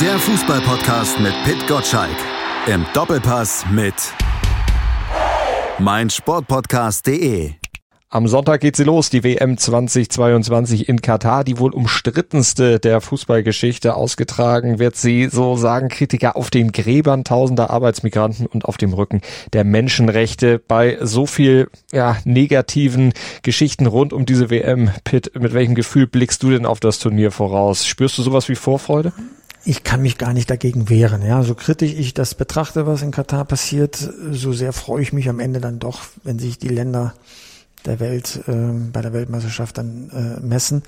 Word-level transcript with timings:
Der 0.00 0.18
Fußballpodcast 0.18 1.20
mit 1.20 1.32
Pit 1.44 1.66
Gottschalk. 1.66 2.16
Im 2.66 2.84
Doppelpass 2.92 3.64
mit 3.70 3.94
meinsportpodcast.de. 5.78 7.52
Am 8.10 8.28
Sonntag 8.28 8.60
geht 8.60 8.76
sie 8.76 8.84
los, 8.84 9.08
die 9.08 9.24
WM 9.24 9.56
2022 9.56 10.90
in 10.90 11.00
Katar, 11.00 11.44
die 11.44 11.58
wohl 11.58 11.72
umstrittenste 11.72 12.78
der 12.78 13.00
Fußballgeschichte. 13.00 13.94
Ausgetragen 13.94 14.78
wird 14.78 14.96
sie, 14.96 15.28
so 15.32 15.56
sagen 15.56 15.88
Kritiker, 15.88 16.36
auf 16.36 16.50
den 16.50 16.72
Gräbern 16.72 17.24
tausender 17.24 17.70
Arbeitsmigranten 17.70 18.46
und 18.46 18.66
auf 18.66 18.76
dem 18.76 18.92
Rücken 18.92 19.22
der 19.54 19.64
Menschenrechte. 19.64 20.58
Bei 20.58 20.98
so 21.00 21.24
viel 21.24 21.70
ja, 21.90 22.18
negativen 22.24 23.14
Geschichten 23.42 23.86
rund 23.86 24.12
um 24.12 24.26
diese 24.26 24.50
WM, 24.50 24.90
Pitt, 25.04 25.32
mit 25.40 25.54
welchem 25.54 25.74
Gefühl 25.74 26.06
blickst 26.06 26.42
du 26.42 26.50
denn 26.50 26.66
auf 26.66 26.80
das 26.80 26.98
Turnier 26.98 27.30
voraus? 27.30 27.86
Spürst 27.86 28.18
du 28.18 28.22
sowas 28.22 28.50
wie 28.50 28.56
Vorfreude? 28.56 29.14
Ich 29.66 29.82
kann 29.82 30.00
mich 30.00 30.16
gar 30.16 30.32
nicht 30.32 30.48
dagegen 30.48 30.88
wehren. 30.88 31.22
Ja, 31.22 31.42
so 31.42 31.54
kritisch 31.56 31.92
ich 31.92 32.14
das 32.14 32.34
betrachte, 32.34 32.86
was 32.86 33.02
in 33.02 33.10
Katar 33.10 33.44
passiert, 33.44 33.96
so 34.30 34.52
sehr 34.52 34.72
freue 34.72 35.02
ich 35.02 35.12
mich 35.12 35.28
am 35.28 35.40
Ende 35.40 35.60
dann 35.60 35.80
doch, 35.80 36.02
wenn 36.22 36.38
sich 36.38 36.58
die 36.58 36.68
Länder 36.68 37.14
der 37.84 37.98
Welt 37.98 38.40
äh, 38.46 38.52
bei 38.92 39.02
der 39.02 39.12
Weltmeisterschaft 39.12 39.76
dann 39.78 40.10
äh, 40.10 40.40
messen. 40.40 40.82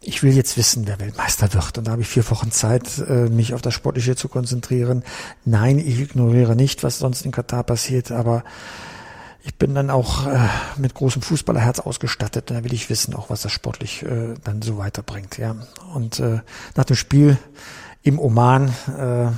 Ich 0.00 0.22
will 0.22 0.34
jetzt 0.34 0.56
wissen, 0.56 0.86
wer 0.86 1.00
Weltmeister 1.00 1.52
wird. 1.54 1.78
Und 1.78 1.86
da 1.86 1.92
habe 1.92 2.02
ich 2.02 2.08
vier 2.08 2.28
Wochen 2.30 2.50
Zeit, 2.50 2.98
äh, 3.08 3.28
mich 3.28 3.54
auf 3.54 3.62
das 3.62 3.74
Sportliche 3.74 4.16
zu 4.16 4.28
konzentrieren. 4.28 5.04
Nein, 5.44 5.78
ich 5.78 6.00
ignoriere 6.00 6.56
nicht, 6.56 6.82
was 6.82 6.98
sonst 6.98 7.24
in 7.24 7.30
Katar 7.30 7.62
passiert, 7.62 8.10
aber 8.10 8.42
ich 9.46 9.54
bin 9.54 9.74
dann 9.76 9.90
auch 9.90 10.26
äh, 10.26 10.48
mit 10.76 10.94
großem 10.94 11.22
Fußballerherz 11.22 11.78
ausgestattet. 11.78 12.50
Da 12.50 12.64
will 12.64 12.72
ich 12.72 12.90
wissen, 12.90 13.14
auch 13.14 13.30
was 13.30 13.42
das 13.42 13.52
sportlich 13.52 14.02
äh, 14.02 14.34
dann 14.42 14.60
so 14.60 14.76
weiterbringt. 14.76 15.38
Ja. 15.38 15.54
Und 15.94 16.18
äh, 16.18 16.40
nach 16.74 16.84
dem 16.84 16.96
Spiel 16.96 17.38
im 18.02 18.18
Oman 18.18 18.74
äh, 18.98 19.28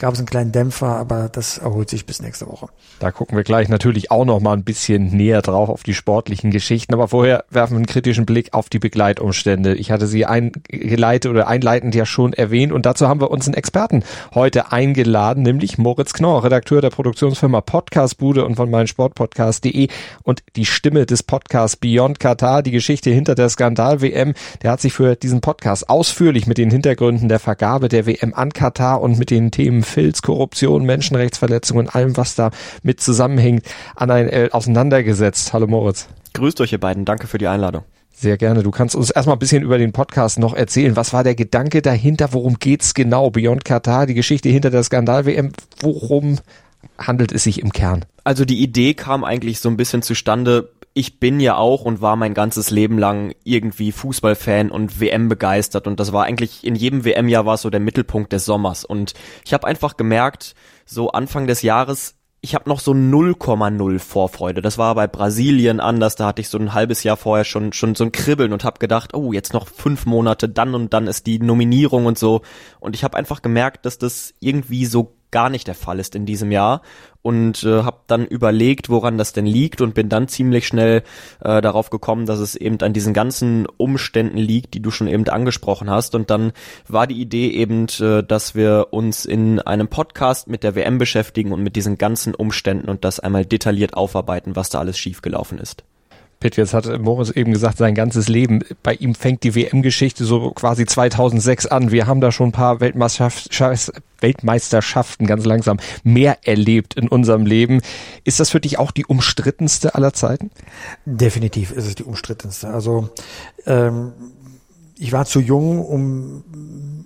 gab 0.00 0.14
es 0.14 0.18
einen 0.18 0.26
kleinen 0.26 0.50
Dämpfer, 0.50 0.96
aber 0.96 1.28
das 1.28 1.58
erholt 1.58 1.90
sich 1.90 2.06
bis 2.06 2.20
nächste 2.22 2.48
Woche. 2.48 2.66
Da 2.98 3.12
gucken 3.12 3.36
wir 3.36 3.44
gleich 3.44 3.68
natürlich 3.68 4.10
auch 4.10 4.24
noch 4.24 4.40
mal 4.40 4.54
ein 4.54 4.64
bisschen 4.64 5.14
näher 5.16 5.42
drauf 5.42 5.68
auf 5.68 5.82
die 5.82 5.94
sportlichen 5.94 6.50
Geschichten, 6.50 6.94
aber 6.94 7.08
vorher 7.08 7.44
werfen 7.50 7.74
wir 7.74 7.76
einen 7.76 7.86
kritischen 7.86 8.26
Blick 8.26 8.54
auf 8.54 8.70
die 8.70 8.78
Begleitumstände. 8.78 9.74
Ich 9.74 9.90
hatte 9.90 10.06
sie 10.06 10.24
eingeleitet 10.24 11.30
oder 11.30 11.46
einleitend 11.46 11.94
ja 11.94 12.06
schon 12.06 12.32
erwähnt 12.32 12.72
und 12.72 12.86
dazu 12.86 13.08
haben 13.08 13.20
wir 13.20 13.30
uns 13.30 13.46
einen 13.46 13.54
Experten 13.54 14.02
heute 14.34 14.72
eingeladen, 14.72 15.42
nämlich 15.42 15.76
Moritz 15.76 16.14
Knorr, 16.14 16.44
Redakteur 16.44 16.80
der 16.80 16.90
Produktionsfirma 16.90 17.60
Podcastbude 17.60 18.44
und 18.46 18.56
von 18.56 18.70
meinsportpodcast.de 18.70 19.88
und 20.22 20.42
die 20.56 20.64
Stimme 20.64 21.04
des 21.04 21.22
Podcasts 21.22 21.76
Beyond 21.76 22.18
Qatar, 22.20 22.62
die 22.62 22.70
Geschichte 22.70 23.10
hinter 23.10 23.34
der 23.34 23.50
Skandal-WM. 23.50 24.32
Der 24.62 24.70
hat 24.70 24.80
sich 24.80 24.94
für 24.94 25.14
diesen 25.14 25.42
Podcast 25.42 25.90
ausführlich 25.90 26.46
mit 26.46 26.56
den 26.56 26.70
Hintergründen 26.70 27.28
der 27.28 27.38
Vergabe 27.38 27.88
der 27.88 28.06
WM 28.06 28.32
an 28.32 28.52
Katar 28.54 29.02
und 29.02 29.18
mit 29.18 29.30
den 29.30 29.50
Themen 29.50 29.82
Filz, 29.90 30.22
Korruption, 30.22 30.84
Menschenrechtsverletzungen 30.84 31.86
und 31.86 31.94
allem, 31.94 32.16
was 32.16 32.34
da 32.34 32.50
mit 32.82 33.00
zusammenhängt, 33.00 33.66
an 33.96 34.10
ein 34.10 34.28
L 34.28 34.50
auseinandergesetzt. 34.52 35.52
Hallo 35.52 35.66
Moritz. 35.66 36.08
Grüßt 36.34 36.60
euch 36.60 36.72
ihr 36.72 36.80
beiden, 36.80 37.04
danke 37.04 37.26
für 37.26 37.38
die 37.38 37.48
Einladung. 37.48 37.82
Sehr 38.12 38.36
gerne. 38.36 38.62
Du 38.62 38.70
kannst 38.70 38.94
uns 38.94 39.10
erstmal 39.10 39.36
ein 39.36 39.38
bisschen 39.38 39.62
über 39.62 39.78
den 39.78 39.92
Podcast 39.92 40.38
noch 40.38 40.54
erzählen. 40.54 40.94
Was 40.94 41.12
war 41.12 41.24
der 41.24 41.34
Gedanke 41.34 41.80
dahinter? 41.80 42.32
Worum 42.32 42.58
geht's 42.58 42.92
genau? 42.92 43.30
Beyond 43.30 43.64
Katar, 43.64 44.06
die 44.06 44.14
Geschichte 44.14 44.48
hinter 44.50 44.70
der 44.70 44.82
Skandal-WM. 44.82 45.52
Worum 45.80 46.38
handelt 46.98 47.32
es 47.32 47.44
sich 47.44 47.60
im 47.62 47.72
Kern? 47.72 48.04
Also 48.22 48.44
die 48.44 48.62
Idee 48.62 48.94
kam 48.94 49.24
eigentlich 49.24 49.60
so 49.60 49.70
ein 49.70 49.76
bisschen 49.78 50.02
zustande 50.02 50.70
ich 50.92 51.20
bin 51.20 51.40
ja 51.40 51.56
auch 51.56 51.84
und 51.84 52.00
war 52.00 52.16
mein 52.16 52.34
ganzes 52.34 52.70
Leben 52.70 52.98
lang 52.98 53.34
irgendwie 53.44 53.92
Fußballfan 53.92 54.70
und 54.70 55.00
WM 55.00 55.28
begeistert 55.28 55.86
und 55.86 56.00
das 56.00 56.12
war 56.12 56.24
eigentlich 56.24 56.64
in 56.64 56.74
jedem 56.74 57.04
WM-Jahr 57.04 57.46
war 57.46 57.56
so 57.56 57.70
der 57.70 57.80
Mittelpunkt 57.80 58.32
des 58.32 58.44
Sommers 58.44 58.84
und 58.84 59.14
ich 59.44 59.54
habe 59.54 59.66
einfach 59.66 59.96
gemerkt, 59.96 60.54
so 60.86 61.10
Anfang 61.10 61.46
des 61.46 61.62
Jahres 61.62 62.16
ich 62.42 62.54
habe 62.54 62.68
noch 62.68 62.80
so 62.80 62.92
0,0 62.92 63.98
Vorfreude. 63.98 64.62
Das 64.62 64.78
war 64.78 64.94
bei 64.94 65.06
Brasilien 65.06 65.78
anders. 65.78 66.16
Da 66.16 66.26
hatte 66.26 66.40
ich 66.40 66.48
so 66.48 66.58
ein 66.58 66.72
halbes 66.72 67.02
Jahr 67.02 67.18
vorher 67.18 67.44
schon 67.44 67.72
schon 67.72 67.94
so 67.94 68.04
ein 68.04 68.12
Kribbeln 68.12 68.52
und 68.52 68.64
habe 68.64 68.78
gedacht, 68.78 69.14
oh, 69.14 69.32
jetzt 69.32 69.52
noch 69.52 69.68
fünf 69.68 70.06
Monate, 70.06 70.48
dann 70.48 70.74
und 70.74 70.94
dann 70.94 71.06
ist 71.06 71.26
die 71.26 71.38
Nominierung 71.38 72.06
und 72.06 72.18
so. 72.18 72.40
Und 72.78 72.94
ich 72.94 73.04
habe 73.04 73.16
einfach 73.16 73.42
gemerkt, 73.42 73.84
dass 73.84 73.98
das 73.98 74.32
irgendwie 74.40 74.86
so 74.86 75.16
gar 75.30 75.50
nicht 75.50 75.66
der 75.66 75.74
Fall 75.74 75.98
ist 75.98 76.14
in 76.14 76.26
diesem 76.26 76.52
Jahr 76.52 76.82
und 77.22 77.64
äh, 77.64 77.82
habe 77.82 78.00
dann 78.06 78.26
überlegt, 78.26 78.88
woran 78.88 79.18
das 79.18 79.32
denn 79.32 79.46
liegt 79.46 79.80
und 79.80 79.94
bin 79.94 80.08
dann 80.08 80.28
ziemlich 80.28 80.66
schnell 80.66 81.02
äh, 81.40 81.60
darauf 81.60 81.90
gekommen, 81.90 82.26
dass 82.26 82.38
es 82.38 82.56
eben 82.56 82.80
an 82.80 82.92
diesen 82.92 83.12
ganzen 83.12 83.66
Umständen 83.66 84.38
liegt, 84.38 84.74
die 84.74 84.80
du 84.80 84.90
schon 84.90 85.08
eben 85.08 85.28
angesprochen 85.28 85.90
hast 85.90 86.14
und 86.14 86.30
dann 86.30 86.52
war 86.88 87.06
die 87.06 87.20
Idee 87.20 87.50
eben, 87.50 87.86
äh, 88.00 88.22
dass 88.22 88.54
wir 88.54 88.88
uns 88.90 89.24
in 89.24 89.60
einem 89.60 89.88
Podcast 89.88 90.48
mit 90.48 90.62
der 90.62 90.74
WM 90.74 90.98
beschäftigen 90.98 91.52
und 91.52 91.62
mit 91.62 91.76
diesen 91.76 91.98
ganzen 91.98 92.34
Umständen 92.34 92.88
und 92.88 93.04
das 93.04 93.20
einmal 93.20 93.44
detailliert 93.44 93.94
aufarbeiten, 93.94 94.56
was 94.56 94.70
da 94.70 94.78
alles 94.80 94.98
schiefgelaufen 94.98 95.58
ist. 95.58 95.84
Pitt, 96.40 96.56
jetzt 96.56 96.72
hat 96.72 96.86
Moritz 97.00 97.30
eben 97.30 97.52
gesagt, 97.52 97.76
sein 97.76 97.94
ganzes 97.94 98.28
Leben. 98.28 98.64
Bei 98.82 98.94
ihm 98.94 99.14
fängt 99.14 99.44
die 99.44 99.54
WM-Geschichte 99.54 100.24
so 100.24 100.52
quasi 100.52 100.86
2006 100.86 101.66
an. 101.66 101.90
Wir 101.90 102.06
haben 102.06 102.22
da 102.22 102.32
schon 102.32 102.48
ein 102.48 102.52
paar 102.52 102.80
Weltmeisterschaften 102.80 105.26
ganz 105.26 105.44
langsam 105.44 105.78
mehr 106.02 106.38
erlebt 106.44 106.94
in 106.94 107.08
unserem 107.08 107.44
Leben. 107.44 107.82
Ist 108.24 108.40
das 108.40 108.48
für 108.48 108.60
dich 108.60 108.78
auch 108.78 108.90
die 108.90 109.04
umstrittenste 109.04 109.94
aller 109.94 110.14
Zeiten? 110.14 110.50
Definitiv 111.04 111.72
ist 111.72 111.86
es 111.86 111.94
die 111.94 112.04
umstrittenste. 112.04 112.68
Also 112.68 113.10
ähm, 113.66 114.12
ich 114.98 115.12
war 115.12 115.26
zu 115.26 115.40
jung, 115.40 115.84
um 115.84 116.42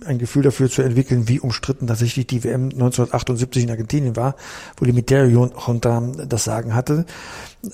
ein 0.05 0.17
Gefühl 0.17 0.43
dafür 0.43 0.69
zu 0.69 0.81
entwickeln, 0.81 1.27
wie 1.27 1.39
umstritten 1.39 1.87
tatsächlich 1.87 2.27
die 2.27 2.43
WM 2.43 2.65
1978 2.65 3.63
in 3.63 3.69
Argentinien 3.71 4.15
war, 4.15 4.35
wo 4.77 4.85
die 4.85 4.91
Militärjunta 4.91 6.01
das 6.27 6.43
Sagen 6.43 6.73
hatte. 6.73 7.05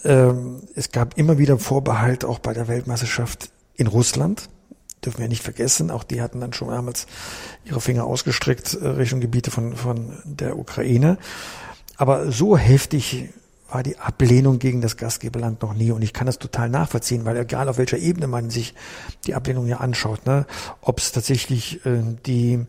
Ähm, 0.04 0.62
es 0.76 0.92
gab 0.92 1.18
immer 1.18 1.38
wieder 1.38 1.58
Vorbehalt 1.60 2.26
auch 2.26 2.40
bei 2.40 2.54
der 2.54 2.68
Weltmeisterschaft 2.68 3.50
in 3.76 3.88
Russland. 3.88 4.50
Dürfen 5.04 5.20
wir 5.20 5.28
nicht 5.28 5.44
vergessen. 5.44 5.90
Auch 5.92 6.04
die 6.04 6.22
hatten 6.22 6.40
dann 6.40 6.54
schon 6.54 6.70
damals 6.70 7.08
ihre 7.66 7.82
Finger 7.82 8.06
ausgestreckt 8.06 8.76
äh, 8.76 8.88
Richtung 8.88 9.20
Gebiete 9.20 9.52
von, 9.52 9.76
von 9.76 10.18
der 10.24 10.58
Ukraine. 10.58 11.18
Aber 11.98 12.32
so 12.32 12.58
heftig 12.58 13.30
war 13.72 13.84
die 13.84 13.98
Ablehnung 13.98 14.60
gegen 14.60 14.82
das 14.82 14.98
Gastgeberland 14.98 15.62
noch 15.62 15.74
nie. 15.74 15.92
Und 15.92 16.02
ich 16.02 16.14
kann 16.14 16.28
das 16.28 16.40
total 16.40 16.70
nachvollziehen, 16.70 17.26
weil 17.26 17.38
egal 17.38 17.70
auf 17.70 17.78
welcher 17.78 17.98
Ebene 17.98 18.28
man 18.28 18.50
sich 18.50 18.74
die 19.26 19.34
Ablehnung 19.34 19.68
ja 19.68 19.78
anschaut, 19.78 20.26
ne, 20.26 20.46
ob 20.82 21.00
es 21.00 21.12
tatsächlich 21.12 21.86
äh, 21.86 22.02
die 22.26 22.66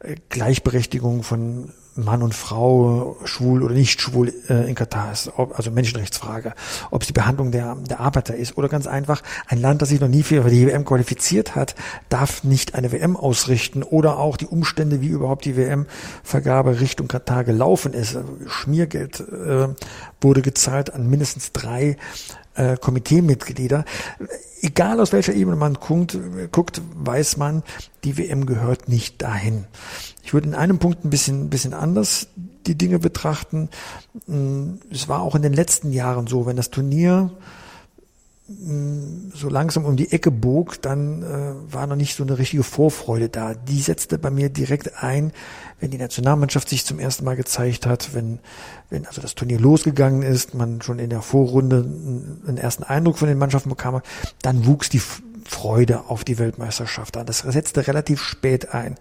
äh, 0.00 0.16
Gleichberechtigung 0.28 1.22
von 1.22 1.72
Mann 1.96 2.22
und 2.22 2.34
Frau, 2.34 3.16
schwul 3.24 3.62
oder 3.62 3.74
nicht 3.74 4.00
schwul 4.00 4.32
äh, 4.48 4.68
in 4.68 4.74
Katar 4.74 5.12
ist, 5.12 5.32
ob, 5.36 5.56
also 5.56 5.70
Menschenrechtsfrage, 5.70 6.52
ob 6.90 7.02
es 7.02 7.06
die 7.06 7.12
Behandlung 7.12 7.50
der, 7.50 7.76
der 7.76 8.00
Arbeiter 8.00 8.36
ist 8.36 8.56
oder 8.58 8.68
ganz 8.68 8.86
einfach, 8.86 9.22
ein 9.48 9.60
Land, 9.60 9.82
das 9.82 9.88
sich 9.88 10.00
noch 10.00 10.08
nie 10.08 10.22
für 10.22 10.42
die 10.44 10.66
WM 10.66 10.84
qualifiziert 10.84 11.54
hat, 11.54 11.74
darf 12.08 12.44
nicht 12.44 12.74
eine 12.74 12.92
WM 12.92 13.16
ausrichten 13.16 13.82
oder 13.82 14.18
auch 14.18 14.36
die 14.36 14.46
Umstände, 14.46 15.00
wie 15.00 15.08
überhaupt 15.08 15.44
die 15.44 15.56
WM-Vergabe 15.56 16.80
Richtung 16.80 17.08
Katar 17.08 17.44
gelaufen 17.44 17.94
ist. 17.94 18.18
Schmiergeld 18.46 19.20
äh, 19.20 19.68
wurde 20.20 20.42
gezahlt 20.42 20.92
an 20.92 21.08
mindestens 21.08 21.52
drei 21.52 21.96
äh, 22.56 22.76
Komiteemitglieder. 22.76 23.84
Egal 24.60 25.00
aus 25.00 25.12
welcher 25.12 25.34
Ebene 25.34 25.56
man 25.56 25.74
guckt, 25.74 26.18
guckt, 26.50 26.80
weiß 26.94 27.36
man, 27.36 27.62
die 28.04 28.18
WM 28.18 28.46
gehört 28.46 28.88
nicht 28.88 29.22
dahin. 29.22 29.64
Ich 30.24 30.34
würde 30.34 30.48
in 30.48 30.54
einem 30.54 30.78
Punkt 30.78 31.04
ein 31.04 31.10
bisschen, 31.10 31.50
bisschen 31.50 31.74
anders 31.74 32.28
die 32.66 32.76
Dinge 32.76 32.98
betrachten. 32.98 33.68
Mm, 34.26 34.74
es 34.90 35.08
war 35.08 35.20
auch 35.20 35.34
in 35.34 35.42
den 35.42 35.52
letzten 35.52 35.92
Jahren 35.92 36.26
so, 36.26 36.46
wenn 36.46 36.56
das 36.56 36.70
Turnier 36.70 37.30
so 38.48 39.48
langsam 39.48 39.84
um 39.84 39.96
die 39.96 40.12
Ecke 40.12 40.30
bog, 40.30 40.80
dann 40.80 41.22
äh, 41.24 41.72
war 41.72 41.88
noch 41.88 41.96
nicht 41.96 42.14
so 42.14 42.22
eine 42.22 42.38
richtige 42.38 42.62
Vorfreude 42.62 43.28
da. 43.28 43.54
Die 43.54 43.80
setzte 43.80 44.18
bei 44.18 44.30
mir 44.30 44.50
direkt 44.50 45.02
ein, 45.02 45.32
wenn 45.80 45.90
die 45.90 45.98
Nationalmannschaft 45.98 46.68
sich 46.68 46.84
zum 46.84 47.00
ersten 47.00 47.24
Mal 47.24 47.34
gezeigt 47.34 47.86
hat, 47.86 48.14
wenn, 48.14 48.38
wenn 48.88 49.04
also 49.04 49.20
das 49.20 49.34
Turnier 49.34 49.58
losgegangen 49.58 50.22
ist, 50.22 50.54
man 50.54 50.80
schon 50.80 51.00
in 51.00 51.10
der 51.10 51.22
Vorrunde 51.22 51.84
einen 52.46 52.56
ersten 52.56 52.84
Eindruck 52.84 53.18
von 53.18 53.26
den 53.26 53.36
Mannschaften 53.36 53.68
bekam, 53.68 54.00
dann 54.42 54.64
wuchs 54.64 54.90
die 54.90 55.02
Freude 55.46 56.08
auf 56.08 56.24
die 56.24 56.38
Weltmeisterschaft 56.38 57.16
an. 57.16 57.26
Das 57.26 57.38
setzte 57.38 57.86
relativ 57.86 58.20
spät 58.22 58.74
ein. 58.74 58.96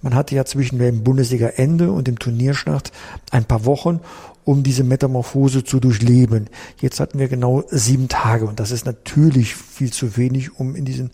Man 0.00 0.14
hatte 0.14 0.34
ja 0.34 0.44
zwischen 0.44 0.78
dem 0.78 1.04
Bundesliga-Ende 1.04 1.92
und 1.92 2.08
dem 2.08 2.18
Turnierstart 2.18 2.92
ein 3.30 3.44
paar 3.44 3.64
Wochen, 3.64 4.00
um 4.44 4.62
diese 4.62 4.84
Metamorphose 4.84 5.64
zu 5.64 5.78
durchleben. 5.78 6.48
Jetzt 6.80 7.00
hatten 7.00 7.18
wir 7.18 7.28
genau 7.28 7.64
sieben 7.70 8.08
Tage 8.08 8.46
und 8.46 8.58
das 8.58 8.70
ist 8.70 8.86
natürlich 8.86 9.54
viel 9.54 9.92
zu 9.92 10.16
wenig, 10.16 10.58
um 10.58 10.74
in 10.74 10.84
diesen, 10.84 11.10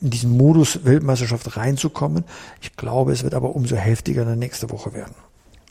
in 0.00 0.10
diesen 0.10 0.36
Modus 0.36 0.84
Weltmeisterschaft 0.84 1.56
reinzukommen. 1.56 2.24
Ich 2.60 2.76
glaube, 2.76 3.12
es 3.12 3.22
wird 3.22 3.34
aber 3.34 3.56
umso 3.56 3.76
heftiger 3.76 4.22
in 4.22 4.28
der 4.28 4.36
nächste 4.36 4.70
Woche 4.70 4.92
werden. 4.92 5.14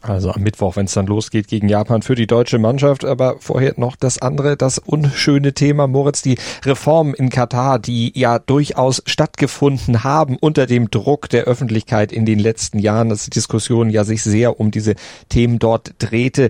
Also 0.02 0.32
am 0.32 0.42
Mittwoch, 0.42 0.76
wenn 0.76 0.86
es 0.86 0.94
dann 0.94 1.06
losgeht 1.06 1.48
gegen 1.48 1.70
Japan 1.70 2.02
für 2.02 2.16
die 2.16 2.26
deutsche 2.26 2.58
Mannschaft. 2.58 3.06
Aber 3.06 3.36
vorher 3.40 3.74
noch 3.78 3.96
das 3.96 4.20
andere, 4.20 4.58
das 4.58 4.80
unschöne 4.80 5.54
Thema, 5.54 5.86
Moritz, 5.88 6.24
die 6.24 6.40
Reformen 6.66 7.14
in 7.14 7.30
Katar, 7.30 7.78
die 7.78 8.12
ja 8.18 8.40
durchaus 8.40 9.04
stattgefunden 9.06 10.04
haben 10.04 10.38
unter 10.38 10.66
dem 10.66 10.90
Druck 10.90 11.30
der 11.30 11.44
Öffentlichkeit 11.44 12.12
in 12.12 12.26
den 12.26 12.40
letzten 12.40 12.80
Jahren, 12.80 13.10
dass 13.10 13.26
die 13.26 13.30
Diskussion 13.30 13.92
ja 13.92 14.04
sich 14.04 14.24
sehr 14.24 14.60
um 14.60 14.72
diese 14.72 14.96
Themen 15.30 15.60
dort 15.60 15.94
drehte. 16.00 16.50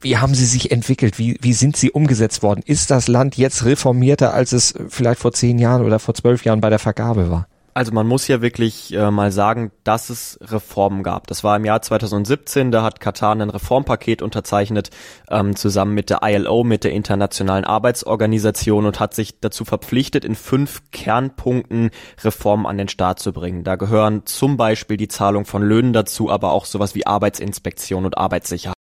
Wie 0.00 0.16
haben 0.16 0.34
sie 0.34 0.46
sich 0.46 0.72
entwickelt? 0.72 1.20
Wie, 1.20 1.38
wie 1.40 1.52
sind 1.52 1.76
sie 1.76 1.92
umgesetzt 1.92 2.42
worden? 2.42 2.62
Ist 2.66 2.90
das 2.90 3.06
Land 3.06 3.36
jetzt 3.36 3.64
reformierter, 3.64 4.34
als 4.34 4.50
es 4.50 4.74
vielleicht 4.88 5.20
vor 5.20 5.30
zehn 5.30 5.60
Jahren 5.60 5.84
oder 5.84 6.00
vor 6.00 6.14
zwölf 6.14 6.44
Jahren 6.44 6.60
bei 6.60 6.70
der 6.70 6.80
Vergabe 6.80 7.30
war? 7.30 7.46
Also 7.74 7.92
man 7.92 8.06
muss 8.06 8.28
ja 8.28 8.42
wirklich 8.42 8.92
äh, 8.92 9.10
mal 9.10 9.32
sagen, 9.32 9.72
dass 9.82 10.10
es 10.10 10.38
Reformen 10.42 11.02
gab. 11.02 11.26
Das 11.26 11.42
war 11.42 11.56
im 11.56 11.64
Jahr 11.64 11.80
2017, 11.80 12.70
da 12.70 12.82
hat 12.82 13.00
Katar 13.00 13.34
ein 13.34 13.48
Reformpaket 13.48 14.20
unterzeichnet, 14.20 14.90
ähm, 15.30 15.56
zusammen 15.56 15.94
mit 15.94 16.10
der 16.10 16.20
ILO, 16.22 16.64
mit 16.64 16.84
der 16.84 16.92
Internationalen 16.92 17.64
Arbeitsorganisation 17.64 18.84
und 18.84 19.00
hat 19.00 19.14
sich 19.14 19.40
dazu 19.40 19.64
verpflichtet, 19.64 20.24
in 20.24 20.34
fünf 20.34 20.82
Kernpunkten 20.90 21.90
Reformen 22.22 22.66
an 22.66 22.76
den 22.76 22.88
Start 22.88 23.20
zu 23.20 23.32
bringen. 23.32 23.64
Da 23.64 23.76
gehören 23.76 24.26
zum 24.26 24.58
Beispiel 24.58 24.98
die 24.98 25.08
Zahlung 25.08 25.46
von 25.46 25.62
Löhnen 25.62 25.94
dazu, 25.94 26.30
aber 26.30 26.52
auch 26.52 26.66
sowas 26.66 26.94
wie 26.94 27.06
Arbeitsinspektion 27.06 28.04
und 28.04 28.18
Arbeitssicherheit. 28.18 28.81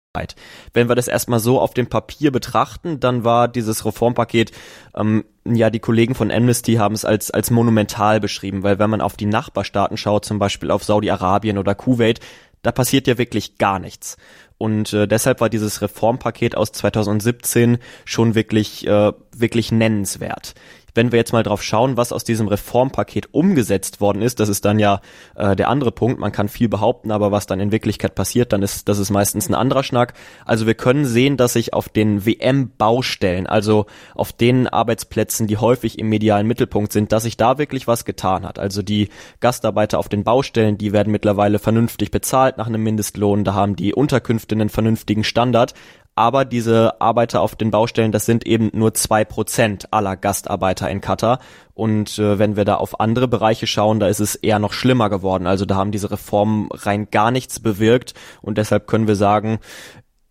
Wenn 0.72 0.88
wir 0.88 0.94
das 0.94 1.08
erstmal 1.08 1.40
so 1.40 1.60
auf 1.60 1.74
dem 1.74 1.86
Papier 1.86 2.30
betrachten, 2.30 3.00
dann 3.00 3.24
war 3.24 3.48
dieses 3.48 3.84
Reformpaket, 3.84 4.52
ähm, 4.94 5.24
ja, 5.44 5.70
die 5.70 5.80
Kollegen 5.80 6.14
von 6.14 6.30
Amnesty 6.30 6.74
haben 6.74 6.94
es 6.94 7.04
als, 7.04 7.30
als 7.30 7.50
monumental 7.50 8.20
beschrieben, 8.20 8.62
weil 8.62 8.78
wenn 8.78 8.90
man 8.90 9.00
auf 9.00 9.16
die 9.16 9.26
Nachbarstaaten 9.26 9.96
schaut, 9.96 10.24
zum 10.24 10.38
Beispiel 10.38 10.70
auf 10.70 10.84
Saudi-Arabien 10.84 11.58
oder 11.58 11.74
Kuwait, 11.74 12.20
da 12.62 12.72
passiert 12.72 13.06
ja 13.06 13.18
wirklich 13.18 13.58
gar 13.58 13.78
nichts. 13.78 14.16
Und 14.58 14.92
äh, 14.92 15.06
deshalb 15.06 15.40
war 15.40 15.48
dieses 15.48 15.80
Reformpaket 15.82 16.56
aus 16.56 16.72
2017 16.72 17.78
schon 18.04 18.34
wirklich, 18.34 18.86
äh, 18.86 19.12
wirklich 19.36 19.70
nennenswert 19.70 20.54
wenn 20.98 21.12
wir 21.12 21.18
jetzt 21.18 21.32
mal 21.32 21.44
drauf 21.44 21.62
schauen, 21.62 21.96
was 21.96 22.12
aus 22.12 22.24
diesem 22.24 22.48
Reformpaket 22.48 23.32
umgesetzt 23.32 24.00
worden 24.00 24.20
ist, 24.20 24.40
das 24.40 24.48
ist 24.48 24.64
dann 24.64 24.80
ja 24.80 25.00
äh, 25.36 25.54
der 25.54 25.68
andere 25.68 25.92
Punkt. 25.92 26.18
Man 26.18 26.32
kann 26.32 26.48
viel 26.48 26.68
behaupten, 26.68 27.12
aber 27.12 27.30
was 27.30 27.46
dann 27.46 27.60
in 27.60 27.70
Wirklichkeit 27.70 28.16
passiert, 28.16 28.52
dann 28.52 28.62
ist 28.62 28.88
das 28.88 28.98
ist 28.98 29.10
meistens 29.10 29.48
ein 29.48 29.54
anderer 29.54 29.84
Schnack. 29.84 30.14
Also 30.44 30.66
wir 30.66 30.74
können 30.74 31.04
sehen, 31.04 31.36
dass 31.36 31.52
sich 31.52 31.72
auf 31.72 31.88
den 31.88 32.26
WM-Baustellen, 32.26 33.46
also 33.46 33.86
auf 34.16 34.32
den 34.32 34.66
Arbeitsplätzen, 34.66 35.46
die 35.46 35.56
häufig 35.56 36.00
im 36.00 36.08
medialen 36.08 36.48
Mittelpunkt 36.48 36.92
sind, 36.92 37.12
dass 37.12 37.22
sich 37.22 37.36
da 37.36 37.58
wirklich 37.58 37.86
was 37.86 38.04
getan 38.04 38.44
hat. 38.44 38.58
Also 38.58 38.82
die 38.82 39.08
Gastarbeiter 39.38 40.00
auf 40.00 40.08
den 40.08 40.24
Baustellen, 40.24 40.78
die 40.78 40.92
werden 40.92 41.12
mittlerweile 41.12 41.60
vernünftig 41.60 42.10
bezahlt 42.10 42.58
nach 42.58 42.66
einem 42.66 42.82
Mindestlohn. 42.82 43.44
Da 43.44 43.54
haben 43.54 43.76
die 43.76 43.94
Unterkünfte 43.94 44.56
einen 44.56 44.68
vernünftigen 44.68 45.22
Standard 45.22 45.74
aber 46.18 46.44
diese 46.44 47.00
Arbeiter 47.00 47.40
auf 47.40 47.54
den 47.54 47.70
Baustellen, 47.70 48.10
das 48.10 48.26
sind 48.26 48.44
eben 48.44 48.70
nur 48.72 48.92
zwei 48.92 49.24
Prozent 49.24 49.92
aller 49.92 50.16
Gastarbeiter 50.16 50.90
in 50.90 51.00
Katar. 51.00 51.38
Und 51.74 52.18
äh, 52.18 52.40
wenn 52.40 52.56
wir 52.56 52.64
da 52.64 52.74
auf 52.74 52.98
andere 52.98 53.28
Bereiche 53.28 53.68
schauen, 53.68 54.00
da 54.00 54.08
ist 54.08 54.18
es 54.18 54.34
eher 54.34 54.58
noch 54.58 54.72
schlimmer 54.72 55.10
geworden. 55.10 55.46
Also 55.46 55.64
da 55.64 55.76
haben 55.76 55.92
diese 55.92 56.10
Reformen 56.10 56.70
rein 56.72 57.08
gar 57.12 57.30
nichts 57.30 57.60
bewirkt. 57.60 58.14
Und 58.42 58.58
deshalb 58.58 58.88
können 58.88 59.06
wir 59.06 59.14
sagen, 59.14 59.60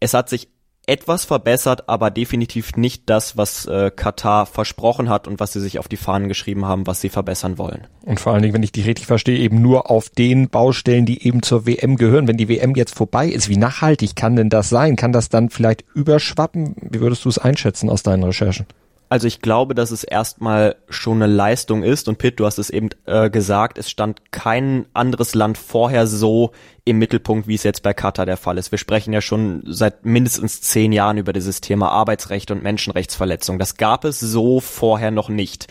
es 0.01 0.13
hat 0.13 0.27
sich 0.27 0.49
etwas 0.87 1.25
verbessert, 1.25 1.87
aber 1.89 2.09
definitiv 2.09 2.75
nicht 2.77 3.03
das, 3.07 3.37
was 3.37 3.65
äh, 3.65 3.91
Katar 3.93 4.45
versprochen 4.45 5.09
hat 5.09 5.27
und 5.27 5.39
was 5.39 5.53
sie 5.53 5.59
sich 5.59 5.79
auf 5.79 5.87
die 5.87 5.97
Fahnen 5.97 6.29
geschrieben 6.29 6.65
haben, 6.65 6.87
was 6.87 7.01
sie 7.01 7.09
verbessern 7.09 7.57
wollen. 7.57 7.87
Und 8.03 8.19
vor 8.21 8.33
allen 8.33 8.41
Dingen, 8.41 8.53
wenn 8.53 8.63
ich 8.63 8.71
die 8.71 8.81
richtig 8.81 9.05
verstehe, 9.05 9.37
eben 9.37 9.61
nur 9.61 9.91
auf 9.91 10.09
den 10.09 10.49
Baustellen, 10.49 11.05
die 11.05 11.27
eben 11.27 11.43
zur 11.43 11.67
WM 11.67 11.97
gehören. 11.97 12.27
Wenn 12.27 12.37
die 12.37 12.47
WM 12.47 12.73
jetzt 12.75 12.95
vorbei 12.95 13.27
ist, 13.27 13.49
wie 13.49 13.57
nachhaltig 13.57 14.15
kann 14.15 14.37
denn 14.37 14.49
das 14.49 14.69
sein? 14.69 14.95
Kann 14.95 15.11
das 15.11 15.27
dann 15.27 15.49
vielleicht 15.49 15.83
überschwappen? 15.93 16.75
Wie 16.81 17.01
würdest 17.01 17.25
du 17.25 17.29
es 17.29 17.37
einschätzen 17.37 17.89
aus 17.89 18.03
deinen 18.03 18.23
Recherchen? 18.23 18.65
Also 19.09 19.27
ich 19.27 19.41
glaube, 19.41 19.73
dass 19.73 19.91
es 19.91 20.03
erstmal 20.03 20.75
schon 20.89 21.21
eine 21.21 21.31
Leistung 21.31 21.83
ist 21.83 22.09
und 22.09 22.17
Pitt, 22.17 22.39
du 22.39 22.45
hast 22.45 22.57
es 22.57 22.69
eben 22.69 22.89
äh, 23.05 23.29
gesagt, 23.29 23.77
es 23.77 23.89
stand 23.89 24.31
kein 24.31 24.85
anderes 24.93 25.33
Land 25.33 25.57
vorher 25.57 26.07
so 26.07 26.51
im 26.83 26.97
Mittelpunkt, 26.97 27.47
wie 27.47 27.55
es 27.55 27.63
jetzt 27.63 27.83
bei 27.83 27.93
Katar 27.93 28.25
der 28.25 28.35
Fall 28.35 28.57
ist. 28.57 28.71
Wir 28.71 28.77
sprechen 28.77 29.13
ja 29.13 29.21
schon 29.21 29.63
seit 29.65 30.05
mindestens 30.05 30.61
zehn 30.61 30.91
Jahren 30.91 31.17
über 31.17 31.31
dieses 31.31 31.61
Thema 31.61 31.89
Arbeitsrecht 31.89 32.51
und 32.51 32.63
Menschenrechtsverletzung. 32.63 33.59
Das 33.59 33.77
gab 33.77 34.03
es 34.03 34.19
so 34.19 34.59
vorher 34.59 35.11
noch 35.11 35.29
nicht. 35.29 35.67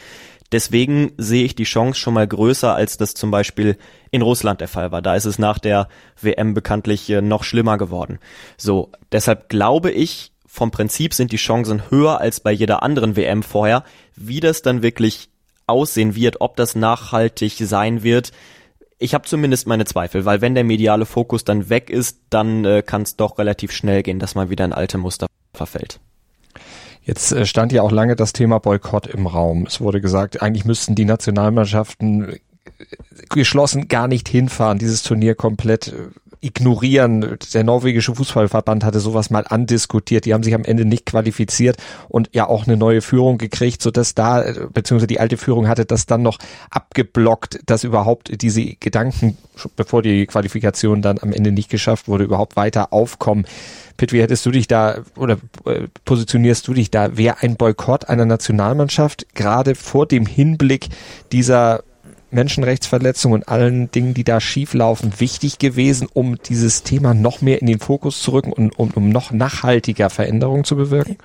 Deswegen 0.52 1.12
sehe 1.16 1.44
ich 1.44 1.54
die 1.54 1.64
Chance 1.64 1.98
schon 1.98 2.14
mal 2.14 2.26
größer, 2.26 2.74
als 2.74 2.96
das 2.96 3.14
zum 3.14 3.30
Beispiel 3.30 3.76
in 4.10 4.22
Russland 4.22 4.60
der 4.60 4.68
Fall 4.68 4.92
war. 4.92 5.02
Da 5.02 5.16
ist 5.16 5.24
es 5.24 5.38
nach 5.38 5.58
der 5.58 5.88
WM 6.20 6.54
bekanntlich 6.54 7.10
äh, 7.10 7.20
noch 7.20 7.44
schlimmer 7.44 7.78
geworden. 7.78 8.18
So, 8.56 8.92
deshalb 9.12 9.48
glaube 9.48 9.90
ich, 9.90 10.32
vom 10.56 10.70
Prinzip 10.70 11.12
sind 11.12 11.32
die 11.32 11.36
Chancen 11.36 11.90
höher 11.90 12.18
als 12.18 12.40
bei 12.40 12.50
jeder 12.50 12.82
anderen 12.82 13.14
WM 13.14 13.42
vorher. 13.42 13.84
Wie 14.16 14.40
das 14.40 14.62
dann 14.62 14.82
wirklich 14.82 15.28
aussehen 15.66 16.14
wird, 16.14 16.40
ob 16.40 16.56
das 16.56 16.74
nachhaltig 16.74 17.58
sein 17.58 18.02
wird, 18.02 18.32
ich 18.98 19.12
habe 19.12 19.28
zumindest 19.28 19.66
meine 19.66 19.84
Zweifel, 19.84 20.24
weil 20.24 20.40
wenn 20.40 20.54
der 20.54 20.64
mediale 20.64 21.04
Fokus 21.04 21.44
dann 21.44 21.68
weg 21.68 21.90
ist, 21.90 22.20
dann 22.30 22.64
äh, 22.64 22.82
kann 22.82 23.02
es 23.02 23.16
doch 23.16 23.36
relativ 23.36 23.70
schnell 23.70 24.02
gehen, 24.02 24.18
dass 24.18 24.34
man 24.34 24.48
wieder 24.48 24.64
in 24.64 24.72
alte 24.72 24.96
Muster 24.96 25.26
verfällt. 25.52 26.00
Jetzt 27.02 27.32
äh, 27.32 27.44
stand 27.44 27.72
ja 27.72 27.82
auch 27.82 27.92
lange 27.92 28.16
das 28.16 28.32
Thema 28.32 28.58
Boykott 28.58 29.06
im 29.06 29.26
Raum. 29.26 29.66
Es 29.66 29.82
wurde 29.82 30.00
gesagt, 30.00 30.40
eigentlich 30.40 30.64
müssten 30.64 30.94
die 30.94 31.04
Nationalmannschaften 31.04 32.30
äh, 32.30 32.38
geschlossen 33.28 33.88
gar 33.88 34.08
nicht 34.08 34.30
hinfahren, 34.30 34.78
dieses 34.78 35.02
Turnier 35.02 35.34
komplett 35.34 35.88
äh, 35.88 36.08
ignorieren. 36.40 37.38
Der 37.54 37.64
norwegische 37.64 38.14
Fußballverband 38.14 38.84
hatte 38.84 39.00
sowas 39.00 39.30
mal 39.30 39.44
andiskutiert. 39.48 40.24
Die 40.24 40.34
haben 40.34 40.42
sich 40.42 40.54
am 40.54 40.64
Ende 40.64 40.84
nicht 40.84 41.06
qualifiziert 41.06 41.76
und 42.08 42.30
ja 42.32 42.48
auch 42.48 42.66
eine 42.66 42.76
neue 42.76 43.02
Führung 43.02 43.38
gekriegt, 43.38 43.82
so 43.82 43.90
dass 43.90 44.14
da, 44.14 44.44
beziehungsweise 44.72 45.06
die 45.06 45.20
alte 45.20 45.36
Führung 45.36 45.68
hatte 45.68 45.84
das 45.84 46.06
dann 46.06 46.22
noch 46.22 46.38
abgeblockt, 46.70 47.60
dass 47.66 47.84
überhaupt 47.84 48.42
diese 48.42 48.64
Gedanken, 48.64 49.36
bevor 49.76 50.02
die 50.02 50.26
Qualifikation 50.26 51.02
dann 51.02 51.18
am 51.18 51.32
Ende 51.32 51.52
nicht 51.52 51.70
geschafft 51.70 52.08
wurde, 52.08 52.24
überhaupt 52.24 52.56
weiter 52.56 52.92
aufkommen. 52.92 53.46
Pitt, 53.96 54.12
wie 54.12 54.20
hättest 54.20 54.44
du 54.44 54.50
dich 54.50 54.68
da 54.68 54.98
oder 55.16 55.38
äh, 55.64 55.88
positionierst 56.04 56.68
du 56.68 56.74
dich 56.74 56.90
da? 56.90 57.16
Wäre 57.16 57.38
ein 57.40 57.56
Boykott 57.56 58.08
einer 58.08 58.26
Nationalmannschaft 58.26 59.34
gerade 59.34 59.74
vor 59.74 60.06
dem 60.06 60.26
Hinblick 60.26 60.88
dieser 61.32 61.82
Menschenrechtsverletzungen 62.30 63.42
und 63.42 63.48
allen 63.48 63.90
Dingen, 63.90 64.14
die 64.14 64.24
da 64.24 64.40
schieflaufen, 64.40 65.12
wichtig 65.18 65.58
gewesen, 65.58 66.08
um 66.12 66.36
dieses 66.42 66.82
Thema 66.82 67.14
noch 67.14 67.40
mehr 67.40 67.60
in 67.60 67.66
den 67.66 67.78
Fokus 67.78 68.22
zu 68.22 68.32
rücken 68.32 68.52
und 68.52 68.78
um, 68.78 68.90
um 68.90 69.08
noch 69.08 69.30
nachhaltiger 69.30 70.10
Veränderungen 70.10 70.64
zu 70.64 70.76
bewirken? 70.76 71.16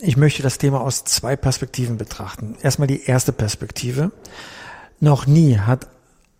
Ich 0.00 0.16
möchte 0.16 0.42
das 0.42 0.58
Thema 0.58 0.80
aus 0.80 1.04
zwei 1.04 1.36
Perspektiven 1.36 1.96
betrachten. 1.96 2.56
Erstmal 2.62 2.88
die 2.88 3.04
erste 3.04 3.32
Perspektive. 3.32 4.10
Noch 5.00 5.26
nie 5.26 5.58
hat 5.58 5.86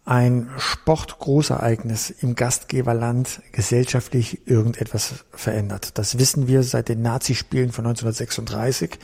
ein 0.06 0.48
Sportgroßereignis 0.56 2.10
im 2.10 2.36
Gastgeberland 2.36 3.42
gesellschaftlich 3.50 4.46
irgendetwas 4.46 5.24
verändert. 5.32 5.98
Das 5.98 6.18
wissen 6.18 6.46
wir 6.46 6.62
seit 6.62 6.88
den 6.88 7.02
Nazispielen 7.02 7.72
von 7.72 7.86
1936. 7.86 8.98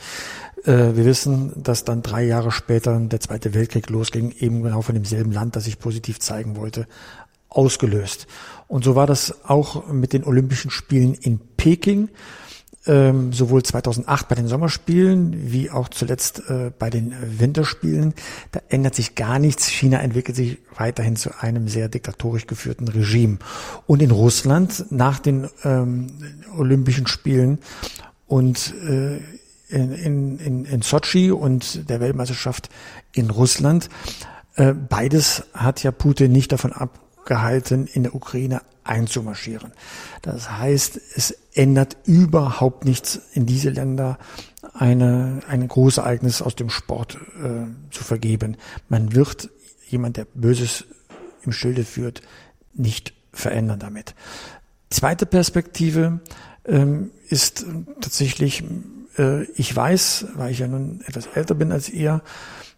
Äh, 0.65 0.95
wir 0.95 1.05
wissen, 1.05 1.51
dass 1.61 1.83
dann 1.83 2.01
drei 2.01 2.23
Jahre 2.23 2.51
später 2.51 2.99
der 2.99 3.19
Zweite 3.19 3.53
Weltkrieg 3.53 3.89
losging, 3.89 4.33
eben 4.39 4.63
genau 4.63 4.81
von 4.81 4.95
demselben 4.95 5.31
Land, 5.31 5.55
das 5.55 5.65
sich 5.65 5.79
positiv 5.79 6.19
zeigen 6.19 6.55
wollte, 6.55 6.87
ausgelöst. 7.49 8.27
Und 8.67 8.83
so 8.83 8.95
war 8.95 9.07
das 9.07 9.45
auch 9.45 9.87
mit 9.91 10.13
den 10.13 10.23
Olympischen 10.23 10.71
Spielen 10.71 11.13
in 11.13 11.39
Peking 11.57 12.09
ähm, 12.85 13.31
sowohl 13.31 13.63
2008 13.63 14.27
bei 14.27 14.35
den 14.35 14.47
Sommerspielen 14.47 15.51
wie 15.51 15.69
auch 15.69 15.89
zuletzt 15.89 16.43
äh, 16.49 16.71
bei 16.77 16.89
den 16.89 17.13
Winterspielen. 17.39 18.13
Da 18.51 18.61
ändert 18.69 18.95
sich 18.95 19.15
gar 19.15 19.39
nichts. 19.39 19.67
China 19.67 19.99
entwickelt 19.99 20.35
sich 20.35 20.57
weiterhin 20.75 21.15
zu 21.15 21.39
einem 21.39 21.67
sehr 21.67 21.87
diktatorisch 21.87 22.47
geführten 22.47 22.87
Regime. 22.87 23.37
Und 23.87 24.01
in 24.01 24.11
Russland 24.11 24.85
nach 24.89 25.19
den 25.19 25.49
ähm, 25.63 26.07
Olympischen 26.57 27.07
Spielen 27.07 27.59
und 28.27 28.73
äh, 28.85 29.19
in, 29.73 30.39
in, 30.39 30.65
in 30.65 30.81
Sochi 30.81 31.31
und 31.31 31.89
der 31.89 31.99
Weltmeisterschaft 31.99 32.69
in 33.13 33.29
Russland. 33.29 33.89
Äh, 34.55 34.73
beides 34.73 35.43
hat 35.53 35.83
ja 35.83 35.91
Putin 35.91 36.31
nicht 36.31 36.51
davon 36.51 36.71
abgehalten, 36.71 37.87
in 37.87 38.03
der 38.03 38.15
Ukraine 38.15 38.61
einzumarschieren. 38.83 39.71
Das 40.21 40.51
heißt, 40.51 40.99
es 41.15 41.31
ändert 41.53 41.97
überhaupt 42.05 42.85
nichts 42.85 43.19
in 43.33 43.45
diese 43.45 43.69
Länder 43.69 44.17
eine, 44.73 45.41
ein 45.47 45.67
Großereignis 45.67 46.41
aus 46.41 46.55
dem 46.55 46.69
Sport 46.69 47.17
äh, 47.41 47.65
zu 47.91 48.03
vergeben. 48.03 48.57
Man 48.89 49.13
wird 49.15 49.49
jemand, 49.87 50.17
der 50.17 50.25
Böses 50.33 50.85
im 51.43 51.51
Schilde 51.51 51.83
führt, 51.83 52.21
nicht 52.73 53.13
verändern 53.31 53.79
damit. 53.79 54.15
Zweite 54.89 55.25
Perspektive 55.25 56.19
ähm, 56.65 57.11
ist 57.29 57.65
tatsächlich 58.01 58.63
äh, 59.17 59.43
ich 59.55 59.75
weiß, 59.75 60.27
weil 60.35 60.51
ich 60.51 60.59
ja 60.59 60.67
nun 60.67 61.01
etwas 61.05 61.27
älter 61.27 61.55
bin 61.55 61.71
als 61.71 61.89
ihr, 61.89 62.21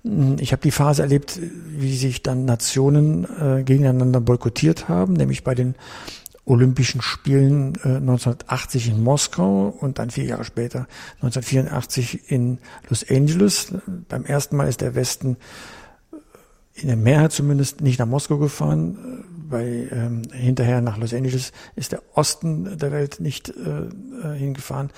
hm, 0.04 0.38
ich 0.40 0.52
habe 0.52 0.62
die 0.62 0.72
Phase 0.72 1.02
erlebt, 1.02 1.40
wie 1.68 1.96
sich 1.96 2.24
dann 2.24 2.46
Nationen 2.46 3.26
äh, 3.40 3.64
gegeneinander 3.64 4.22
boykottiert 4.22 4.88
haben, 4.88 5.14
nämlich 5.14 5.44
bei 5.44 5.56
den 5.56 5.76
Olympischen 6.46 7.02
Spielen 7.02 7.74
äh, 7.84 7.98
1980 7.98 8.90
in 8.90 9.04
Moskau 9.04 9.70
und 9.80 9.98
dann 9.98 10.12
vier 10.12 10.26
Jahre 10.26 10.44
später 10.44 10.88
1984 11.22 12.32
in 12.32 12.60
Los 12.88 13.06
Angeles. 13.10 13.74
Beim 14.10 14.26
ersten 14.26 14.56
Mal 14.56 14.68
ist 14.68 14.82
der 14.82 14.94
Westen 14.94 15.38
in 16.76 16.88
der 16.88 16.98
Mehrheit 16.98 17.32
zumindest 17.32 17.82
nicht 17.82 17.98
nach 17.98 18.06
Moskau 18.06 18.38
gefahren. 18.38 19.24
Bei 19.50 19.88
ähm, 19.92 20.24
hinterher 20.32 20.82
nach 20.82 20.98
Los 20.98 21.14
Angeles 21.14 21.52
ist 21.76 21.94
der 21.94 22.02
Osten 22.14 22.78
der 22.78 22.92
Welt 22.92 23.20
nicht 23.20 23.50
äh, 23.50 24.28
äh 24.28 24.38
hingefahren 24.38 24.92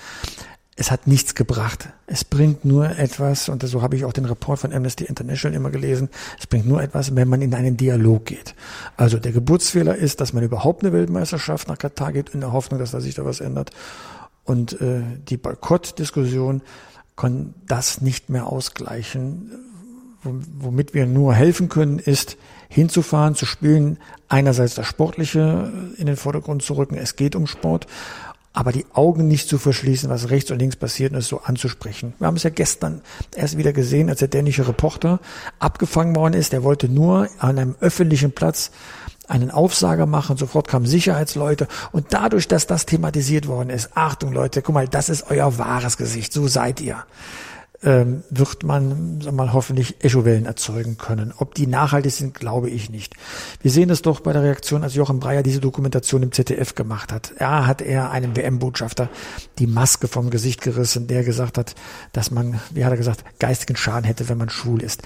es 0.78 0.92
hat 0.92 1.08
nichts 1.08 1.34
gebracht. 1.34 1.88
Es 2.06 2.24
bringt 2.24 2.64
nur 2.64 2.88
etwas, 2.98 3.48
und 3.48 3.62
so 3.66 3.82
habe 3.82 3.96
ich 3.96 4.04
auch 4.04 4.12
den 4.12 4.26
Report 4.26 4.60
von 4.60 4.72
Amnesty 4.72 5.04
International 5.04 5.56
immer 5.56 5.70
gelesen, 5.70 6.08
es 6.38 6.46
bringt 6.46 6.66
nur 6.66 6.80
etwas, 6.80 7.16
wenn 7.16 7.26
man 7.26 7.42
in 7.42 7.52
einen 7.52 7.76
Dialog 7.76 8.26
geht. 8.26 8.54
Also 8.96 9.18
der 9.18 9.32
Geburtsfehler 9.32 9.96
ist, 9.96 10.20
dass 10.20 10.32
man 10.32 10.44
überhaupt 10.44 10.84
eine 10.84 10.92
Weltmeisterschaft 10.92 11.66
nach 11.66 11.78
Katar 11.78 12.12
geht, 12.12 12.30
in 12.30 12.40
der 12.40 12.52
Hoffnung, 12.52 12.78
dass 12.78 12.92
da 12.92 13.00
sich 13.00 13.16
da 13.16 13.24
was 13.24 13.40
ändert. 13.40 13.72
Und 14.44 14.80
äh, 14.80 15.02
die 15.28 15.36
Boykottdiskussion 15.36 16.62
kann 17.16 17.54
das 17.66 18.00
nicht 18.00 18.30
mehr 18.30 18.46
ausgleichen. 18.46 19.50
Womit 20.22 20.94
wir 20.94 21.06
nur 21.06 21.34
helfen 21.34 21.68
können, 21.68 21.98
ist 21.98 22.36
hinzufahren, 22.68 23.34
zu 23.34 23.46
spielen, 23.46 23.98
einerseits 24.28 24.76
das 24.76 24.86
Sportliche 24.86 25.72
in 25.96 26.06
den 26.06 26.16
Vordergrund 26.16 26.62
zu 26.62 26.74
rücken. 26.74 26.96
Es 26.96 27.16
geht 27.16 27.34
um 27.34 27.48
Sport 27.48 27.86
aber 28.52 28.72
die 28.72 28.86
Augen 28.92 29.28
nicht 29.28 29.48
zu 29.48 29.58
verschließen, 29.58 30.10
was 30.10 30.30
rechts 30.30 30.50
und 30.50 30.58
links 30.58 30.76
passiert 30.76 31.12
und 31.12 31.18
es 31.18 31.28
so 31.28 31.40
anzusprechen. 31.42 32.14
Wir 32.18 32.26
haben 32.26 32.36
es 32.36 32.42
ja 32.42 32.50
gestern 32.50 33.02
erst 33.34 33.56
wieder 33.56 33.72
gesehen, 33.72 34.08
als 34.08 34.18
der 34.18 34.28
dänische 34.28 34.66
Reporter 34.66 35.20
abgefangen 35.58 36.16
worden 36.16 36.34
ist. 36.34 36.52
Der 36.52 36.64
wollte 36.64 36.88
nur 36.88 37.28
an 37.38 37.58
einem 37.58 37.76
öffentlichen 37.80 38.32
Platz 38.32 38.70
einen 39.28 39.50
Aufsager 39.50 40.06
machen. 40.06 40.36
Sofort 40.36 40.68
kamen 40.68 40.86
Sicherheitsleute. 40.86 41.68
Und 41.92 42.06
dadurch, 42.10 42.48
dass 42.48 42.66
das 42.66 42.86
thematisiert 42.86 43.46
worden 43.46 43.70
ist, 43.70 43.90
Achtung 43.94 44.32
Leute, 44.32 44.62
guck 44.62 44.74
mal, 44.74 44.88
das 44.88 45.08
ist 45.08 45.30
euer 45.30 45.58
wahres 45.58 45.96
Gesicht. 45.96 46.32
So 46.32 46.48
seid 46.48 46.80
ihr 46.80 47.04
ähm, 47.82 48.24
wird 48.30 48.64
man 48.64 49.20
sag 49.20 49.34
mal, 49.34 49.52
hoffentlich 49.52 50.02
Echowellen 50.04 50.46
erzeugen 50.46 50.98
können. 50.98 51.32
Ob 51.36 51.54
die 51.54 51.66
nachhaltig 51.66 52.12
sind, 52.12 52.34
glaube 52.34 52.70
ich 52.70 52.90
nicht. 52.90 53.14
Wir 53.62 53.70
sehen 53.70 53.90
es 53.90 54.02
doch 54.02 54.20
bei 54.20 54.32
der 54.32 54.42
Reaktion, 54.42 54.82
als 54.82 54.94
Jochen 54.94 55.20
Breyer 55.20 55.42
diese 55.42 55.60
Dokumentation 55.60 56.22
im 56.22 56.32
ZDF 56.32 56.74
gemacht 56.74 57.12
hat. 57.12 57.34
Ja, 57.38 57.66
hat 57.66 57.80
er 57.80 58.10
einem 58.10 58.36
WM-Botschafter 58.36 59.08
die 59.58 59.66
Maske 59.66 60.08
vom 60.08 60.30
Gesicht 60.30 60.60
gerissen, 60.60 61.06
der 61.06 61.22
gesagt 61.22 61.58
hat, 61.58 61.74
dass 62.12 62.30
man, 62.30 62.60
wie 62.72 62.84
hat 62.84 62.92
er 62.92 62.96
gesagt, 62.96 63.24
geistigen 63.38 63.76
Schaden 63.76 64.04
hätte, 64.04 64.28
wenn 64.28 64.38
man 64.38 64.50
schwul 64.50 64.82
ist 64.82 65.02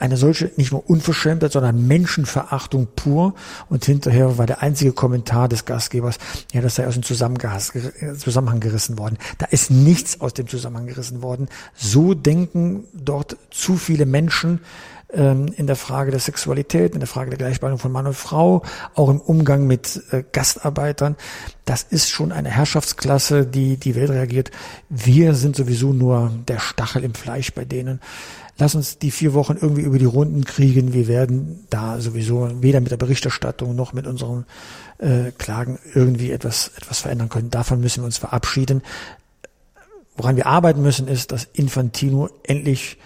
eine 0.00 0.16
solche 0.16 0.50
nicht 0.56 0.72
nur 0.72 0.88
Unverschämtheit, 0.88 1.52
sondern 1.52 1.86
Menschenverachtung 1.86 2.88
pur. 2.96 3.34
Und 3.68 3.84
hinterher 3.84 4.38
war 4.38 4.46
der 4.46 4.62
einzige 4.62 4.92
Kommentar 4.92 5.48
des 5.48 5.66
Gastgebers, 5.66 6.18
ja, 6.52 6.60
das 6.62 6.76
sei 6.76 6.86
aus 6.86 6.94
dem 6.94 7.02
Zusammenhang 7.02 8.60
gerissen 8.60 8.98
worden. 8.98 9.18
Da 9.38 9.46
ist 9.46 9.70
nichts 9.70 10.20
aus 10.20 10.34
dem 10.34 10.48
Zusammenhang 10.48 10.86
gerissen 10.86 11.22
worden. 11.22 11.48
So 11.74 12.14
denken 12.14 12.84
dort 12.94 13.36
zu 13.50 13.76
viele 13.76 14.06
Menschen 14.06 14.60
in 15.12 15.66
der 15.66 15.76
Frage 15.76 16.10
der 16.10 16.20
Sexualität, 16.20 16.94
in 16.94 17.00
der 17.00 17.08
Frage 17.08 17.30
der 17.30 17.38
Gleichbehandlung 17.38 17.80
von 17.80 17.92
Mann 17.92 18.06
und 18.06 18.16
Frau, 18.16 18.62
auch 18.94 19.08
im 19.08 19.20
Umgang 19.20 19.66
mit 19.66 20.00
äh, 20.12 20.22
Gastarbeitern. 20.30 21.16
Das 21.64 21.82
ist 21.82 22.10
schon 22.10 22.32
eine 22.32 22.48
Herrschaftsklasse, 22.48 23.46
die 23.46 23.76
die 23.76 23.94
Welt 23.94 24.10
reagiert. 24.10 24.50
Wir 24.88 25.34
sind 25.34 25.56
sowieso 25.56 25.92
nur 25.92 26.30
der 26.46 26.60
Stachel 26.60 27.04
im 27.04 27.14
Fleisch 27.14 27.52
bei 27.52 27.64
denen 27.64 28.00
lass 28.60 28.74
uns 28.74 28.98
die 28.98 29.10
vier 29.10 29.32
Wochen 29.34 29.56
irgendwie 29.60 29.82
über 29.82 29.98
die 29.98 30.04
Runden 30.04 30.44
kriegen. 30.44 30.92
Wir 30.92 31.08
werden 31.08 31.66
da 31.70 32.00
sowieso 32.00 32.62
weder 32.62 32.80
mit 32.80 32.90
der 32.90 32.98
Berichterstattung 32.98 33.74
noch 33.74 33.92
mit 33.92 34.06
unseren 34.06 34.44
äh, 34.98 35.32
Klagen 35.38 35.78
irgendwie 35.94 36.30
etwas, 36.30 36.70
etwas 36.76 37.00
verändern 37.00 37.30
können. 37.30 37.50
Davon 37.50 37.80
müssen 37.80 38.02
wir 38.02 38.06
uns 38.06 38.18
verabschieden. 38.18 38.82
Woran 40.16 40.36
wir 40.36 40.46
arbeiten 40.46 40.82
müssen, 40.82 41.08
ist, 41.08 41.32
dass 41.32 41.48
Infantino 41.54 42.28
endlich 42.42 42.98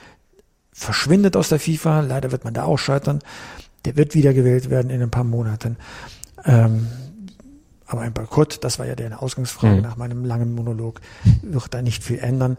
verschwindet 0.75 1.37
aus 1.37 1.49
der 1.49 1.61
FIFA. 1.61 2.01
Leider 2.01 2.33
wird 2.33 2.45
man 2.45 2.53
da 2.53 2.65
auch 2.65 2.77
scheitern. 2.77 3.21
Der 3.87 3.97
wird 3.97 4.15
wiedergewählt 4.15 4.69
werden 4.69 4.91
in 4.91 5.01
ein 5.01 5.11
paar 5.11 5.25
Monaten. 5.25 5.77
Ähm, 6.45 6.89
aber 7.87 8.03
ein 8.03 8.13
Boykott, 8.13 8.63
das 8.65 8.79
war 8.79 8.87
ja 8.87 8.95
der 8.95 9.23
Ausgangsfrage 9.23 9.77
mhm. 9.77 9.83
nach 9.83 9.97
meinem 9.97 10.25
langen 10.25 10.55
Monolog, 10.55 11.01
wird 11.43 11.73
da 11.73 11.81
nicht 11.81 12.03
viel 12.03 12.19
ändern. 12.19 12.59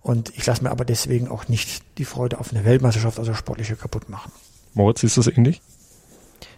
Und 0.00 0.36
ich 0.36 0.44
lasse 0.44 0.62
mir 0.62 0.70
aber 0.70 0.84
deswegen 0.84 1.28
auch 1.28 1.48
nicht 1.48 1.82
die 1.96 2.04
Freude 2.04 2.38
auf 2.38 2.50
eine 2.50 2.64
Weltmeisterschaft, 2.64 3.18
also 3.18 3.32
sportliche, 3.34 3.76
kaputt 3.76 4.08
machen. 4.10 4.32
Moritz, 4.74 5.02
ist 5.02 5.16
das 5.16 5.28
ähnlich? 5.28 5.62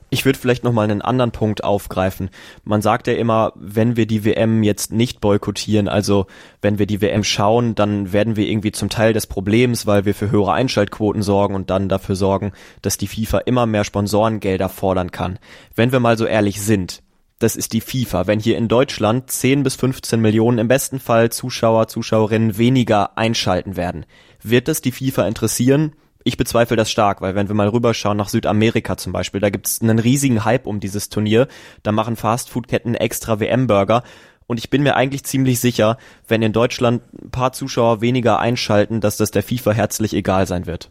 Ich 0.09 0.25
würde 0.25 0.39
vielleicht 0.39 0.63
nochmal 0.63 0.85
einen 0.85 1.03
anderen 1.03 1.33
Punkt 1.33 1.65
aufgreifen. 1.65 2.31
Man 2.63 2.81
sagt 2.81 3.09
ja 3.09 3.15
immer, 3.15 3.53
wenn 3.57 3.97
wir 3.97 4.07
die 4.07 4.25
WM 4.25 4.63
jetzt 4.63 4.93
nicht 4.93 5.21
boykottieren, 5.21 5.89
also 5.89 6.27
wenn 6.63 6.79
wir 6.79 6.87
die 6.87 7.01
WM 7.01 7.25
schauen, 7.25 7.75
dann 7.75 8.13
werden 8.13 8.37
wir 8.37 8.47
irgendwie 8.47 8.71
zum 8.71 8.89
Teil 8.89 9.13
des 9.13 9.27
Problems, 9.27 9.85
weil 9.87 10.05
wir 10.05 10.15
für 10.15 10.31
höhere 10.31 10.53
Einschaltquoten 10.53 11.23
sorgen 11.23 11.57
und 11.57 11.71
dann 11.71 11.89
dafür 11.89 12.15
sorgen, 12.15 12.53
dass 12.83 12.99
die 12.99 13.09
FIFA 13.09 13.39
immer 13.39 13.67
mehr 13.67 13.83
Sponsorengelder 13.83 14.69
fordern 14.69 15.11
kann. 15.11 15.41
Wenn 15.75 15.91
wir 15.91 16.01
mal 16.01 16.17
so 16.17 16.25
ehrlich 16.25 16.61
sind, 16.61 17.03
das 17.41 17.57
ist 17.57 17.73
die 17.73 17.81
FIFA. 17.81 18.27
Wenn 18.29 18.41
hier 18.41 18.57
in 18.57 18.69
Deutschland 18.69 19.31
10 19.31 19.65
bis 19.65 19.75
15 19.75 20.21
Millionen 20.21 20.59
im 20.59 20.69
besten 20.69 21.01
Fall 21.01 21.31
Zuschauer, 21.31 21.89
Zuschauerinnen 21.89 22.57
weniger 22.57 23.19
einschalten 23.19 23.77
werden, 23.77 24.07
wird 24.43 24.69
das 24.69 24.81
die 24.81 24.93
FIFA 24.93 25.27
interessieren? 25.27 25.93
Ich 26.27 26.37
bezweifle 26.37 26.77
das 26.77 26.91
stark, 26.91 27.21
weil 27.21 27.37
wenn 27.37 27.47
wir 27.47 27.55
mal 27.55 27.69
rüberschauen 27.69 28.17
nach 28.17 28.29
Südamerika 28.29 28.97
zum 28.97 29.13
Beispiel, 29.13 29.41
da 29.41 29.49
gibt's 29.49 29.81
einen 29.81 30.01
riesigen 30.01 30.45
Hype 30.45 30.67
um 30.67 30.81
dieses 30.81 31.09
Turnier. 31.09 31.47
Da 31.85 31.93
machen 31.93 32.17
Fastfood-Ketten 32.17 32.97
extra 32.97 33.39
WM-Burger. 33.39 34.03
Und 34.49 34.59
ich 34.59 34.69
bin 34.69 34.83
mir 34.83 34.97
eigentlich 34.97 35.23
ziemlich 35.23 35.61
sicher, 35.61 35.99
wenn 36.27 36.43
in 36.43 36.53
Deutschland 36.53 37.03
ein 37.23 37.31
paar 37.31 37.53
Zuschauer 37.53 38.01
weniger 38.01 38.41
einschalten, 38.41 39.01
dass 39.01 39.17
das 39.17 39.31
der 39.31 39.45
FIFA 39.45 39.71
herzlich 39.71 40.15
egal 40.15 40.49
sein 40.49 40.67
wird. 40.67 40.91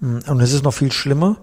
Und 0.00 0.40
es 0.40 0.52
ist 0.52 0.64
noch 0.64 0.74
viel 0.74 0.90
schlimmer. 0.90 1.36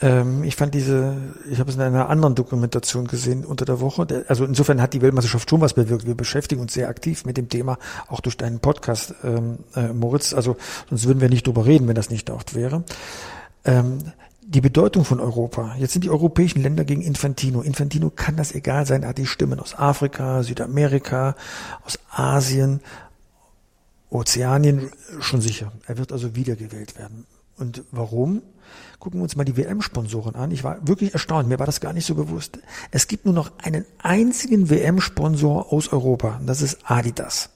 Ähm, 0.00 0.44
ich 0.44 0.54
fand 0.54 0.74
diese, 0.74 1.16
ich 1.50 1.58
habe 1.58 1.70
es 1.70 1.76
in 1.76 1.82
einer 1.82 2.08
anderen 2.08 2.34
Dokumentation 2.34 3.06
gesehen 3.06 3.44
unter 3.44 3.64
der 3.64 3.80
Woche. 3.80 4.06
Der, 4.06 4.24
also 4.28 4.44
insofern 4.44 4.80
hat 4.80 4.94
die 4.94 5.02
Weltmeisterschaft 5.02 5.50
schon 5.50 5.60
was 5.60 5.74
bewirkt. 5.74 6.06
Wir 6.06 6.14
beschäftigen 6.14 6.60
uns 6.60 6.72
sehr 6.72 6.88
aktiv 6.88 7.24
mit 7.24 7.36
dem 7.36 7.48
Thema, 7.48 7.78
auch 8.06 8.20
durch 8.20 8.36
deinen 8.36 8.60
Podcast, 8.60 9.14
ähm, 9.24 9.58
äh, 9.74 9.92
Moritz. 9.92 10.34
Also 10.34 10.56
sonst 10.88 11.06
würden 11.06 11.20
wir 11.20 11.28
nicht 11.28 11.46
drüber 11.46 11.66
reden, 11.66 11.88
wenn 11.88 11.96
das 11.96 12.10
nicht 12.10 12.28
dort 12.28 12.54
wäre. 12.54 12.84
Ähm, 13.64 13.98
die 14.40 14.62
Bedeutung 14.62 15.04
von 15.04 15.20
Europa. 15.20 15.74
Jetzt 15.78 15.92
sind 15.92 16.04
die 16.04 16.10
europäischen 16.10 16.62
Länder 16.62 16.84
gegen 16.84 17.02
Infantino. 17.02 17.60
Infantino 17.60 18.10
kann 18.10 18.36
das 18.36 18.52
egal 18.52 18.86
sein. 18.86 19.02
Er 19.02 19.10
hat 19.10 19.18
die 19.18 19.26
Stimmen 19.26 19.60
aus 19.60 19.78
Afrika, 19.78 20.42
Südamerika, 20.42 21.36
aus 21.84 21.98
Asien, 22.10 22.80
Ozeanien 24.08 24.90
schon 25.20 25.42
sicher. 25.42 25.72
Er 25.86 25.98
wird 25.98 26.12
also 26.12 26.34
wiedergewählt 26.34 26.98
werden. 26.98 27.26
Und 27.58 27.82
warum? 27.90 28.40
Gucken 28.98 29.20
wir 29.20 29.22
uns 29.22 29.36
mal 29.36 29.44
die 29.44 29.56
WM-Sponsoren 29.56 30.34
an. 30.34 30.50
Ich 30.50 30.64
war 30.64 30.86
wirklich 30.86 31.12
erstaunt. 31.12 31.48
Mir 31.48 31.60
war 31.60 31.66
das 31.66 31.80
gar 31.80 31.92
nicht 31.92 32.06
so 32.06 32.16
bewusst. 32.16 32.58
Es 32.90 33.06
gibt 33.06 33.26
nur 33.26 33.34
noch 33.34 33.52
einen 33.58 33.84
einzigen 34.02 34.70
WM-Sponsor 34.70 35.72
aus 35.72 35.92
Europa. 35.92 36.38
Und 36.38 36.46
das 36.46 36.62
ist 36.62 36.78
Adidas. 36.84 37.50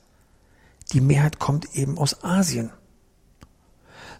Die 0.92 1.00
Mehrheit 1.00 1.40
kommt 1.40 1.74
eben 1.74 1.98
aus 1.98 2.22
Asien. 2.22 2.70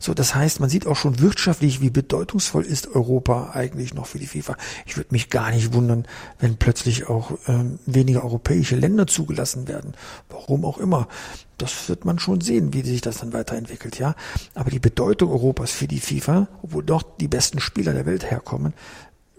So, 0.03 0.15
das 0.15 0.35
heißt, 0.35 0.59
man 0.59 0.69
sieht 0.69 0.89
auch 0.89 0.97
schon 0.97 1.21
wirtschaftlich, 1.21 1.81
wie 1.81 1.91
bedeutungsvoll 1.91 2.65
ist 2.65 2.89
Europa 2.89 3.51
eigentlich 3.53 3.95
noch 3.95 4.07
für 4.07 4.19
die 4.19 4.27
FIFA. 4.27 4.57
Ich 4.85 4.97
würde 4.97 5.11
mich 5.13 5.31
gar 5.31 5.53
nicht 5.53 5.75
wundern, 5.75 6.07
wenn 6.41 6.57
plötzlich 6.57 7.09
auch 7.09 7.39
ähm, 7.47 7.79
weniger 7.87 8.25
europäische 8.25 8.75
Länder 8.75 9.07
zugelassen 9.07 9.69
werden. 9.69 9.95
Warum 10.29 10.65
auch 10.65 10.79
immer. 10.79 11.07
Das 11.63 11.89
wird 11.89 12.05
man 12.05 12.19
schon 12.19 12.41
sehen, 12.41 12.75
wie 12.75 12.83
sich 12.83 13.01
das 13.03 13.19
dann 13.19 13.33
weiterentwickelt, 13.33 13.97
ja. 13.99 14.17
Aber 14.55 14.71
die 14.71 14.81
Bedeutung 14.81 15.31
Europas 15.31 15.71
für 15.71 15.87
die 15.87 16.01
FIFA, 16.01 16.49
obwohl 16.63 16.83
dort 16.83 17.21
die 17.21 17.29
besten 17.29 17.61
Spieler 17.61 17.93
der 17.93 18.05
Welt 18.05 18.29
herkommen, 18.29 18.75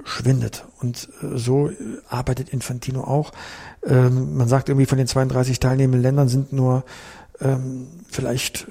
schwindet. 0.05 0.65
Und 0.79 1.09
äh, 1.21 1.37
so 1.37 1.69
äh, 1.69 1.75
arbeitet 2.07 2.47
Infantino 2.47 3.03
auch. 3.03 3.33
Ähm, 3.83 4.37
man 4.37 4.47
sagt 4.47 4.69
irgendwie 4.69 4.85
von 4.85 4.97
den 4.97 5.07
32 5.07 5.59
teilnehmenden 5.59 6.01
Ländern 6.01 6.29
sind 6.29 6.53
nur 6.53 6.85
ähm, 7.41 7.87
vielleicht 8.09 8.67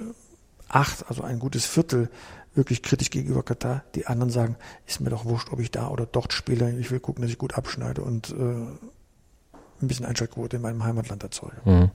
acht, 0.69 1.05
also 1.11 1.23
ein 1.23 1.39
gutes 1.39 1.67
Viertel, 1.67 2.09
wirklich 2.55 2.83
kritisch 2.83 3.11
gegenüber 3.11 3.43
Katar. 3.43 3.85
Die 3.95 4.07
anderen 4.07 4.31
sagen, 4.31 4.57
ist 4.87 5.01
mir 5.01 5.11
doch 5.11 5.27
wurscht, 5.27 5.53
ob 5.53 5.61
ich 5.61 5.71
da 5.71 5.89
oder 5.89 6.07
dort 6.07 6.33
spiele. 6.33 6.75
Ich 6.79 6.91
will 6.91 7.01
gucken, 7.01 7.21
dass 7.21 7.31
ich 7.31 7.37
gut 7.37 7.55
abschneide 7.55 8.01
und 8.01 8.31
äh, 8.31 8.35
ein 8.35 9.89
bisschen 9.89 10.07
Einschaltquote 10.07 10.57
in 10.57 10.63
meinem 10.63 10.85
Heimatland 10.85 11.23
erzeuge. 11.23 11.57
Mhm. 11.67 11.91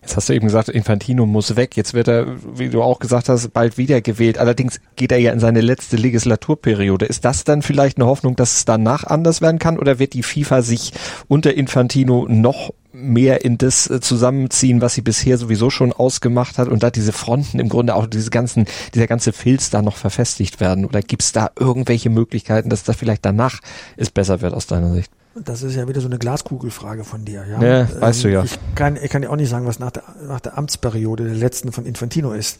Jetzt 0.00 0.16
hast 0.16 0.28
du 0.28 0.32
eben 0.32 0.46
gesagt, 0.46 0.68
Infantino 0.68 1.26
muss 1.26 1.56
weg. 1.56 1.76
Jetzt 1.76 1.92
wird 1.94 2.08
er, 2.08 2.26
wie 2.58 2.70
du 2.70 2.82
auch 2.82 2.98
gesagt 2.98 3.28
hast, 3.28 3.52
bald 3.52 3.76
wieder 3.76 4.00
gewählt. 4.00 4.38
Allerdings 4.38 4.80
geht 4.96 5.12
er 5.12 5.18
ja 5.18 5.32
in 5.32 5.40
seine 5.40 5.60
letzte 5.60 5.96
Legislaturperiode. 5.96 7.04
Ist 7.04 7.24
das 7.24 7.44
dann 7.44 7.62
vielleicht 7.62 7.98
eine 7.98 8.06
Hoffnung, 8.06 8.36
dass 8.36 8.56
es 8.56 8.64
danach 8.64 9.04
anders 9.04 9.40
werden 9.40 9.58
kann? 9.58 9.78
Oder 9.78 9.98
wird 9.98 10.14
die 10.14 10.22
FIFA 10.22 10.62
sich 10.62 10.92
unter 11.28 11.54
Infantino 11.54 12.26
noch 12.28 12.72
mehr 12.92 13.44
in 13.44 13.58
das 13.58 13.88
äh, 13.88 14.00
zusammenziehen, 14.00 14.80
was 14.80 14.94
sie 14.94 15.02
bisher 15.02 15.36
sowieso 15.38 15.70
schon 15.70 15.92
ausgemacht 15.92 16.58
hat 16.58 16.68
und 16.68 16.82
da 16.82 16.90
diese 16.90 17.12
Fronten 17.12 17.58
im 17.60 17.68
Grunde 17.68 17.94
auch 17.94 18.06
diese 18.06 18.30
ganzen, 18.30 18.66
dieser 18.94 19.06
ganze 19.06 19.32
Filz 19.32 19.70
da 19.70 19.82
noch 19.82 19.96
verfestigt 19.96 20.60
werden? 20.60 20.84
Oder 20.84 21.02
gibt 21.02 21.22
es 21.22 21.32
da 21.32 21.50
irgendwelche 21.58 22.10
Möglichkeiten, 22.10 22.70
dass 22.70 22.84
da 22.84 22.92
vielleicht 22.92 23.24
danach 23.24 23.60
es 23.96 24.10
besser 24.10 24.40
wird 24.40 24.54
aus 24.54 24.66
deiner 24.66 24.92
Sicht? 24.92 25.12
Das 25.44 25.62
ist 25.62 25.74
ja 25.74 25.88
wieder 25.88 26.00
so 26.00 26.08
eine 26.08 26.18
Glaskugelfrage 26.18 27.04
von 27.04 27.24
dir, 27.24 27.44
ja. 27.46 27.62
Ja, 27.62 28.00
weißt 28.00 28.24
du 28.24 28.28
ja. 28.28 28.42
Ich 28.44 28.58
kann, 28.74 28.96
ich 28.96 29.10
kann 29.10 29.22
ja 29.22 29.30
auch 29.30 29.36
nicht 29.36 29.48
sagen, 29.48 29.66
was 29.66 29.78
nach 29.78 29.90
der, 29.90 30.02
nach 30.26 30.40
der 30.40 30.58
Amtsperiode 30.58 31.24
der 31.24 31.34
letzten 31.34 31.72
von 31.72 31.86
Infantino 31.86 32.32
ist. 32.32 32.58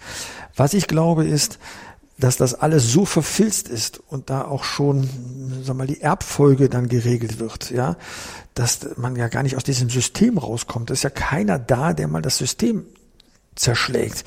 Was 0.57 0.75
ich 0.75 0.87
glaube 0.87 1.27
ist, 1.27 1.59
dass 2.19 2.37
das 2.37 2.55
alles 2.55 2.93
so 2.93 3.05
verfilzt 3.05 3.69
ist 3.69 4.01
und 4.09 4.29
da 4.29 4.45
auch 4.45 4.65
schon, 4.65 5.09
sag 5.63 5.77
mal, 5.77 5.87
die 5.87 6.01
Erbfolge 6.01 6.69
dann 6.69 6.89
geregelt 6.89 7.39
wird, 7.39 7.71
ja, 7.71 7.97
dass 8.55 8.81
man 8.97 9.15
ja 9.15 9.29
gar 9.29 9.45
nicht 9.45 9.57
aus 9.57 9.63
diesem 9.63 9.89
System 9.89 10.37
rauskommt. 10.37 10.91
Es 10.91 10.99
ist 10.99 11.03
ja 11.05 11.11
keiner 11.11 11.59
da, 11.59 11.93
der 11.93 12.09
mal 12.09 12.23
das 12.23 12.39
System 12.39 12.85
zerschlägt. 13.55 14.25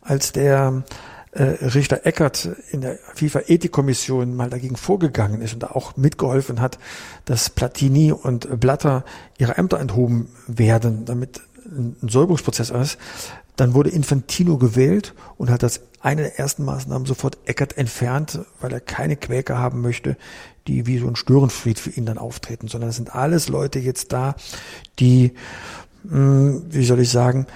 Als 0.00 0.32
der 0.32 0.82
Richter 1.42 2.04
Eckert 2.04 2.48
in 2.70 2.80
der 2.80 2.98
FIFA-Ethikkommission 3.14 4.34
mal 4.34 4.50
dagegen 4.50 4.76
vorgegangen 4.76 5.40
ist 5.40 5.54
und 5.54 5.62
da 5.62 5.68
auch 5.68 5.96
mitgeholfen 5.96 6.60
hat, 6.60 6.78
dass 7.24 7.50
Platini 7.50 8.12
und 8.12 8.60
Blatter 8.60 9.04
ihre 9.38 9.56
Ämter 9.56 9.78
enthoben 9.78 10.28
werden, 10.46 11.04
damit 11.04 11.40
ein 11.66 11.96
Säuberungsprozess 12.02 12.70
ist, 12.70 12.98
dann 13.56 13.74
wurde 13.74 13.90
Infantino 13.90 14.56
gewählt 14.56 15.14
und 15.36 15.50
hat 15.50 15.62
das 15.62 15.80
eine 16.00 16.22
der 16.22 16.38
ersten 16.38 16.64
Maßnahmen 16.64 17.06
sofort 17.06 17.38
Eckert 17.44 17.76
entfernt, 17.76 18.40
weil 18.60 18.72
er 18.72 18.80
keine 18.80 19.16
Quäker 19.16 19.58
haben 19.58 19.80
möchte, 19.80 20.16
die 20.68 20.86
wie 20.86 20.98
so 20.98 21.08
ein 21.08 21.16
Störenfried 21.16 21.78
für 21.78 21.90
ihn 21.90 22.06
dann 22.06 22.18
auftreten, 22.18 22.68
sondern 22.68 22.90
es 22.90 22.96
sind 22.96 23.14
alles 23.14 23.48
Leute 23.48 23.80
jetzt 23.80 24.12
da, 24.12 24.36
die, 25.00 25.34
hm, 26.08 26.62
wie 26.70 26.84
soll 26.84 27.00
ich 27.00 27.10
sagen, 27.10 27.46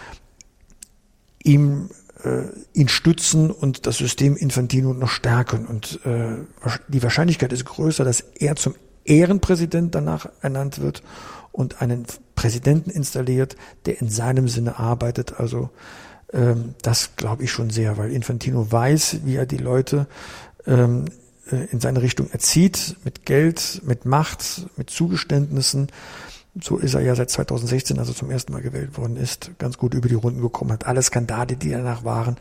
ihm 1.45 1.89
äh, 1.89 2.02
ihn 2.73 2.89
stützen 2.89 3.51
und 3.51 3.87
das 3.87 3.99
System 3.99 4.37
Infantino 4.37 4.95
noch 4.95 5.11
stärken. 5.11 5.67
Und 5.67 6.01
äh, 6.05 6.37
die 6.89 7.03
Wahrscheinlichkeit 7.03 7.53
ist 7.53 7.65
größer, 7.65 8.05
dass 8.05 8.21
er 8.39 8.57
zum 8.57 8.75
Ehrenpräsident 9.05 9.95
danach 9.95 10.27
ernannt 10.41 10.81
wird 10.81 11.03
und 11.51 11.83
einen 11.83 12.07
Präsidenten 12.35 12.91
installiert, 12.91 13.57
der 13.87 14.01
in 14.01 14.09
seinem 14.09 14.49
Sinne 14.49 14.79
arbeitet. 14.79 15.39
Also 15.39 15.71
ähm, 16.33 16.75
das 16.83 17.17
glaube 17.17 17.45
ich 17.45 17.51
schon 17.51 17.71
sehr, 17.71 17.99
weil 17.99 18.11
Infantino 18.11 18.71
weiß, 18.71 19.19
wie 19.25 19.37
er 19.37 19.47
die 19.47 19.59
Leute 19.59 20.07
ähm, 20.67 21.07
äh, 21.51 21.67
in 21.71 21.81
seine 21.81 22.03
Richtung 22.03 22.31
erzieht, 22.31 22.97
mit 23.05 23.27
Geld, 23.27 23.83
mit 23.85 24.05
Macht, 24.05 24.67
mit 24.77 24.91
Zugeständnissen. 24.91 25.89
So 26.61 26.77
ist 26.77 26.95
er 26.95 27.01
ja 27.01 27.15
seit 27.15 27.31
2016, 27.31 27.99
also 27.99 28.13
zum 28.13 28.31
ersten 28.31 28.53
Mal 28.53 28.61
gewählt 28.61 28.99
worden 28.99 29.17
ist, 29.17 29.53
ganz 29.59 29.79
gut 29.79 29.95
über 29.95 30.09
die 30.09 30.15
Runden 30.15 30.43
gekommen, 30.43 30.73
hat 30.73 30.87
alle 30.87 31.03
Skandale, 31.03 31.57
die 31.57 31.71
danach 31.71 32.05
waren, 32.05 32.37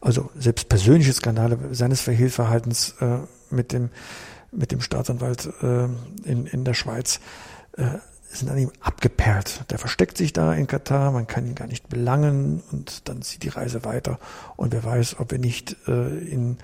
also 0.00 0.30
selbst 0.38 0.68
persönliche 0.70 1.12
Skandale 1.12 1.58
seines 1.72 2.00
Verhilfverhaltens 2.00 2.94
äh, 3.00 3.18
mit 3.50 3.72
dem 3.72 3.90
mit 4.52 4.72
dem 4.72 4.80
Staatsanwalt 4.80 5.48
äh, 5.62 5.84
in, 6.24 6.46
in 6.46 6.64
der 6.64 6.74
Schweiz 6.74 7.20
äh, 7.76 7.84
sind 8.32 8.50
an 8.50 8.58
ihm 8.58 8.70
abgeperrt. 8.80 9.64
Der 9.70 9.78
versteckt 9.78 10.16
sich 10.16 10.32
da 10.32 10.54
in 10.54 10.66
Katar, 10.66 11.10
man 11.12 11.26
kann 11.26 11.46
ihn 11.46 11.54
gar 11.54 11.66
nicht 11.66 11.88
belangen 11.88 12.62
und 12.70 13.08
dann 13.08 13.22
zieht 13.22 13.42
die 13.42 13.48
Reise 13.48 13.84
weiter 13.84 14.18
und 14.56 14.72
wer 14.72 14.84
weiß, 14.84 15.16
ob 15.18 15.32
wir 15.32 15.38
nicht 15.38 15.76
äh, 15.88 16.18
in 16.18 16.58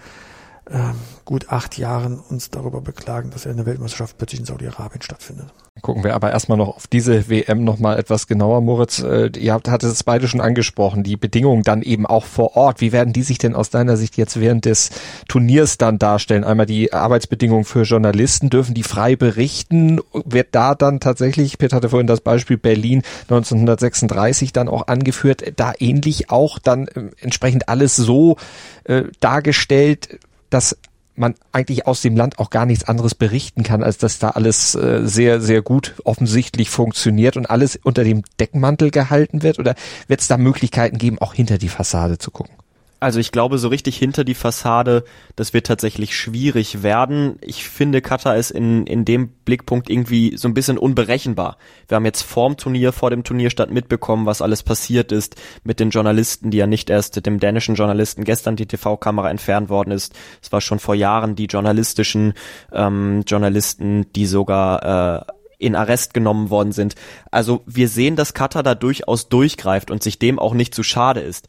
äh, 0.70 0.78
gut 1.25 1.50
acht 1.50 1.78
Jahren 1.78 2.18
uns 2.18 2.50
darüber 2.50 2.80
beklagen, 2.80 3.30
dass 3.30 3.46
eine 3.46 3.66
Weltmeisterschaft 3.66 4.18
plötzlich 4.18 4.40
in 4.40 4.46
Saudi-Arabien 4.46 5.02
stattfindet. 5.02 5.46
Gucken 5.82 6.04
wir 6.04 6.14
aber 6.14 6.32
erstmal 6.32 6.56
noch 6.56 6.68
auf 6.68 6.87
diese 6.87 7.28
WM 7.28 7.62
nochmal 7.62 7.99
etwas 7.99 8.26
genauer, 8.26 8.62
Moritz. 8.62 9.00
Äh, 9.00 9.30
ihr 9.38 9.52
habt, 9.52 9.68
hattet 9.68 9.92
es 9.92 10.02
beide 10.02 10.26
schon 10.26 10.40
angesprochen, 10.40 11.02
die 11.02 11.16
Bedingungen 11.16 11.62
dann 11.62 11.82
eben 11.82 12.06
auch 12.06 12.25
vor 12.25 12.56
Ort. 12.56 12.80
Wie 12.80 12.92
werden 12.92 13.12
die 13.12 13.23
sich 13.23 13.38
denn 13.38 13.54
aus 13.54 13.70
deiner 13.70 13.96
Sicht 13.96 14.16
jetzt 14.16 14.40
während 14.40 14.64
des 14.64 14.90
Turniers 15.28 15.76
dann 15.78 15.99
darstellen? 15.99 16.44
Einmal 16.44 16.66
die 16.66 16.92
Arbeitsbedingungen 16.92 17.64
für 17.64 17.82
Journalisten, 17.82 18.49
dürfen 18.49 18.75
die 18.75 18.82
frei 18.82 19.16
berichten? 19.16 20.00
Wird 20.12 20.49
da 20.52 20.75
dann 20.75 20.99
tatsächlich, 20.99 21.58
Peter 21.58 21.76
hatte 21.76 21.90
vorhin 21.90 22.06
das 22.06 22.20
Beispiel 22.20 22.56
Berlin 22.56 23.02
1936 23.28 24.52
dann 24.52 24.68
auch 24.68 24.87
angeführt, 24.88 25.44
da 25.56 25.75
ähnlich 25.78 26.30
auch 26.30 26.58
dann 26.58 26.88
äh, 26.88 27.11
entsprechend 27.20 27.68
alles 27.68 27.96
so 27.96 28.37
äh, 28.85 29.04
dargestellt, 29.20 30.18
dass 30.50 30.76
man 31.16 31.34
eigentlich 31.52 31.86
aus 31.86 32.02
dem 32.02 32.16
Land 32.16 32.38
auch 32.38 32.50
gar 32.50 32.66
nichts 32.66 32.84
anderes 32.84 33.14
berichten 33.14 33.62
kann, 33.62 33.82
als 33.82 33.98
dass 33.98 34.18
da 34.18 34.30
alles 34.30 34.74
äh, 34.74 35.00
sehr, 35.04 35.40
sehr 35.40 35.62
gut 35.62 35.94
offensichtlich 36.04 36.71
funktioniert 36.71 37.36
und 37.36 37.49
alles 37.49 37.78
unter 37.82 38.04
dem 38.04 38.23
Deckmantel 38.38 38.90
gehalten 38.90 39.42
wird? 39.42 39.58
Oder 39.58 39.75
wird 40.08 40.21
es 40.21 40.28
da 40.28 40.36
Möglichkeiten 40.36 40.99
geben, 40.99 41.18
auch 41.18 41.34
hinter 41.34 41.58
die 41.58 41.68
Fassade 41.68 42.18
zu 42.18 42.30
gucken? 42.30 42.54
Also 42.99 43.21
ich 43.21 43.30
glaube, 43.30 43.59
so 43.59 43.69
richtig 43.69 43.99
hinter 43.99 44.25
die 44.25 44.35
Fassade, 44.35 45.04
das 45.37 45.52
wird 45.52 45.67
tatsächlich 45.67 46.17
schwierig 46.17 46.82
werden. 46.82 47.37
Ich 47.43 47.69
finde, 47.69 48.00
Katar 48.00 48.37
ist 48.37 48.50
in, 48.50 48.87
in 48.87 49.04
dem 49.04 49.28
Blickpunkt 49.28 49.91
irgendwie 49.91 50.37
so 50.39 50.49
ein 50.49 50.54
bisschen 50.54 50.78
unberechenbar. 50.78 51.59
Wir 51.89 51.97
haben 51.97 52.06
jetzt 52.06 52.23
vorm 52.23 52.56
Turnier, 52.56 52.93
vor 52.93 53.11
dem 53.11 53.23
Turnierstand 53.23 53.71
mitbekommen, 53.71 54.25
was 54.25 54.41
alles 54.41 54.63
passiert 54.63 55.13
ist 55.13 55.37
mit 55.63 55.78
den 55.78 55.91
Journalisten, 55.91 56.50
die 56.50 56.56
ja 56.56 56.67
nicht 56.67 56.89
erst 56.89 57.25
dem 57.26 57.39
dänischen 57.39 57.75
Journalisten 57.75 58.25
gestern 58.25 58.56
die 58.56 58.67
TV-Kamera 58.67 59.30
entfernt 59.30 59.69
worden 59.69 59.91
ist. 59.91 60.15
Es 60.41 60.50
war 60.50 60.63
schon 60.63 60.78
vor 60.78 60.95
Jahren 60.95 61.37
die 61.37 61.47
journalistischen 61.47 62.32
ähm, 62.73 63.25
Journalisten, 63.26 64.11
die 64.15 64.25
sogar 64.25 65.26
äh, 65.28 65.32
in 65.59 65.75
Arrest 65.75 66.15
genommen 66.15 66.50
worden 66.50 66.73
sind. 66.73 66.95
Also 67.30 67.63
wir 67.67 67.89
sehen, 67.89 68.17
dass 68.17 68.35
Katar 68.35 68.63
da 68.63 68.75
durchaus 68.75 69.28
durchgreift 69.28 69.91
und 69.91 70.02
sich 70.02 70.19
dem 70.19 70.39
auch 70.39 70.54
nicht 70.54 70.75
zu 70.75 70.82
schade 70.82 71.21
ist 71.21 71.49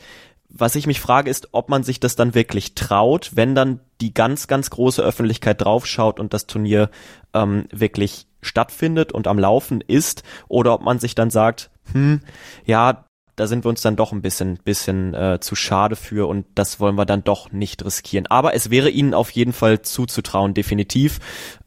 was 0.58 0.76
ich 0.76 0.88
mich 0.88 1.00
frage, 1.00 1.30
ist, 1.30 1.50
ob 1.52 1.70
man 1.70 1.84
sich 1.84 2.00
das 2.00 2.16
dann 2.16 2.36
wirklich 2.36 2.76
traut, 2.76 3.32
wenn 3.36 3.56
dann 3.56 3.80
die 4.02 4.14
ganz, 4.14 4.48
ganz 4.48 4.70
große 4.70 5.02
Öffentlichkeit 5.02 5.62
draufschaut 5.62 6.20
und 6.20 6.34
das 6.34 6.48
Turnier 6.48 6.90
ähm, 7.34 7.68
wirklich 7.72 8.28
stattfindet 8.42 9.12
und 9.12 9.28
am 9.28 9.40
Laufen 9.40 9.82
ist, 9.82 10.24
oder 10.48 10.74
ob 10.74 10.82
man 10.82 11.00
sich 11.00 11.16
dann 11.16 11.30
sagt, 11.30 11.70
hm, 11.92 12.22
ja, 12.66 13.06
da 13.36 13.46
sind 13.46 13.66
wir 13.66 13.70
uns 13.70 13.82
dann 13.82 13.96
doch 13.96 14.12
ein 14.12 14.22
bisschen, 14.22 14.58
bisschen 14.64 15.14
äh, 15.14 15.40
zu 15.40 15.56
schade 15.56 15.96
für 15.96 16.28
und 16.28 16.46
das 16.56 16.80
wollen 16.80 16.96
wir 16.96 17.06
dann 17.06 17.24
doch 17.24 17.52
nicht 17.52 17.86
riskieren. 17.86 18.26
Aber 18.28 18.56
es 18.56 18.72
wäre 18.72 18.90
ihnen 18.90 19.14
auf 19.14 19.30
jeden 19.32 19.54
Fall 19.54 19.84
zuzutrauen, 19.84 20.56
definitiv, 20.56 21.20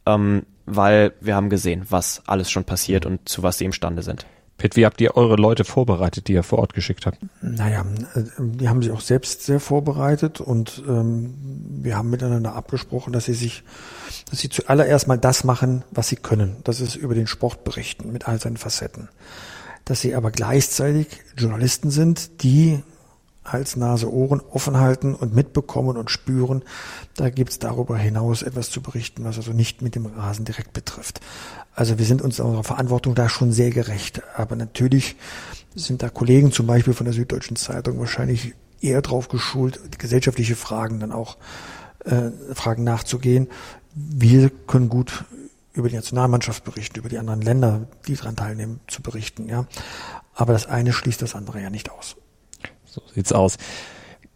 ähm, 0.05 0.45
weil 0.65 1.13
wir 1.21 1.35
haben 1.35 1.49
gesehen, 1.49 1.85
was 1.89 2.23
alles 2.27 2.51
schon 2.51 2.65
passiert 2.65 3.05
und 3.05 3.27
zu 3.27 3.41
was 3.41 3.57
sie 3.57 3.65
imstande 3.65 4.03
sind. 4.03 4.25
Pitt, 4.61 4.75
wie 4.75 4.85
habt 4.85 5.01
ihr 5.01 5.17
eure 5.17 5.37
Leute 5.37 5.65
vorbereitet, 5.65 6.27
die 6.27 6.33
ihr 6.33 6.43
vor 6.43 6.59
Ort 6.59 6.75
geschickt 6.75 7.07
habt? 7.07 7.17
Naja, 7.41 7.83
äh, 8.13 8.21
die 8.37 8.69
haben 8.69 8.83
sich 8.83 8.91
auch 8.91 9.01
selbst 9.01 9.41
sehr 9.43 9.59
vorbereitet 9.59 10.39
und 10.39 10.83
ähm, 10.87 11.33
wir 11.81 11.97
haben 11.97 12.11
miteinander 12.11 12.53
abgesprochen, 12.53 13.11
dass 13.11 13.25
sie 13.25 13.33
sich, 13.33 13.63
dass 14.29 14.37
sie 14.37 14.49
zuallererst 14.49 15.07
mal 15.07 15.17
das 15.17 15.43
machen, 15.43 15.83
was 15.89 16.09
sie 16.09 16.15
können. 16.15 16.57
Das 16.63 16.79
ist 16.79 16.95
über 16.95 17.15
den 17.15 17.25
Sport 17.25 17.63
berichten 17.63 18.11
mit 18.11 18.27
all 18.27 18.39
seinen 18.39 18.57
Facetten. 18.57 19.09
Dass 19.83 20.01
sie 20.01 20.13
aber 20.13 20.29
gleichzeitig 20.29 21.07
Journalisten 21.35 21.89
sind, 21.89 22.43
die 22.43 22.83
Hals, 23.43 23.75
Nase, 23.75 24.13
Ohren 24.13 24.41
offen 24.51 24.77
halten 24.77 25.15
und 25.15 25.33
mitbekommen 25.33 25.97
und 25.97 26.11
spüren. 26.11 26.61
Da 27.15 27.31
gibt's 27.31 27.57
darüber 27.57 27.97
hinaus 27.97 28.43
etwas 28.43 28.69
zu 28.69 28.81
berichten, 28.81 29.23
was 29.23 29.37
also 29.37 29.53
nicht 29.53 29.81
mit 29.81 29.95
dem 29.95 30.05
Rasen 30.05 30.45
direkt 30.45 30.73
betrifft. 30.73 31.19
Also 31.73 31.97
wir 31.97 32.05
sind 32.05 32.21
uns 32.21 32.39
unserer 32.39 32.63
Verantwortung 32.63 33.15
da 33.15 33.29
schon 33.29 33.51
sehr 33.51 33.69
gerecht. 33.69 34.21
Aber 34.35 34.55
natürlich 34.55 35.15
sind 35.75 36.03
da 36.03 36.09
Kollegen 36.09 36.51
zum 36.51 36.67
Beispiel 36.67 36.93
von 36.93 37.05
der 37.05 37.13
Süddeutschen 37.13 37.55
Zeitung 37.55 37.99
wahrscheinlich 37.99 38.53
eher 38.81 39.01
drauf 39.01 39.29
geschult, 39.29 39.79
gesellschaftliche 39.97 40.55
Fragen 40.55 40.99
dann 40.99 41.11
auch 41.11 41.37
äh, 42.05 42.31
Fragen 42.53 42.83
nachzugehen. 42.83 43.47
Wir 43.93 44.49
können 44.67 44.89
gut 44.89 45.25
über 45.73 45.87
die 45.87 45.95
Nationalmannschaft 45.95 46.63
berichten, 46.63 46.99
über 46.99 47.09
die 47.09 47.17
anderen 47.17 47.41
Länder, 47.41 47.87
die 48.07 48.15
daran 48.15 48.35
teilnehmen, 48.35 48.81
zu 48.87 49.01
berichten. 49.01 49.47
Ja, 49.47 49.65
aber 50.33 50.53
das 50.53 50.65
eine 50.65 50.91
schließt 50.91 51.21
das 51.21 51.35
andere 51.35 51.61
ja 51.61 51.69
nicht 51.69 51.91
aus. 51.91 52.17
So 52.85 53.01
sieht's 53.13 53.31
aus. 53.31 53.57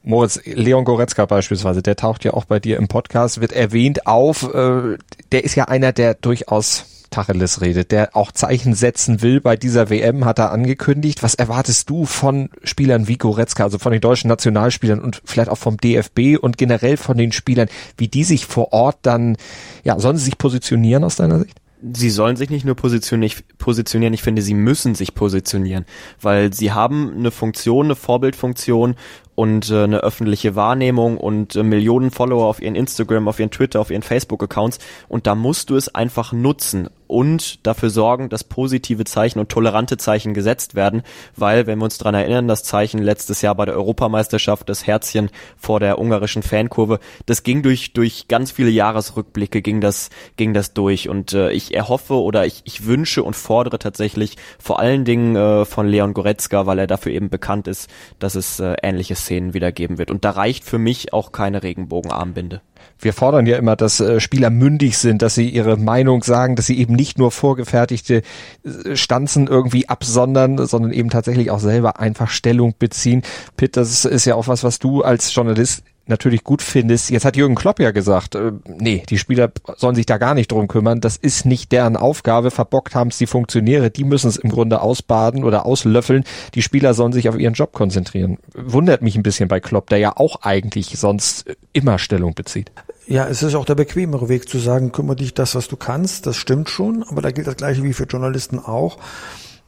Moritz, 0.03 0.39
Leon 0.45 0.85
Goretzka 0.85 1.25
beispielsweise, 1.25 1.81
der 1.81 1.95
taucht 1.95 2.23
ja 2.23 2.33
auch 2.33 2.45
bei 2.45 2.59
dir 2.59 2.77
im 2.77 2.87
Podcast, 2.87 3.41
wird 3.41 3.51
erwähnt 3.51 4.05
auf, 4.05 4.43
äh, 4.43 4.97
der 5.31 5.43
ist 5.43 5.55
ja 5.55 5.65
einer, 5.65 5.91
der 5.91 6.13
durchaus 6.13 6.85
Tacheles 7.15 7.61
redet, 7.61 7.91
der 7.91 8.15
auch 8.15 8.33
Zeichen 8.33 8.73
setzen 8.73 9.21
will 9.21 9.39
bei 9.39 9.55
dieser 9.55 9.89
WM, 9.89 10.25
hat 10.25 10.37
er 10.37 10.51
angekündigt. 10.51 11.23
Was 11.23 11.33
erwartest 11.33 11.89
du 11.89 12.05
von 12.05 12.49
Spielern 12.63 13.07
wie 13.07 13.17
Goretzka, 13.17 13.63
also 13.63 13.77
von 13.79 13.93
den 13.93 14.01
deutschen 14.01 14.27
Nationalspielern 14.27 14.99
und 14.99 15.21
vielleicht 15.23 15.49
auch 15.49 15.57
vom 15.57 15.77
DFB 15.77 16.37
und 16.39 16.57
generell 16.57 16.97
von 16.97 17.17
den 17.17 17.31
Spielern, 17.31 17.69
wie 17.97 18.09
die 18.09 18.25
sich 18.25 18.45
vor 18.45 18.73
Ort 18.73 18.97
dann, 19.03 19.37
ja, 19.85 19.97
sollen 19.97 20.17
sie 20.17 20.25
sich 20.25 20.37
positionieren 20.37 21.05
aus 21.05 21.15
deiner 21.15 21.39
Sicht? 21.39 21.61
sie 21.93 22.09
sollen 22.09 22.35
sich 22.35 22.49
nicht 22.49 22.65
nur 22.65 22.75
positionieren, 22.75 24.13
ich 24.13 24.23
finde, 24.23 24.41
sie 24.41 24.53
müssen 24.53 24.95
sich 24.95 25.13
positionieren, 25.13 25.85
weil 26.19 26.51
sie 26.51 26.71
haben 26.71 27.13
eine 27.15 27.31
Funktion, 27.31 27.87
eine 27.87 27.95
Vorbildfunktion 27.95 28.95
und 29.35 29.69
äh, 29.69 29.83
eine 29.83 29.99
öffentliche 29.99 30.55
Wahrnehmung 30.55 31.17
und 31.17 31.55
äh, 31.55 31.63
Millionen 31.63 32.11
Follower 32.11 32.45
auf 32.45 32.61
ihren 32.61 32.75
Instagram, 32.75 33.27
auf 33.27 33.39
ihren 33.39 33.51
Twitter, 33.51 33.79
auf 33.81 33.91
ihren 33.91 34.01
Facebook-Accounts. 34.01 34.79
Und 35.07 35.27
da 35.27 35.35
musst 35.35 35.69
du 35.69 35.75
es 35.75 35.93
einfach 35.93 36.31
nutzen 36.31 36.89
und 37.07 37.65
dafür 37.65 37.89
sorgen, 37.89 38.29
dass 38.29 38.43
positive 38.43 39.03
Zeichen 39.03 39.39
und 39.39 39.49
tolerante 39.49 39.97
Zeichen 39.97 40.33
gesetzt 40.33 40.75
werden, 40.75 41.03
weil, 41.35 41.67
wenn 41.67 41.79
wir 41.79 41.85
uns 41.85 41.97
dran 41.97 42.15
erinnern, 42.15 42.47
das 42.47 42.63
Zeichen 42.63 42.99
letztes 42.99 43.41
Jahr 43.41 43.55
bei 43.55 43.65
der 43.65 43.75
Europameisterschaft, 43.75 44.67
das 44.69 44.87
Herzchen 44.87 45.29
vor 45.57 45.79
der 45.79 45.99
ungarischen 45.99 46.41
Fankurve, 46.41 46.99
das 47.25 47.43
ging 47.43 47.61
durch, 47.61 47.93
durch 47.93 48.27
ganz 48.27 48.51
viele 48.51 48.69
Jahresrückblicke, 48.69 49.61
ging 49.61 49.81
das, 49.81 50.09
ging 50.37 50.53
das 50.53 50.73
durch. 50.73 51.09
Und 51.09 51.33
äh, 51.33 51.51
ich 51.51 51.75
erhoffe 51.75 52.15
oder 52.15 52.45
ich, 52.45 52.61
ich 52.65 52.85
wünsche 52.85 53.23
und 53.23 53.35
fordere 53.35 53.79
tatsächlich 53.79 54.37
vor 54.57 54.79
allen 54.79 55.05
Dingen 55.05 55.35
äh, 55.35 55.65
von 55.65 55.87
Leon 55.87 56.13
Goretzka, 56.13 56.65
weil 56.65 56.79
er 56.79 56.87
dafür 56.87 57.11
eben 57.11 57.29
bekannt 57.29 57.67
ist, 57.67 57.89
dass 58.19 58.35
es 58.35 58.59
äh, 58.59 58.75
ähnliche 58.81 59.15
Szenen 59.25 59.53
wieder 59.53 59.71
geben 59.71 59.97
wird 59.97 60.11
und 60.11 60.23
da 60.23 60.31
reicht 60.31 60.63
für 60.63 60.77
mich 60.77 61.13
auch 61.13 61.31
keine 61.31 61.63
Regenbogenarmbinde 61.63 62.61
wir 62.99 63.13
fordern 63.13 63.45
ja 63.45 63.57
immer, 63.57 63.75
dass 63.75 63.99
äh, 63.99 64.19
Spieler 64.19 64.49
mündig 64.49 64.97
sind, 64.97 65.21
dass 65.21 65.35
sie 65.35 65.49
ihre 65.49 65.77
Meinung 65.77 66.23
sagen, 66.23 66.55
dass 66.55 66.67
sie 66.67 66.79
eben 66.79 66.93
nicht 66.93 67.17
nur 67.17 67.31
vorgefertigte 67.31 68.21
äh, 68.63 68.95
Stanzen 68.95 69.47
irgendwie 69.47 69.89
absondern, 69.89 70.65
sondern 70.65 70.91
eben 70.91 71.09
tatsächlich 71.09 71.51
auch 71.51 71.59
selber 71.59 71.99
einfach 71.99 72.29
Stellung 72.29 72.73
beziehen. 72.77 73.23
Pitt, 73.57 73.77
das 73.77 74.05
ist 74.05 74.25
ja 74.25 74.35
auch 74.35 74.47
was, 74.47 74.63
was 74.63 74.79
du 74.79 75.03
als 75.03 75.33
Journalist 75.33 75.83
natürlich 76.07 76.43
gut 76.43 76.61
findest. 76.61 77.09
Jetzt 77.09 77.25
hat 77.25 77.35
Jürgen 77.35 77.55
Klopp 77.55 77.79
ja 77.79 77.91
gesagt, 77.91 78.35
äh, 78.35 78.51
nee, 78.65 79.03
die 79.09 79.17
Spieler 79.17 79.51
sollen 79.75 79.95
sich 79.95 80.05
da 80.05 80.17
gar 80.17 80.33
nicht 80.33 80.51
drum 80.51 80.67
kümmern. 80.67 81.01
Das 81.01 81.17
ist 81.17 81.45
nicht 81.45 81.71
deren 81.71 81.97
Aufgabe. 81.97 82.51
Verbockt 82.51 82.95
haben 82.95 83.09
es 83.09 83.17
die 83.17 83.27
Funktionäre. 83.27 83.89
Die 83.89 84.03
müssen 84.03 84.27
es 84.27 84.37
im 84.37 84.49
Grunde 84.49 84.81
ausbaden 84.81 85.43
oder 85.43 85.65
auslöffeln. 85.65 86.23
Die 86.53 86.61
Spieler 86.61 86.93
sollen 86.93 87.13
sich 87.13 87.29
auf 87.29 87.37
ihren 87.37 87.53
Job 87.53 87.73
konzentrieren. 87.73 88.37
Wundert 88.53 89.01
mich 89.01 89.15
ein 89.15 89.23
bisschen 89.23 89.47
bei 89.47 89.59
Klopp, 89.59 89.89
der 89.89 89.99
ja 89.99 90.13
auch 90.15 90.41
eigentlich 90.41 90.97
sonst 90.97 91.45
immer 91.73 91.97
Stellung 91.97 92.33
bezieht. 92.33 92.71
Ja, 93.07 93.27
es 93.27 93.43
ist 93.43 93.53
auch 93.53 93.65
der 93.65 93.75
bequemere 93.75 94.29
Weg 94.29 94.49
zu 94.49 94.57
sagen, 94.57 94.91
kümmere 94.91 95.17
dich 95.17 95.33
das, 95.33 95.53
was 95.53 95.67
du 95.67 95.77
kannst. 95.77 96.25
Das 96.25 96.37
stimmt 96.37 96.69
schon. 96.69 97.03
Aber 97.03 97.21
da 97.21 97.31
gilt 97.31 97.47
das 97.47 97.55
Gleiche 97.55 97.83
wie 97.83 97.93
für 97.93 98.05
Journalisten 98.05 98.59
auch 98.59 98.97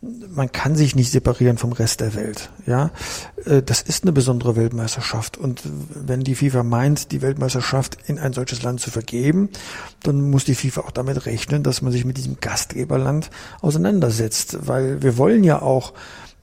man 0.01 0.51
kann 0.51 0.75
sich 0.75 0.95
nicht 0.95 1.11
separieren 1.11 1.57
vom 1.57 1.71
Rest 1.71 2.01
der 2.01 2.13
Welt. 2.13 2.51
Ja, 2.65 2.91
äh, 3.45 3.63
das 3.63 3.81
ist 3.81 4.03
eine 4.03 4.11
besondere 4.11 4.55
Weltmeisterschaft. 4.55 5.37
Und 5.37 5.63
wenn 5.65 6.21
die 6.21 6.35
FIFA 6.35 6.63
meint, 6.63 7.11
die 7.11 7.21
Weltmeisterschaft 7.21 7.97
in 8.05 8.19
ein 8.19 8.33
solches 8.33 8.61
Land 8.61 8.79
zu 8.79 8.91
vergeben, 8.91 9.49
dann 10.03 10.29
muss 10.29 10.45
die 10.45 10.55
FIFA 10.55 10.81
auch 10.81 10.91
damit 10.91 11.25
rechnen, 11.25 11.63
dass 11.63 11.81
man 11.81 11.91
sich 11.91 12.05
mit 12.05 12.17
diesem 12.17 12.39
Gastgeberland 12.39 13.31
auseinandersetzt. 13.61 14.67
Weil 14.67 15.01
wir 15.01 15.17
wollen 15.17 15.43
ja 15.43 15.61
auch, 15.61 15.93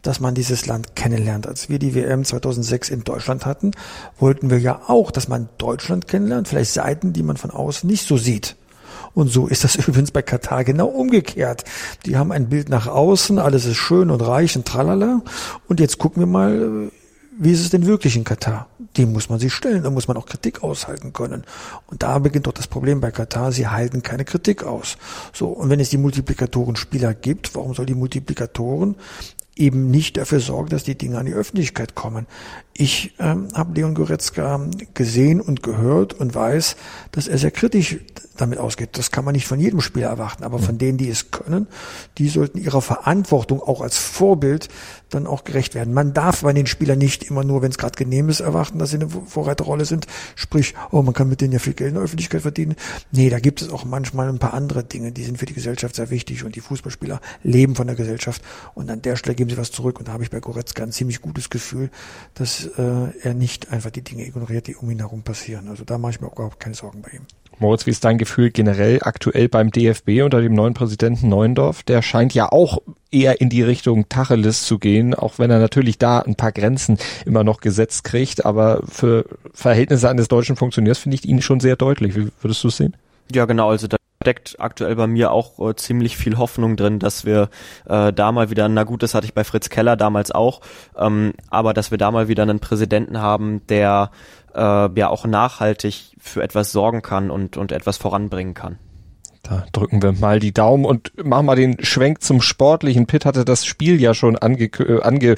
dass 0.02 0.20
man 0.20 0.34
dieses 0.34 0.66
Land 0.66 0.96
kennenlernt. 0.96 1.46
Als 1.46 1.68
wir 1.68 1.78
die 1.78 1.94
WM 1.94 2.24
2006 2.24 2.90
in 2.90 3.04
Deutschland 3.04 3.46
hatten, 3.46 3.70
wollten 4.18 4.50
wir 4.50 4.58
ja 4.58 4.82
auch, 4.88 5.12
dass 5.12 5.28
man 5.28 5.48
Deutschland 5.58 6.08
kennenlernt, 6.08 6.48
vielleicht 6.48 6.72
Seiten, 6.72 7.12
die 7.12 7.22
man 7.22 7.36
von 7.36 7.52
außen 7.52 7.88
nicht 7.88 8.06
so 8.06 8.16
sieht. 8.16 8.56
Und 9.14 9.29
so 9.29 9.46
ist 9.46 9.64
das 9.64 9.77
übrigens 9.88 10.11
bei 10.11 10.22
Katar 10.22 10.64
genau 10.64 10.87
umgekehrt. 10.87 11.64
Die 12.07 12.16
haben 12.16 12.33
ein 12.33 12.48
Bild 12.48 12.68
nach 12.68 12.87
außen, 12.87 13.38
alles 13.38 13.66
ist 13.66 13.77
schön 13.77 14.11
und 14.11 14.20
reich 14.20 14.57
und 14.57 14.66
tralala. 14.66 15.22
Und 15.68 15.81
jetzt 15.81 15.98
gucken 15.98 16.20
wir 16.20 16.27
mal, 16.27 16.90
wie 17.37 17.53
ist 17.53 17.61
es 17.61 17.70
denn 17.70 17.87
wirklich 17.87 18.16
in 18.16 18.24
Katar? 18.24 18.68
Dem 18.96 19.12
muss 19.12 19.29
man 19.29 19.40
sich 19.40 19.53
stellen, 19.53 19.83
da 19.83 19.90
muss 19.90 20.07
man 20.07 20.16
auch 20.16 20.27
Kritik 20.27 20.62
aushalten 20.62 21.12
können. 21.12 21.44
Und 21.87 22.03
da 22.03 22.18
beginnt 22.20 22.46
doch 22.46 22.53
das 22.53 22.68
Problem 22.68 23.00
bei 23.00 23.11
Katar, 23.11 23.50
sie 23.50 23.66
halten 23.66 24.03
keine 24.03 24.24
Kritik 24.24 24.62
aus. 24.62 24.96
So, 25.33 25.48
und 25.48 25.68
wenn 25.68 25.81
es 25.81 25.90
die 25.90 25.98
Multiplikatoren-Spieler 25.98 27.12
gibt, 27.14 27.55
warum 27.57 27.74
soll 27.74 27.87
die 27.87 27.94
Multiplikatoren 27.94 28.96
eben 29.57 29.90
nicht 29.90 30.16
dafür 30.16 30.40
sorgen, 30.40 30.70
dass 30.70 30.85
die 30.85 30.98
Dinge 30.98 31.18
an 31.18 31.27
die 31.27 31.33
Öffentlichkeit 31.33 31.94
kommen. 31.94 32.27
Ich 32.72 33.14
ähm, 33.18 33.48
habe 33.55 33.74
Leon 33.74 33.94
Goretzka 33.94 34.68
gesehen 34.94 35.40
und 35.40 35.62
gehört 35.62 36.14
und 36.14 36.35
weiß, 36.35 36.77
dass 37.12 37.29
er 37.29 37.38
sehr 37.38 37.53
kritisch 37.53 37.98
damit 38.37 38.59
ausgeht. 38.59 38.90
Das 38.92 39.11
kann 39.11 39.25
man 39.25 39.35
nicht 39.35 39.47
von 39.47 39.61
jedem 39.61 39.81
Spieler 39.81 40.09
erwarten, 40.09 40.44
aber 40.44 40.59
von 40.59 40.79
denen, 40.79 40.99
die 40.99 41.09
es 41.09 41.31
können, 41.31 41.66
die 42.18 42.29
sollten 42.29 42.59
ihrer 42.59 42.83
Verantwortung 42.83 43.62
auch 43.62 43.81
als 43.81 43.97
Vorbild 43.97 44.68
dann 45.11 45.27
auch 45.27 45.44
gerecht 45.44 45.75
werden. 45.75 45.94
Man 45.94 46.12
darf 46.12 46.42
bei 46.42 46.53
den 46.53 46.66
Spielern 46.66 46.99
nicht 46.99 47.23
immer 47.25 47.44
nur, 47.44 47.62
wenn 47.62 47.70
es 47.70 47.79
gerade 47.79 47.97
genehm 47.97 48.29
ist, 48.29 48.40
erwarten, 48.40 48.79
dass 48.79 48.90
sie 48.90 48.97
eine 48.97 49.09
Vorreiterrolle 49.09 49.85
sind. 49.85 50.07
Sprich, 50.35 50.75
oh, 50.90 51.03
man 51.03 51.14
kann 51.14 51.29
mit 51.29 51.40
denen 51.40 51.53
ja 51.53 51.59
viel 51.59 51.75
Geld 51.75 51.90
in 51.90 51.94
der 51.94 52.05
Öffentlichkeit 52.05 52.42
verdienen. 52.42 52.75
Nee, 53.12 53.31
da 53.31 53.38
gibt 53.38 53.62
es 53.62 53.70
auch 53.70 53.85
manchmal 53.85 54.29
ein 54.29 54.38
paar 54.38 54.55
andere 54.55 54.85
Dinge, 54.85 55.12
die 55.12 55.25
sind 55.25 55.38
für 55.38 55.47
die 55.47 55.55
Gesellschaft 55.55 55.94
sehr 55.94 56.11
wichtig 56.11 56.44
und 56.44 56.57
die 56.57 56.61
Fußballspieler 56.61 57.20
leben 57.42 57.77
von 57.77 57.87
der 57.87 57.97
Gesellschaft 57.97 58.42
und 58.75 58.90
an 58.90 59.03
der 59.03 59.16
Stelle 59.16 59.37
geben 59.37 59.51
sie 59.51 59.57
was 59.57 59.70
zurück 59.70 59.99
und 59.99 60.09
da 60.09 60.12
habe 60.12 60.25
ich 60.25 60.31
bei 60.31 60.40
Goretzka 60.40 60.83
ein 60.83 60.92
ziemlich 60.92 61.20
gutes 61.20 61.51
Gefühl, 61.51 61.90
dass 62.35 62.66
äh, 62.66 63.09
er 63.23 63.35
nicht 63.35 63.70
einfach 63.70 63.90
die 63.90 64.03
Dinge 64.03 64.27
ignoriert, 64.27 64.66
die 64.66 64.77
um 64.77 64.90
ihn 64.90 64.99
herum 64.99 65.23
passieren. 65.23 65.68
Also 65.68 65.85
da 65.85 65.99
mache 65.99 66.12
ich 66.12 66.20
mir 66.20 66.27
auch 66.27 66.35
überhaupt 66.35 66.61
keine 66.61 66.75
Sorgen 66.75 67.03
bei 67.03 67.11
ihm. 67.11 67.27
Moritz, 67.58 67.86
wie 67.86 67.90
ist 67.90 68.04
dein 68.04 68.18
Gefühl 68.18 68.50
generell 68.50 68.98
aktuell 69.02 69.48
beim 69.48 69.70
DFB 69.70 70.22
unter 70.22 70.40
dem 70.40 70.54
neuen 70.54 70.74
Präsidenten 70.74 71.28
Neuendorf? 71.28 71.82
Der 71.82 72.02
scheint 72.02 72.34
ja 72.34 72.50
auch 72.50 72.78
eher 73.10 73.40
in 73.40 73.48
die 73.48 73.62
Richtung 73.62 74.08
Tacheles 74.08 74.64
zu 74.64 74.78
gehen, 74.78 75.14
auch 75.14 75.38
wenn 75.38 75.50
er 75.50 75.60
natürlich 75.60 75.98
da 75.98 76.20
ein 76.20 76.34
paar 76.34 76.52
Grenzen 76.52 76.98
immer 77.24 77.44
noch 77.44 77.60
gesetzt 77.60 78.04
kriegt. 78.04 78.44
Aber 78.44 78.82
für 78.88 79.26
Verhältnisse 79.52 80.08
eines 80.08 80.28
deutschen 80.28 80.56
Funktionärs 80.56 80.98
finde 80.98 81.16
ich 81.16 81.24
ihn 81.24 81.42
schon 81.42 81.60
sehr 81.60 81.76
deutlich. 81.76 82.16
Wie 82.16 82.28
würdest 82.40 82.64
du 82.64 82.68
es 82.68 82.76
sehen? 82.76 82.96
Ja, 83.32 83.44
genau. 83.44 83.70
Also 83.70 83.86
da 83.86 83.96
steckt 84.24 84.56
aktuell 84.58 84.96
bei 84.96 85.06
mir 85.06 85.32
auch 85.32 85.58
äh, 85.58 85.76
ziemlich 85.76 86.16
viel 86.16 86.38
Hoffnung 86.38 86.76
drin, 86.76 86.98
dass 86.98 87.26
wir 87.26 87.50
äh, 87.86 88.10
da 88.10 88.32
mal 88.32 88.48
wieder, 88.48 88.68
na 88.70 88.84
gut, 88.84 89.02
das 89.02 89.14
hatte 89.14 89.26
ich 89.26 89.34
bei 89.34 89.44
Fritz 89.44 89.68
Keller 89.68 89.96
damals 89.96 90.30
auch, 90.30 90.62
ähm, 90.98 91.34
aber 91.50 91.74
dass 91.74 91.90
wir 91.90 91.98
da 91.98 92.10
mal 92.10 92.26
wieder 92.26 92.42
einen 92.42 92.58
Präsidenten 92.58 93.20
haben, 93.20 93.60
der 93.68 94.10
äh, 94.54 94.88
ja 94.98 95.08
auch 95.08 95.26
nachhaltig 95.26 96.12
für 96.18 96.42
etwas 96.42 96.72
sorgen 96.72 97.02
kann 97.02 97.30
und, 97.30 97.56
und 97.56 97.72
etwas 97.72 97.96
voranbringen 97.96 98.54
kann. 98.54 98.78
Da 99.44 99.66
drücken 99.72 100.02
wir 100.02 100.12
mal 100.12 100.40
die 100.40 100.54
Daumen 100.54 100.86
und 100.86 101.12
machen 101.22 101.44
mal 101.44 101.54
den 101.54 101.76
Schwenk 101.84 102.22
zum 102.22 102.40
Sportlichen. 102.40 103.04
Pitt 103.06 103.26
hatte 103.26 103.44
das 103.44 103.66
Spiel 103.66 104.00
ja 104.00 104.14
schon 104.14 104.36
ange, 104.36 104.64
äh, 104.64 105.02
ange 105.02 105.34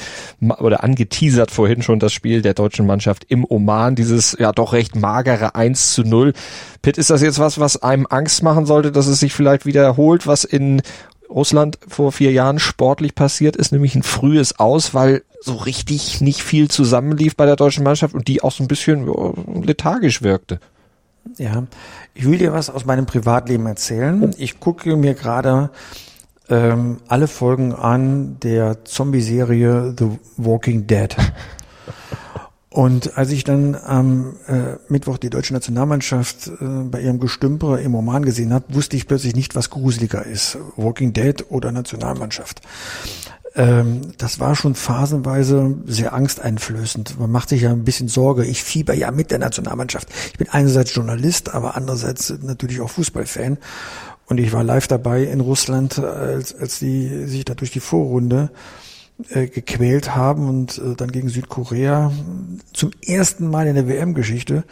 oder 0.60 0.84
angeteasert 0.84 1.50
vorhin 1.50 1.82
schon, 1.82 1.98
das 1.98 2.12
Spiel 2.12 2.40
der 2.40 2.54
deutschen 2.54 2.86
Mannschaft 2.86 3.24
im 3.28 3.44
Oman, 3.44 3.96
dieses 3.96 4.36
ja 4.38 4.52
doch 4.52 4.72
recht 4.72 4.94
magere 4.94 5.56
1 5.56 5.92
zu 5.92 6.04
0. 6.04 6.34
Pitt, 6.82 6.98
ist 6.98 7.10
das 7.10 7.20
jetzt 7.20 7.40
was, 7.40 7.58
was 7.58 7.82
einem 7.82 8.06
Angst 8.08 8.44
machen 8.44 8.64
sollte, 8.64 8.92
dass 8.92 9.08
es 9.08 9.18
sich 9.18 9.34
vielleicht 9.34 9.66
wiederholt, 9.66 10.28
was 10.28 10.44
in 10.44 10.82
Russland 11.28 11.78
vor 11.86 12.12
vier 12.12 12.32
Jahren 12.32 12.58
sportlich 12.58 13.14
passiert 13.14 13.56
ist, 13.56 13.72
nämlich 13.72 13.94
ein 13.94 14.02
frühes 14.02 14.58
Aus, 14.58 14.94
weil 14.94 15.22
so 15.40 15.54
richtig 15.54 16.20
nicht 16.20 16.42
viel 16.42 16.68
zusammenlief 16.68 17.36
bei 17.36 17.46
der 17.46 17.56
deutschen 17.56 17.84
Mannschaft 17.84 18.14
und 18.14 18.28
die 18.28 18.42
auch 18.42 18.52
so 18.52 18.64
ein 18.64 18.68
bisschen 18.68 19.06
lethargisch 19.62 20.22
wirkte. 20.22 20.60
Ja, 21.38 21.64
ich 22.14 22.26
will 22.26 22.38
dir 22.38 22.52
was 22.52 22.70
aus 22.70 22.84
meinem 22.84 23.06
Privatleben 23.06 23.66
erzählen. 23.66 24.34
Ich 24.38 24.60
gucke 24.60 24.96
mir 24.96 25.14
gerade 25.14 25.70
ähm, 26.48 26.98
alle 27.08 27.26
Folgen 27.26 27.72
an 27.74 28.38
der 28.40 28.84
Zombie-Serie 28.84 29.94
The 29.98 30.18
Walking 30.36 30.86
Dead. 30.86 31.14
Und 32.76 33.16
als 33.16 33.30
ich 33.30 33.42
dann 33.42 33.74
am 33.74 34.36
äh, 34.46 34.76
Mittwoch 34.90 35.16
die 35.16 35.30
deutsche 35.30 35.54
Nationalmannschaft 35.54 36.48
äh, 36.48 36.64
bei 36.84 37.00
ihrem 37.00 37.18
Gestümper 37.18 37.78
im 37.78 37.94
Oman 37.94 38.22
gesehen 38.22 38.52
habe, 38.52 38.66
wusste 38.68 38.98
ich 38.98 39.06
plötzlich 39.06 39.34
nicht, 39.34 39.54
was 39.54 39.70
gruseliger 39.70 40.26
ist, 40.26 40.58
Walking 40.76 41.14
Dead 41.14 41.42
oder 41.48 41.72
Nationalmannschaft. 41.72 42.60
Ähm, 43.54 44.02
das 44.18 44.40
war 44.40 44.54
schon 44.54 44.74
phasenweise 44.74 45.74
sehr 45.86 46.12
angsteinflößend. 46.12 47.18
Man 47.18 47.30
macht 47.30 47.48
sich 47.48 47.62
ja 47.62 47.70
ein 47.70 47.84
bisschen 47.84 48.08
Sorge. 48.08 48.44
Ich 48.44 48.62
fieber 48.62 48.92
ja 48.92 49.10
mit 49.10 49.30
der 49.30 49.38
Nationalmannschaft. 49.38 50.10
Ich 50.32 50.36
bin 50.36 50.50
einerseits 50.50 50.94
Journalist, 50.94 51.54
aber 51.54 51.76
andererseits 51.76 52.34
natürlich 52.42 52.82
auch 52.82 52.90
Fußballfan. 52.90 53.56
Und 54.26 54.38
ich 54.38 54.52
war 54.52 54.62
live 54.62 54.86
dabei 54.86 55.22
in 55.22 55.40
Russland, 55.40 55.98
als, 55.98 56.54
als 56.54 56.78
die 56.78 57.24
sich 57.24 57.46
da 57.46 57.54
durch 57.54 57.70
die 57.70 57.80
Vorrunde 57.80 58.50
äh, 59.30 59.46
gequält 59.46 60.14
haben 60.14 60.48
und 60.48 60.78
äh, 60.78 60.94
dann 60.94 61.10
gegen 61.10 61.28
Südkorea 61.28 62.12
zum 62.72 62.90
ersten 63.02 63.48
Mal 63.48 63.66
in 63.66 63.74
der 63.74 63.88
WM-Geschichte 63.88 64.64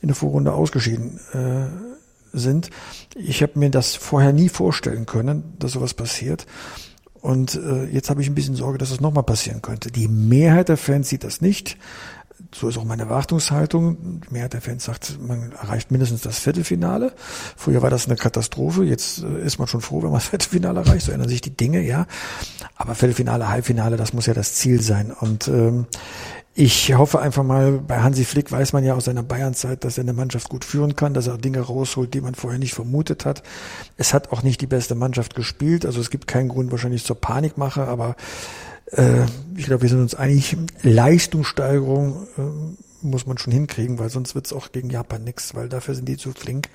in 0.00 0.08
der 0.08 0.16
Vorrunde 0.16 0.52
ausgeschieden 0.52 1.20
äh, 1.32 2.36
sind. 2.36 2.70
Ich 3.14 3.42
habe 3.42 3.58
mir 3.58 3.70
das 3.70 3.94
vorher 3.94 4.32
nie 4.32 4.48
vorstellen 4.48 5.06
können, 5.06 5.54
dass 5.58 5.72
sowas 5.72 5.94
passiert. 5.94 6.46
Und 7.20 7.54
äh, 7.54 7.84
jetzt 7.84 8.10
habe 8.10 8.20
ich 8.20 8.28
ein 8.28 8.34
bisschen 8.34 8.56
Sorge, 8.56 8.78
dass 8.78 8.90
das 8.90 9.00
nochmal 9.00 9.22
passieren 9.22 9.62
könnte. 9.62 9.92
Die 9.92 10.08
Mehrheit 10.08 10.68
der 10.68 10.76
Fans 10.76 11.08
sieht 11.08 11.22
das 11.22 11.40
nicht. 11.40 11.76
So 12.54 12.68
ist 12.68 12.78
auch 12.78 12.84
meine 12.84 13.02
Erwartungshaltung. 13.02 14.20
Die 14.20 14.32
Mehrheit 14.32 14.52
der 14.52 14.60
Fans 14.60 14.84
sagt, 14.84 15.18
man 15.20 15.52
erreicht 15.52 15.90
mindestens 15.90 16.20
das 16.20 16.38
Viertelfinale. 16.38 17.12
Früher 17.56 17.82
war 17.82 17.90
das 17.90 18.06
eine 18.06 18.16
Katastrophe. 18.16 18.84
Jetzt 18.84 19.22
äh, 19.22 19.44
ist 19.44 19.58
man 19.58 19.68
schon 19.68 19.80
froh, 19.80 20.02
wenn 20.02 20.10
man 20.10 20.18
das 20.18 20.28
Viertelfinale 20.28 20.80
erreicht. 20.80 21.06
So 21.06 21.12
ändern 21.12 21.28
sich 21.28 21.40
die 21.40 21.56
Dinge, 21.56 21.80
ja. 21.80 22.06
Aber 22.76 22.94
Viertelfinale, 22.94 23.48
Halbfinale, 23.48 23.96
das 23.96 24.12
muss 24.12 24.26
ja 24.26 24.34
das 24.34 24.54
Ziel 24.54 24.82
sein. 24.82 25.12
Und 25.12 25.48
ähm, 25.48 25.86
Ich 26.54 26.92
hoffe 26.94 27.18
einfach 27.20 27.44
mal, 27.44 27.78
bei 27.78 28.00
Hansi 28.00 28.26
Flick 28.26 28.52
weiß 28.52 28.74
man 28.74 28.84
ja 28.84 28.92
aus 28.92 29.06
seiner 29.06 29.22
Bayernzeit, 29.22 29.84
dass 29.84 29.96
er 29.96 30.02
eine 30.02 30.12
Mannschaft 30.12 30.50
gut 30.50 30.66
führen 30.66 30.96
kann, 30.96 31.14
dass 31.14 31.26
er 31.26 31.38
Dinge 31.38 31.60
rausholt, 31.60 32.12
die 32.12 32.20
man 32.20 32.34
vorher 32.34 32.58
nicht 32.58 32.74
vermutet 32.74 33.24
hat. 33.24 33.42
Es 33.96 34.12
hat 34.12 34.32
auch 34.32 34.42
nicht 34.42 34.60
die 34.60 34.66
beste 34.66 34.94
Mannschaft 34.94 35.34
gespielt, 35.34 35.86
also 35.86 35.98
es 35.98 36.10
gibt 36.10 36.26
keinen 36.26 36.50
Grund 36.50 36.70
wahrscheinlich 36.70 37.04
zur 37.04 37.18
Panikmache, 37.18 37.88
aber 37.88 38.16
äh, 38.92 39.24
ich 39.56 39.66
glaube, 39.66 39.82
wir 39.82 39.88
sind 39.88 40.00
uns 40.00 40.14
einig, 40.14 40.56
Leistungssteigerung 40.82 42.26
äh, 42.38 43.06
muss 43.06 43.26
man 43.26 43.38
schon 43.38 43.52
hinkriegen, 43.52 43.98
weil 43.98 44.10
sonst 44.10 44.34
wird 44.34 44.46
es 44.46 44.52
auch 44.52 44.72
gegen 44.72 44.90
Japan 44.90 45.24
nichts, 45.24 45.54
weil 45.54 45.68
dafür 45.68 45.94
sind 45.94 46.08
die 46.08 46.16
zu 46.16 46.32
flink 46.32 46.68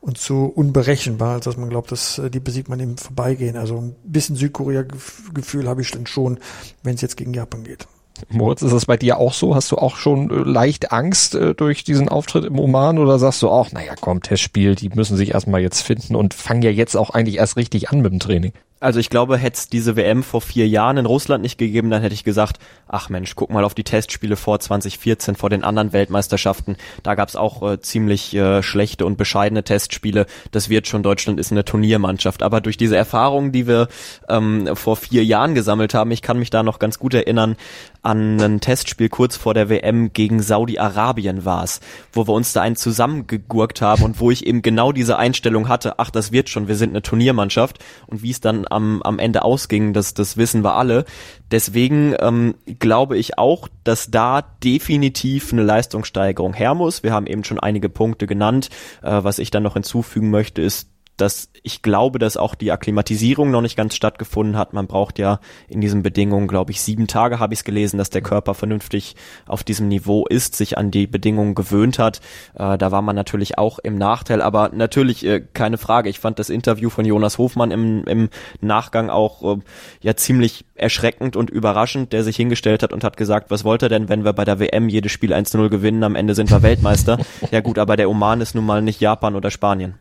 und 0.00 0.18
zu 0.18 0.46
unberechenbar, 0.46 1.34
als 1.34 1.44
dass 1.44 1.56
man 1.56 1.68
glaubt, 1.68 1.92
dass 1.92 2.18
äh, 2.18 2.30
die 2.30 2.40
besiegt 2.40 2.68
man 2.68 2.80
im 2.80 2.96
Vorbeigehen. 2.96 3.56
Also 3.56 3.76
ein 3.76 3.94
bisschen 4.04 4.36
Südkorea-Gefühl 4.36 5.68
habe 5.68 5.82
ich 5.82 5.90
dann 5.90 6.06
schon, 6.06 6.38
wenn 6.82 6.94
es 6.94 7.00
jetzt 7.00 7.16
gegen 7.16 7.34
Japan 7.34 7.64
geht. 7.64 7.86
Moritz, 8.28 8.60
ist 8.60 8.72
das 8.72 8.86
bei 8.86 8.96
dir 8.96 9.18
auch 9.18 9.32
so? 9.32 9.54
Hast 9.54 9.72
du 9.72 9.76
auch 9.76 9.96
schon 9.96 10.30
äh, 10.30 10.34
leicht 10.34 10.92
Angst 10.92 11.34
äh, 11.34 11.54
durch 11.54 11.84
diesen 11.84 12.08
Auftritt 12.08 12.44
im 12.44 12.58
Oman 12.58 12.98
oder 12.98 13.18
sagst 13.18 13.42
du 13.42 13.48
auch, 13.48 13.72
naja, 13.72 13.94
komm, 13.98 14.22
Testspiel, 14.22 14.74
die 14.74 14.90
müssen 14.90 15.16
sich 15.16 15.32
erstmal 15.32 15.60
jetzt 15.60 15.82
finden 15.82 16.16
und 16.16 16.34
fangen 16.34 16.62
ja 16.62 16.70
jetzt 16.70 16.96
auch 16.96 17.10
eigentlich 17.10 17.36
erst 17.36 17.56
richtig 17.56 17.90
an 17.90 18.00
mit 18.00 18.12
dem 18.12 18.20
Training? 18.20 18.52
Also 18.82 18.98
ich 18.98 19.10
glaube, 19.10 19.36
hätte 19.36 19.58
es 19.58 19.68
diese 19.68 19.94
WM 19.94 20.22
vor 20.22 20.40
vier 20.40 20.66
Jahren 20.66 20.96
in 20.96 21.04
Russland 21.04 21.42
nicht 21.42 21.58
gegeben, 21.58 21.90
dann 21.90 22.00
hätte 22.00 22.14
ich 22.14 22.24
gesagt, 22.24 22.58
ach 22.88 23.10
Mensch, 23.10 23.36
guck 23.36 23.50
mal 23.50 23.62
auf 23.62 23.74
die 23.74 23.84
Testspiele 23.84 24.36
vor 24.36 24.58
2014, 24.58 25.36
vor 25.36 25.50
den 25.50 25.64
anderen 25.64 25.92
Weltmeisterschaften. 25.92 26.76
Da 27.02 27.14
gab 27.14 27.28
es 27.28 27.36
auch 27.36 27.62
äh, 27.62 27.80
ziemlich 27.82 28.34
äh, 28.34 28.62
schlechte 28.62 29.04
und 29.04 29.18
bescheidene 29.18 29.64
Testspiele. 29.64 30.24
Das 30.50 30.70
wird 30.70 30.88
schon, 30.88 31.02
Deutschland 31.02 31.38
ist 31.38 31.52
eine 31.52 31.66
Turniermannschaft. 31.66 32.42
Aber 32.42 32.62
durch 32.62 32.78
diese 32.78 32.96
Erfahrungen, 32.96 33.52
die 33.52 33.66
wir 33.66 33.88
ähm, 34.30 34.74
vor 34.74 34.96
vier 34.96 35.26
Jahren 35.26 35.54
gesammelt 35.54 35.92
haben, 35.92 36.10
ich 36.10 36.22
kann 36.22 36.38
mich 36.38 36.48
da 36.48 36.62
noch 36.62 36.78
ganz 36.78 36.98
gut 36.98 37.12
erinnern, 37.12 37.56
an 38.02 38.40
ein 38.40 38.60
Testspiel 38.60 39.10
kurz 39.10 39.36
vor 39.36 39.52
der 39.52 39.68
WM 39.68 40.14
gegen 40.14 40.40
Saudi-Arabien 40.40 41.44
war 41.44 41.64
es, 41.64 41.80
wo 42.12 42.26
wir 42.26 42.32
uns 42.32 42.54
da 42.54 42.62
einen 42.62 42.76
zusammengegurkt 42.76 43.82
haben 43.82 44.02
und 44.02 44.20
wo 44.20 44.30
ich 44.30 44.46
eben 44.46 44.62
genau 44.62 44.92
diese 44.92 45.18
Einstellung 45.18 45.68
hatte, 45.68 45.98
ach, 45.98 46.10
das 46.10 46.32
wird 46.32 46.48
schon, 46.48 46.66
wir 46.66 46.76
sind 46.76 46.90
eine 46.90 47.02
Turniermannschaft 47.02 47.78
und 48.06 48.22
wie 48.22 48.30
es 48.30 48.40
dann 48.40 48.66
am, 48.70 49.02
am 49.02 49.18
Ende 49.18 49.42
ausging, 49.42 49.92
das, 49.92 50.14
das 50.14 50.36
wissen 50.36 50.64
wir 50.64 50.74
alle. 50.74 51.04
Deswegen 51.50 52.14
ähm, 52.20 52.54
glaube 52.78 53.18
ich 53.18 53.38
auch, 53.38 53.68
dass 53.84 54.10
da 54.10 54.42
definitiv 54.62 55.52
eine 55.52 55.62
Leistungssteigerung 55.62 56.54
her 56.54 56.74
muss. 56.74 57.02
Wir 57.02 57.12
haben 57.12 57.26
eben 57.26 57.44
schon 57.44 57.58
einige 57.60 57.88
Punkte 57.88 58.26
genannt. 58.26 58.70
Äh, 59.02 59.22
was 59.22 59.38
ich 59.38 59.50
dann 59.50 59.62
noch 59.62 59.74
hinzufügen 59.74 60.30
möchte, 60.30 60.62
ist 60.62 60.88
dass 61.20 61.50
ich 61.62 61.82
glaube, 61.82 62.18
dass 62.18 62.36
auch 62.36 62.54
die 62.54 62.72
Akklimatisierung 62.72 63.50
noch 63.50 63.60
nicht 63.60 63.76
ganz 63.76 63.94
stattgefunden 63.94 64.56
hat. 64.56 64.72
Man 64.72 64.86
braucht 64.86 65.18
ja 65.18 65.40
in 65.68 65.80
diesen 65.80 66.02
Bedingungen, 66.02 66.48
glaube 66.48 66.72
ich, 66.72 66.80
sieben 66.80 67.06
Tage 67.06 67.38
habe 67.38 67.54
ich 67.54 67.60
es 67.60 67.64
gelesen, 67.64 67.98
dass 67.98 68.10
der 68.10 68.22
Körper 68.22 68.54
vernünftig 68.54 69.16
auf 69.46 69.62
diesem 69.62 69.88
Niveau 69.88 70.26
ist, 70.26 70.56
sich 70.56 70.78
an 70.78 70.90
die 70.90 71.06
Bedingungen 71.06 71.54
gewöhnt 71.54 71.98
hat. 71.98 72.20
Äh, 72.54 72.78
da 72.78 72.90
war 72.90 73.02
man 73.02 73.16
natürlich 73.16 73.58
auch 73.58 73.78
im 73.78 73.96
Nachteil, 73.96 74.42
aber 74.42 74.70
natürlich 74.72 75.24
äh, 75.26 75.40
keine 75.40 75.78
Frage. 75.78 76.08
Ich 76.08 76.20
fand 76.20 76.38
das 76.38 76.50
Interview 76.50 76.90
von 76.90 77.04
Jonas 77.04 77.38
Hofmann 77.38 77.70
im, 77.70 78.04
im 78.04 78.28
Nachgang 78.60 79.10
auch 79.10 79.56
äh, 79.56 79.60
ja 80.00 80.16
ziemlich 80.16 80.64
erschreckend 80.74 81.36
und 81.36 81.50
überraschend, 81.50 82.12
der 82.12 82.24
sich 82.24 82.36
hingestellt 82.36 82.82
hat 82.82 82.92
und 82.92 83.04
hat 83.04 83.16
gesagt, 83.16 83.50
was 83.50 83.64
wollte 83.64 83.86
er 83.86 83.90
denn, 83.90 84.08
wenn 84.08 84.24
wir 84.24 84.32
bei 84.32 84.44
der 84.44 84.58
WM 84.58 84.88
jedes 84.88 85.12
Spiel 85.12 85.32
1-0 85.32 85.68
gewinnen, 85.68 86.02
am 86.04 86.16
Ende 86.16 86.34
sind 86.34 86.50
wir 86.50 86.62
Weltmeister. 86.62 87.18
ja 87.50 87.60
gut, 87.60 87.78
aber 87.78 87.96
der 87.96 88.08
Oman 88.08 88.40
ist 88.40 88.54
nun 88.54 88.66
mal 88.66 88.82
nicht 88.82 89.00
Japan 89.00 89.36
oder 89.36 89.50
Spanien. 89.50 89.94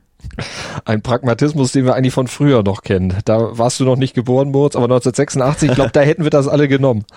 Ein 0.85 1.01
Pragmatismus, 1.01 1.71
den 1.71 1.85
wir 1.85 1.95
eigentlich 1.95 2.13
von 2.13 2.27
früher 2.27 2.63
noch 2.63 2.81
kennen. 2.81 3.15
Da 3.25 3.57
warst 3.57 3.79
du 3.79 3.85
noch 3.85 3.95
nicht 3.95 4.13
geboren, 4.13 4.51
Moritz, 4.51 4.75
aber 4.75 4.85
1986, 4.85 5.69
ich 5.69 5.75
glaube, 5.75 5.91
da 5.91 6.01
hätten 6.01 6.23
wir 6.23 6.29
das 6.29 6.47
alle 6.47 6.67
genommen. 6.67 7.05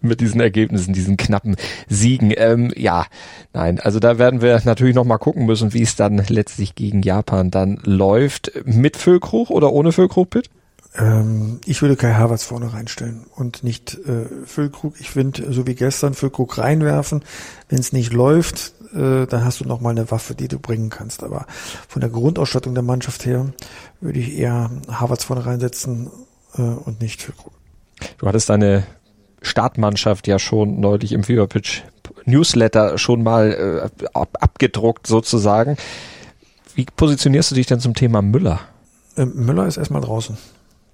Mit 0.00 0.20
diesen 0.20 0.40
Ergebnissen, 0.40 0.94
diesen 0.94 1.16
knappen 1.16 1.56
Siegen. 1.88 2.32
Ähm, 2.36 2.72
ja, 2.76 3.06
nein, 3.52 3.80
also 3.80 3.98
da 3.98 4.18
werden 4.18 4.40
wir 4.40 4.60
natürlich 4.64 4.94
noch 4.94 5.04
mal 5.04 5.18
gucken 5.18 5.46
müssen, 5.46 5.74
wie 5.74 5.82
es 5.82 5.96
dann 5.96 6.22
letztlich 6.28 6.74
gegen 6.74 7.02
Japan 7.02 7.50
dann 7.50 7.80
läuft. 7.84 8.52
Mit 8.64 8.96
Füllkrug 8.96 9.50
oder 9.50 9.72
ohne 9.72 9.92
Füllkrug, 9.92 10.30
Pitt? 10.30 10.50
Ähm, 10.94 11.60
ich 11.64 11.82
würde 11.82 11.96
Kai 11.96 12.12
Havertz 12.12 12.44
vorne 12.44 12.72
reinstellen 12.72 13.26
und 13.34 13.64
nicht 13.64 13.98
äh, 14.06 14.26
Füllkrug. 14.46 14.94
Ich 15.00 15.10
finde, 15.10 15.52
so 15.52 15.66
wie 15.66 15.74
gestern, 15.74 16.14
Füllkrug 16.14 16.58
reinwerfen. 16.58 17.22
Wenn 17.68 17.78
es 17.78 17.92
nicht 17.92 18.12
läuft, 18.12 18.72
äh, 18.94 19.26
dann 19.26 19.44
hast 19.44 19.60
du 19.60 19.64
noch 19.64 19.80
mal 19.80 19.90
eine 19.90 20.10
Waffe, 20.10 20.34
die 20.34 20.48
du 20.48 20.58
bringen 20.58 20.90
kannst. 20.90 21.22
Aber 21.22 21.46
von 21.88 22.00
der 22.00 22.10
Grundausstattung 22.10 22.74
der 22.74 22.82
Mannschaft 22.82 23.26
her 23.26 23.46
würde 24.00 24.18
ich 24.18 24.36
eher 24.36 24.70
Havertz 24.88 25.24
vorne 25.24 25.46
reinsetzen 25.46 26.10
äh, 26.56 26.62
und 26.62 27.00
nicht 27.00 27.22
Füllkrug. 27.22 27.52
Du 28.18 28.26
hattest 28.26 28.48
deine 28.48 28.84
Startmannschaft 29.42 30.26
ja 30.26 30.38
schon 30.38 30.80
neulich 30.80 31.12
im 31.12 31.24
Feverpitch 31.24 31.82
Newsletter 32.24 32.98
schon 32.98 33.22
mal 33.22 33.90
äh, 34.00 34.06
ab, 34.14 34.36
abgedruckt 34.40 35.06
sozusagen. 35.06 35.76
Wie 36.74 36.84
positionierst 36.84 37.50
du 37.50 37.54
dich 37.54 37.66
denn 37.66 37.80
zum 37.80 37.94
Thema 37.94 38.22
Müller? 38.22 38.60
Ähm, 39.16 39.32
Müller 39.34 39.66
ist 39.66 39.76
erstmal 39.76 40.02
draußen. 40.02 40.38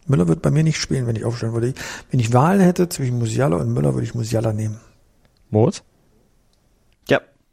Müller 0.07 0.27
wird 0.27 0.43
bei 0.43 0.51
mir 0.51 0.63
nicht 0.63 0.79
spielen, 0.79 1.07
wenn 1.07 1.17
ich 1.17 1.25
aufstellen 1.25 1.53
würde. 1.53 1.75
Wenn 2.11 2.21
ich 2.21 2.33
Wahlen 2.33 2.61
hätte 2.61 2.89
zwischen 2.89 3.19
Musiala 3.19 3.57
und 3.57 3.73
Müller, 3.73 3.95
würde 3.95 4.07
ich 4.07 4.15
Musiala 4.15 4.53
nehmen. 4.53 4.81
Moritz? 5.51 5.83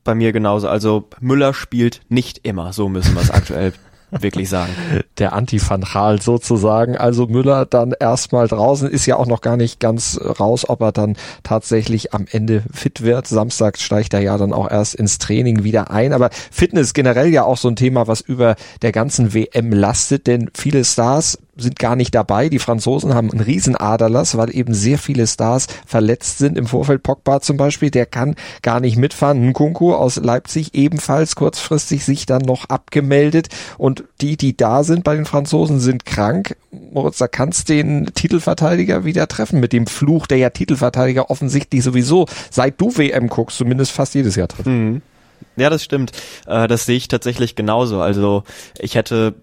Bei 0.06 0.15
mir 0.15 0.32
genauso. 0.32 0.70
Also 0.70 1.10
Müller 1.20 1.54
spielt 1.54 2.00
nicht 2.10 2.41
immer, 2.44 2.72
so 2.72 2.88
müssen 2.88 3.15
wir 3.15 3.22
es 3.22 3.32
aktuell 3.32 3.74
wirklich 4.12 4.50
sagen. 4.50 4.72
Der 5.18 5.34
Antifanchal 5.34 6.22
sozusagen. 6.22 6.96
Also 6.96 7.26
Müller 7.26 7.65
dann 7.65 7.94
erstmal 8.00 8.48
draußen, 8.48 8.88
ist 8.88 9.08
ja 9.08 9.18
auch 9.18 9.26
noch 9.26 9.41
gar 9.41 9.58
nicht 9.58 9.80
ganz 9.80 10.20
raus, 10.39 10.70
ob 10.70 10.82
er 10.82 10.91
dann 10.91 11.18
tatsächlich 11.41 12.13
am 12.13 12.28
Ende 12.30 12.63
fit 12.72 13.02
wird. 13.02 13.28
Samstag 13.28 13.80
steigt 13.80 14.13
er 14.13 14.22
ja 14.22 14.38
dann 14.38 14.54
auch 14.54 14.70
erst 14.70 14.94
ins 14.94 15.18
Training 15.18 15.63
wieder 15.63 15.89
ein. 15.89 16.13
Aber 16.13 16.30
Fitness 16.52 16.94
generell 16.94 17.30
ja 17.30 17.44
auch 17.44 17.58
so 17.58 17.68
ein 17.68 17.76
Thema, 17.76 18.08
was 18.08 18.22
über 18.22 18.56
der 18.84 18.91
ganzen 18.91 19.34
WM 19.34 19.72
lastet, 19.74 20.28
denn 20.28 20.52
viele 20.54 20.86
Stars 20.86 21.39
sind 21.58 21.80
gar 21.80 21.96
nicht 21.96 22.13
dabei. 22.13 22.50
Die 22.50 22.60
Franzosen 22.60 23.13
haben 23.13 23.32
einen 23.32 23.41
Riesenaderlass, 23.41 24.38
weil 24.38 24.56
eben 24.56 24.74
sehr 24.74 24.98
viele 24.98 25.26
Stars 25.28 25.68
verletzt 25.86 26.38
sind. 26.38 26.58
Im 26.58 26.68
Vorfeld 26.68 27.04
Pogba 27.04 27.41
zum 27.41 27.58
Beispiel, 27.58 27.91
der 27.91 28.06
kann 28.06 28.36
gar 28.62 28.80
nicht 28.80 28.98
mitfahren. 28.98 29.50
Nkunku 29.50 29.94
aus 29.94 30.18
Leipzig 30.18 30.74
ebenfalls 30.74 31.36
kurzfristig 31.36 32.04
sich 32.04 32.26
dann 32.26 32.41
noch 32.41 32.70
abgemeldet. 32.70 33.50
Und 33.78 34.04
die, 34.22 34.38
die 34.38 34.58
da 34.58 34.84
sind 34.84 35.04
bei 35.04 35.15
den 35.15 35.26
Franzosen, 35.26 35.80
sind 35.80 36.06
krank. 36.06 36.58
Moritz, 36.72 37.18
da 37.18 37.28
kannst 37.28 37.70
den 37.70 38.08
Titelverteidiger 38.13 39.06
wieder 39.06 39.28
treffen 39.28 39.60
mit 39.60 39.74
dem 39.74 39.88
Fluch, 39.88 40.28
der 40.28 40.38
ja 40.38 40.50
Titelverteidiger 40.50 41.30
offensichtlich 41.30 41.84
sowieso, 41.84 42.28
seit 42.52 42.80
du 42.82 42.98
WM 42.98 43.28
guckst, 43.28 43.58
zumindest 43.58 43.91
fast 43.91 44.13
jedes 44.13 44.36
Jahr 44.36 44.48
trifft. 44.48 44.68
Mhm. 44.68 45.02
Ja, 45.56 45.70
das 45.70 45.84
stimmt. 45.84 46.12
Äh, 46.48 46.68
das 46.68 46.86
sehe 46.86 46.98
ich 46.98 47.08
tatsächlich 47.08 47.56
genauso. 47.56 48.02
Also 48.02 48.44
ich 48.78 48.96
hätte 48.96 49.36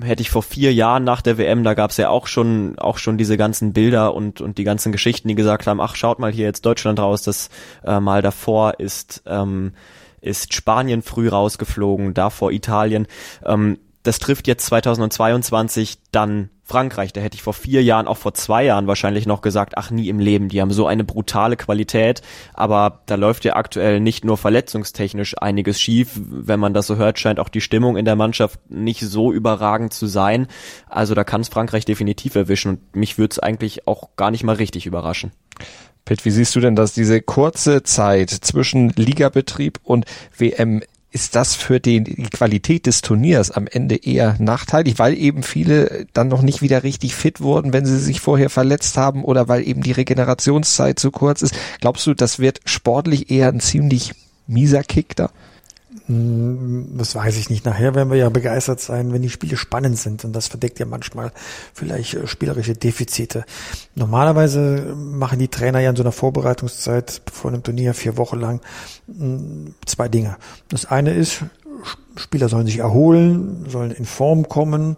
hätte 0.00 0.22
ich 0.22 0.30
vor 0.30 0.42
vier 0.42 0.72
Jahren 0.72 1.04
nach 1.04 1.20
der 1.20 1.38
WM, 1.38 1.64
da 1.64 1.74
gab's 1.74 1.96
ja 1.96 2.08
auch 2.10 2.26
schon 2.26 2.78
auch 2.78 2.98
schon 2.98 3.18
diese 3.18 3.36
ganzen 3.36 3.72
Bilder 3.72 4.14
und 4.14 4.40
und 4.40 4.58
die 4.58 4.64
ganzen 4.64 4.92
Geschichten, 4.92 5.28
die 5.28 5.34
gesagt 5.34 5.66
haben, 5.66 5.80
ach 5.80 5.96
schaut 5.96 6.18
mal 6.18 6.32
hier 6.32 6.46
jetzt 6.46 6.64
Deutschland 6.64 7.00
raus, 7.00 7.22
das 7.22 7.50
äh, 7.84 7.98
mal 8.00 8.22
davor 8.22 8.78
ist 8.78 9.22
ähm, 9.26 9.72
ist 10.20 10.54
Spanien 10.54 11.02
früh 11.02 11.28
rausgeflogen, 11.28 12.14
davor 12.14 12.52
Italien. 12.52 13.06
Ähm, 13.44 13.78
das 14.02 14.18
trifft 14.18 14.46
jetzt 14.46 14.66
2022 14.66 15.98
dann 16.12 16.50
Frankreich. 16.70 17.12
Da 17.12 17.20
hätte 17.20 17.34
ich 17.34 17.42
vor 17.42 17.52
vier 17.52 17.82
Jahren, 17.82 18.06
auch 18.06 18.16
vor 18.16 18.32
zwei 18.32 18.64
Jahren 18.64 18.86
wahrscheinlich 18.86 19.26
noch 19.26 19.42
gesagt, 19.42 19.74
ach 19.76 19.90
nie 19.90 20.08
im 20.08 20.20
Leben, 20.20 20.48
die 20.48 20.60
haben 20.60 20.70
so 20.70 20.86
eine 20.86 21.02
brutale 21.02 21.56
Qualität. 21.56 22.22
Aber 22.54 23.00
da 23.06 23.16
läuft 23.16 23.44
ja 23.44 23.56
aktuell 23.56 23.98
nicht 23.98 24.24
nur 24.24 24.36
verletzungstechnisch 24.36 25.36
einiges 25.38 25.80
schief. 25.80 26.12
Wenn 26.14 26.60
man 26.60 26.72
das 26.72 26.86
so 26.86 26.96
hört, 26.96 27.18
scheint 27.18 27.40
auch 27.40 27.48
die 27.48 27.60
Stimmung 27.60 27.96
in 27.96 28.04
der 28.04 28.14
Mannschaft 28.14 28.60
nicht 28.70 29.00
so 29.00 29.32
überragend 29.32 29.92
zu 29.92 30.06
sein. 30.06 30.46
Also 30.88 31.14
da 31.14 31.24
kann 31.24 31.40
es 31.40 31.48
Frankreich 31.48 31.84
definitiv 31.84 32.36
erwischen 32.36 32.70
und 32.70 32.94
mich 32.94 33.18
würde 33.18 33.32
es 33.32 33.40
eigentlich 33.40 33.88
auch 33.88 34.10
gar 34.14 34.30
nicht 34.30 34.44
mal 34.44 34.54
richtig 34.54 34.86
überraschen. 34.86 35.32
Pitt, 36.04 36.24
wie 36.24 36.30
siehst 36.30 36.54
du 36.54 36.60
denn, 36.60 36.76
dass 36.76 36.94
diese 36.94 37.20
kurze 37.20 37.82
Zeit 37.82 38.30
zwischen 38.30 38.90
Ligabetrieb 38.90 39.80
und 39.82 40.06
WM 40.36 40.82
ist 41.12 41.34
das 41.34 41.54
für 41.54 41.80
den, 41.80 42.04
die 42.04 42.22
Qualität 42.24 42.86
des 42.86 43.02
Turniers 43.02 43.50
am 43.50 43.66
Ende 43.66 43.96
eher 43.96 44.36
nachteilig, 44.38 44.98
weil 44.98 45.14
eben 45.18 45.42
viele 45.42 46.06
dann 46.12 46.28
noch 46.28 46.42
nicht 46.42 46.62
wieder 46.62 46.82
richtig 46.82 47.14
fit 47.14 47.40
wurden, 47.40 47.72
wenn 47.72 47.84
sie 47.84 47.98
sich 47.98 48.20
vorher 48.20 48.50
verletzt 48.50 48.96
haben 48.96 49.24
oder 49.24 49.48
weil 49.48 49.66
eben 49.66 49.82
die 49.82 49.92
Regenerationszeit 49.92 50.98
zu 50.98 51.10
kurz 51.10 51.42
ist. 51.42 51.54
Glaubst 51.80 52.06
du, 52.06 52.14
das 52.14 52.38
wird 52.38 52.60
sportlich 52.64 53.30
eher 53.30 53.48
ein 53.48 53.60
ziemlich 53.60 54.12
mieser 54.46 54.84
Kick 54.84 55.16
da? 55.16 55.30
Hm, 56.10 56.96
das 56.96 57.14
weiß 57.14 57.36
ich 57.36 57.50
nicht. 57.50 57.64
Nachher 57.64 57.94
werden 57.94 58.10
wir 58.10 58.18
ja 58.18 58.28
begeistert 58.30 58.80
sein, 58.80 59.12
wenn 59.12 59.22
die 59.22 59.30
Spiele 59.30 59.56
spannend 59.56 59.96
sind. 59.96 60.24
Und 60.24 60.32
das 60.32 60.48
verdeckt 60.48 60.80
ja 60.80 60.86
manchmal 60.86 61.30
vielleicht 61.72 62.14
äh, 62.14 62.26
spielerische 62.26 62.74
Defizite. 62.74 63.44
Normalerweise 63.94 64.92
machen 64.96 65.38
die 65.38 65.46
Trainer 65.46 65.78
ja 65.78 65.90
in 65.90 65.96
so 65.96 66.02
einer 66.02 66.10
Vorbereitungszeit 66.10 67.22
vor 67.32 67.52
einem 67.52 67.62
Turnier 67.62 67.94
vier 67.94 68.16
Wochen 68.16 68.40
lang 68.40 68.60
hm, 69.06 69.74
zwei 69.86 70.08
Dinge. 70.08 70.36
Das 70.68 70.84
eine 70.84 71.14
ist, 71.14 71.44
Spieler 72.16 72.48
sollen 72.48 72.66
sich 72.66 72.78
erholen, 72.78 73.66
sollen 73.68 73.92
in 73.92 74.04
Form 74.04 74.48
kommen. 74.48 74.96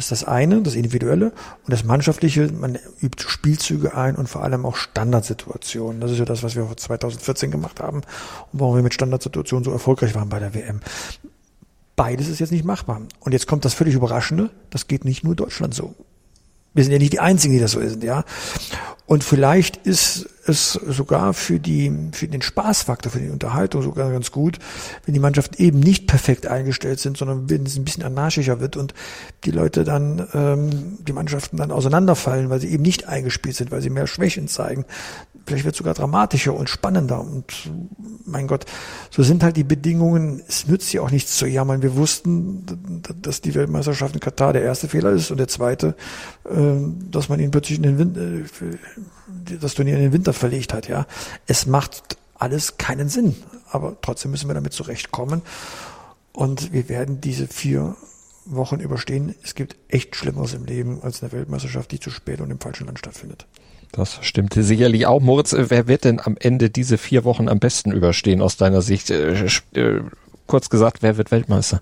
Das 0.00 0.10
ist 0.10 0.22
das 0.22 0.28
eine, 0.28 0.62
das 0.62 0.76
Individuelle. 0.76 1.26
Und 1.26 1.68
das 1.68 1.84
Mannschaftliche, 1.84 2.50
man 2.50 2.78
übt 3.02 3.22
Spielzüge 3.28 3.94
ein 3.94 4.16
und 4.16 4.30
vor 4.30 4.42
allem 4.42 4.64
auch 4.64 4.76
Standardsituationen. 4.76 6.00
Das 6.00 6.10
ist 6.10 6.18
ja 6.18 6.24
das, 6.24 6.42
was 6.42 6.56
wir 6.56 6.66
2014 6.74 7.50
gemacht 7.50 7.80
haben 7.80 7.98
und 7.98 8.60
warum 8.60 8.76
wir 8.76 8.82
mit 8.82 8.94
Standardsituationen 8.94 9.62
so 9.62 9.70
erfolgreich 9.70 10.14
waren 10.14 10.30
bei 10.30 10.38
der 10.38 10.54
WM. 10.54 10.80
Beides 11.96 12.28
ist 12.28 12.38
jetzt 12.38 12.50
nicht 12.50 12.64
machbar. 12.64 13.02
Und 13.20 13.32
jetzt 13.32 13.46
kommt 13.46 13.66
das 13.66 13.74
völlig 13.74 13.94
Überraschende, 13.94 14.48
das 14.70 14.88
geht 14.88 15.04
nicht 15.04 15.22
nur 15.22 15.34
Deutschland 15.34 15.74
so. 15.74 15.94
Wir 16.74 16.84
sind 16.84 16.92
ja 16.92 16.98
nicht 16.98 17.12
die 17.12 17.20
Einzigen, 17.20 17.54
die 17.54 17.60
das 17.60 17.72
so 17.72 17.80
sind, 17.80 18.04
ja. 18.04 18.24
Und 19.06 19.24
vielleicht 19.24 19.76
ist 19.78 20.28
es 20.46 20.72
sogar 20.72 21.34
für 21.34 21.58
die, 21.58 21.92
für 22.12 22.28
den 22.28 22.42
Spaßfaktor, 22.42 23.10
für 23.10 23.18
die 23.18 23.30
Unterhaltung 23.30 23.82
sogar 23.82 24.12
ganz 24.12 24.30
gut, 24.30 24.58
wenn 25.04 25.14
die 25.14 25.20
Mannschaften 25.20 25.60
eben 25.60 25.80
nicht 25.80 26.06
perfekt 26.06 26.46
eingestellt 26.46 27.00
sind, 27.00 27.16
sondern 27.16 27.50
wenn 27.50 27.66
es 27.66 27.76
ein 27.76 27.84
bisschen 27.84 28.04
anarchischer 28.04 28.60
wird 28.60 28.76
und 28.76 28.94
die 29.42 29.50
Leute 29.50 29.82
dann, 29.82 30.28
ähm, 30.32 30.98
die 31.00 31.12
Mannschaften 31.12 31.56
dann 31.56 31.72
auseinanderfallen, 31.72 32.50
weil 32.50 32.60
sie 32.60 32.68
eben 32.68 32.84
nicht 32.84 33.08
eingespielt 33.08 33.56
sind, 33.56 33.72
weil 33.72 33.82
sie 33.82 33.90
mehr 33.90 34.06
Schwächen 34.06 34.46
zeigen. 34.46 34.84
Vielleicht 35.46 35.64
wird 35.64 35.74
es 35.74 35.78
sogar 35.78 35.94
dramatischer 35.94 36.54
und 36.54 36.68
spannender. 36.68 37.20
Und 37.20 37.70
mein 38.24 38.46
Gott, 38.46 38.66
so 39.10 39.22
sind 39.22 39.42
halt 39.42 39.56
die 39.56 39.64
Bedingungen. 39.64 40.42
Es 40.46 40.66
nützt 40.66 40.92
ja 40.92 41.02
auch 41.02 41.10
nichts 41.10 41.36
zu 41.36 41.46
jammern. 41.46 41.82
Wir 41.82 41.96
wussten, 41.96 43.02
dass 43.20 43.40
die 43.40 43.54
Weltmeisterschaft 43.54 44.14
in 44.14 44.20
Katar 44.20 44.52
der 44.52 44.62
erste 44.62 44.88
Fehler 44.88 45.10
ist 45.10 45.30
und 45.30 45.38
der 45.38 45.48
zweite, 45.48 45.96
äh, 46.44 46.76
dass 47.10 47.28
man 47.28 47.40
ihn 47.40 47.50
plötzlich 47.50 47.78
in 47.78 47.82
den 47.82 47.98
Wind, 47.98 48.16
äh, 48.16 49.56
das 49.60 49.74
Turnier 49.74 49.96
in 49.96 50.02
den 50.02 50.12
Winter 50.12 50.32
verlegt 50.32 50.72
hat, 50.72 50.88
ja. 50.88 51.06
Es 51.46 51.66
macht 51.66 52.16
alles 52.34 52.78
keinen 52.78 53.08
Sinn. 53.08 53.36
Aber 53.70 53.96
trotzdem 54.00 54.30
müssen 54.30 54.48
wir 54.48 54.54
damit 54.54 54.72
zurechtkommen. 54.72 55.42
Und 56.32 56.72
wir 56.72 56.88
werden 56.88 57.20
diese 57.20 57.46
vier 57.46 57.96
Wochen 58.44 58.80
überstehen. 58.80 59.34
Es 59.42 59.54
gibt 59.54 59.76
echt 59.88 60.16
Schlimmeres 60.16 60.54
im 60.54 60.64
Leben 60.64 61.02
als 61.02 61.22
eine 61.22 61.32
Weltmeisterschaft, 61.32 61.90
die 61.92 62.00
zu 62.00 62.10
spät 62.10 62.40
und 62.40 62.50
im 62.50 62.60
falschen 62.60 62.86
Land 62.86 62.98
stattfindet. 62.98 63.46
Das 63.92 64.18
stimmt 64.22 64.54
sicherlich 64.54 65.06
auch. 65.06 65.20
Moritz, 65.20 65.54
wer 65.56 65.88
wird 65.88 66.04
denn 66.04 66.20
am 66.20 66.36
Ende 66.38 66.70
diese 66.70 66.98
vier 66.98 67.24
Wochen 67.24 67.48
am 67.48 67.58
besten 67.58 67.92
überstehen 67.92 68.40
aus 68.40 68.56
deiner 68.56 68.82
Sicht? 68.82 69.10
Äh, 69.10 69.46
äh, 69.74 70.02
kurz 70.46 70.70
gesagt, 70.70 71.02
wer 71.02 71.16
wird 71.16 71.30
Weltmeister? 71.30 71.80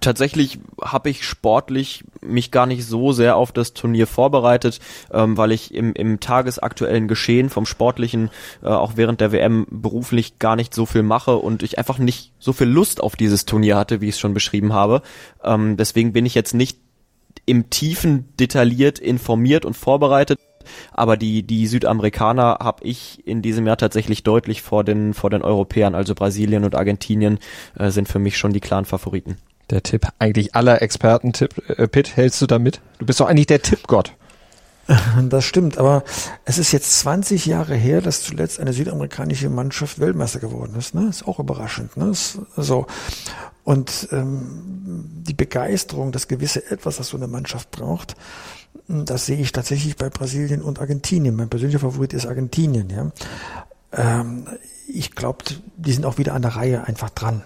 tatsächlich 0.00 0.58
habe 0.80 1.10
ich 1.10 1.24
sportlich 1.24 2.04
mich 2.20 2.50
gar 2.50 2.66
nicht 2.66 2.84
so 2.84 3.12
sehr 3.12 3.36
auf 3.36 3.52
das 3.52 3.72
Turnier 3.72 4.06
vorbereitet, 4.06 4.80
ähm, 5.12 5.36
weil 5.36 5.52
ich 5.52 5.74
im, 5.74 5.94
im 5.94 6.20
tagesaktuellen 6.20 7.08
Geschehen 7.08 7.50
vom 7.50 7.66
Sportlichen 7.66 8.30
äh, 8.62 8.68
auch 8.68 8.92
während 8.96 9.20
der 9.20 9.32
WM 9.32 9.66
beruflich 9.70 10.38
gar 10.38 10.56
nicht 10.56 10.74
so 10.74 10.86
viel 10.86 11.02
mache 11.02 11.36
und 11.36 11.62
ich 11.62 11.78
einfach 11.78 11.98
nicht 11.98 12.32
so 12.38 12.52
viel 12.52 12.68
Lust 12.68 13.00
auf 13.00 13.16
dieses 13.16 13.44
Turnier 13.44 13.76
hatte, 13.76 14.00
wie 14.00 14.08
ich 14.08 14.16
es 14.16 14.20
schon 14.20 14.34
beschrieben 14.34 14.72
habe. 14.72 15.02
Ähm, 15.42 15.76
deswegen 15.76 16.12
bin 16.12 16.26
ich 16.26 16.34
jetzt 16.34 16.54
nicht 16.54 16.78
im 17.44 17.70
Tiefen 17.70 18.28
detailliert 18.38 18.98
informiert 18.98 19.64
und 19.64 19.76
vorbereitet. 19.76 20.38
Aber 20.92 21.16
die, 21.16 21.42
die 21.42 21.66
Südamerikaner 21.66 22.58
habe 22.60 22.84
ich 22.84 23.26
in 23.26 23.42
diesem 23.42 23.66
Jahr 23.66 23.76
tatsächlich 23.76 24.22
deutlich 24.22 24.62
vor 24.62 24.84
den, 24.84 25.14
vor 25.14 25.30
den 25.30 25.42
Europäern, 25.42 25.94
also 25.94 26.14
Brasilien 26.14 26.64
und 26.64 26.74
Argentinien, 26.74 27.38
äh, 27.78 27.90
sind 27.90 28.08
für 28.08 28.18
mich 28.18 28.36
schon 28.36 28.52
die 28.52 28.60
klaren 28.60 28.84
Favoriten 28.84 29.36
der 29.70 29.82
Tipp 29.82 30.06
eigentlich 30.18 30.54
aller 30.54 30.82
Experten-Tipp. 30.82 31.70
Äh, 31.78 31.88
Pitt, 31.88 32.16
hältst 32.16 32.40
du 32.42 32.46
damit? 32.46 32.80
Du 32.98 33.06
bist 33.06 33.20
doch 33.20 33.26
eigentlich 33.26 33.46
der 33.46 33.62
Tippgott. 33.62 34.14
Das 35.28 35.44
stimmt, 35.44 35.78
aber 35.78 36.02
es 36.44 36.58
ist 36.58 36.72
jetzt 36.72 36.98
20 36.98 37.46
Jahre 37.46 37.76
her, 37.76 38.00
dass 38.00 38.22
zuletzt 38.22 38.58
eine 38.58 38.72
südamerikanische 38.72 39.48
Mannschaft 39.48 40.00
Weltmeister 40.00 40.40
geworden 40.40 40.74
ist. 40.76 40.94
Ne? 40.94 41.06
Ist 41.08 41.26
auch 41.26 41.38
überraschend. 41.38 41.96
Ne? 41.96 42.10
Ist 42.10 42.38
so. 42.56 42.86
Und 43.64 44.08
ähm, 44.10 45.08
die 45.22 45.34
Begeisterung, 45.34 46.10
das 46.10 46.26
gewisse 46.26 46.68
Etwas, 46.68 46.96
das 46.96 47.08
so 47.08 47.16
eine 47.16 47.28
Mannschaft 47.28 47.70
braucht, 47.70 48.16
das 48.88 49.26
sehe 49.26 49.38
ich 49.38 49.52
tatsächlich 49.52 49.96
bei 49.96 50.10
Brasilien 50.10 50.62
und 50.62 50.80
Argentinien. 50.80 51.36
Mein 51.36 51.48
persönlicher 51.48 51.78
Favorit 51.78 52.12
ist 52.12 52.26
Argentinien. 52.26 52.90
Ja? 52.90 53.12
Ähm, 53.92 54.46
ich 54.86 55.12
glaube, 55.12 55.44
die 55.76 55.92
sind 55.92 56.04
auch 56.04 56.18
wieder 56.18 56.34
an 56.34 56.42
der 56.42 56.56
Reihe 56.56 56.84
einfach 56.86 57.10
dran 57.10 57.42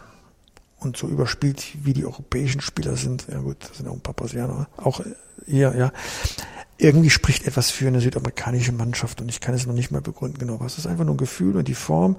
und 0.78 0.96
so 0.96 1.08
überspielt, 1.08 1.64
wie 1.84 1.92
die 1.92 2.04
europäischen 2.04 2.60
Spieler 2.60 2.96
sind, 2.96 3.26
ja 3.30 3.38
gut, 3.38 3.56
das 3.60 3.78
sind 3.78 3.88
auch 3.88 3.94
ein 3.94 4.00
paar 4.00 4.14
Brasilianer, 4.14 4.68
auch 4.76 5.00
hier, 5.46 5.74
ja, 5.76 5.92
irgendwie 6.78 7.10
spricht 7.10 7.46
etwas 7.46 7.70
für 7.70 7.86
eine 7.86 8.00
südamerikanische 8.00 8.72
Mannschaft 8.72 9.20
und 9.20 9.30
ich 9.30 9.40
kann 9.40 9.54
es 9.54 9.66
noch 9.66 9.74
nicht 9.74 9.90
mal 9.90 10.02
begründen 10.02 10.38
genau 10.38 10.60
was. 10.60 10.72
Es 10.72 10.80
ist 10.80 10.86
einfach 10.86 11.04
nur 11.04 11.14
ein 11.14 11.18
Gefühl 11.18 11.56
und 11.56 11.68
die 11.68 11.74
Form. 11.74 12.16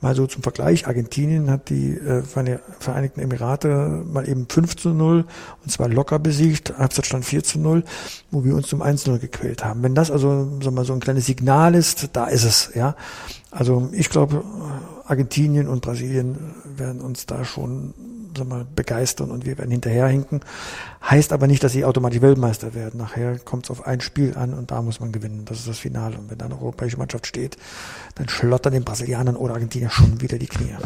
Mal 0.00 0.14
so 0.14 0.26
zum 0.26 0.42
Vergleich, 0.42 0.86
Argentinien 0.86 1.50
hat 1.50 1.70
die 1.70 1.90
äh, 1.92 2.22
Vereinigten 2.22 3.20
Emirate 3.20 4.04
mal 4.06 4.28
eben 4.28 4.46
5 4.48 4.76
zu 4.76 4.90
0 4.90 5.24
und 5.64 5.70
zwar 5.70 5.88
locker 5.88 6.18
besiegt, 6.18 6.78
Halbzeitstand 6.78 7.24
4 7.24 7.42
zu 7.42 7.58
0, 7.58 7.84
wo 8.30 8.44
wir 8.44 8.54
uns 8.54 8.68
zum 8.68 8.80
1 8.80 9.02
zu 9.02 9.10
0 9.10 9.18
gequält 9.18 9.64
haben. 9.64 9.82
Wenn 9.82 9.94
das 9.94 10.10
also 10.10 10.48
wir 10.60 10.70
mal, 10.70 10.84
so 10.84 10.92
ein 10.92 11.00
kleines 11.00 11.26
Signal 11.26 11.74
ist, 11.74 12.10
da 12.12 12.26
ist 12.26 12.44
es, 12.44 12.70
ja. 12.74 12.94
Also 13.50 13.88
ich 13.92 14.08
glaube, 14.10 14.44
Argentinien 15.06 15.66
und 15.66 15.82
Brasilien 15.82 16.54
werden 16.76 17.00
uns 17.00 17.26
da 17.26 17.44
schon 17.44 17.94
sag 18.36 18.48
mal, 18.48 18.66
begeistern 18.74 19.30
und 19.30 19.46
wir 19.46 19.58
werden 19.58 19.70
hinterherhinken. 19.70 20.40
Heißt 21.08 21.32
aber 21.32 21.46
nicht, 21.46 21.62
dass 21.62 21.72
sie 21.72 21.84
automatisch 21.84 22.20
Weltmeister 22.20 22.74
werden. 22.74 22.98
Nachher 22.98 23.38
kommt 23.38 23.64
es 23.64 23.70
auf 23.70 23.86
ein 23.86 24.00
Spiel 24.00 24.34
an 24.36 24.54
und 24.54 24.70
da 24.70 24.82
muss 24.82 25.00
man 25.00 25.12
gewinnen. 25.12 25.44
Das 25.44 25.58
ist 25.58 25.68
das 25.68 25.78
Finale. 25.78 26.16
Und 26.18 26.30
wenn 26.30 26.38
da 26.38 26.46
eine 26.46 26.60
europäische 26.60 26.96
Mannschaft 26.96 27.26
steht, 27.26 27.56
dann 28.16 28.28
schlottern 28.28 28.72
den 28.72 28.84
Brasilianern 28.84 29.36
oder 29.36 29.54
Argentinier 29.54 29.90
schon 29.90 30.20
wieder 30.20 30.38
die 30.38 30.48
Knie. 30.48 30.74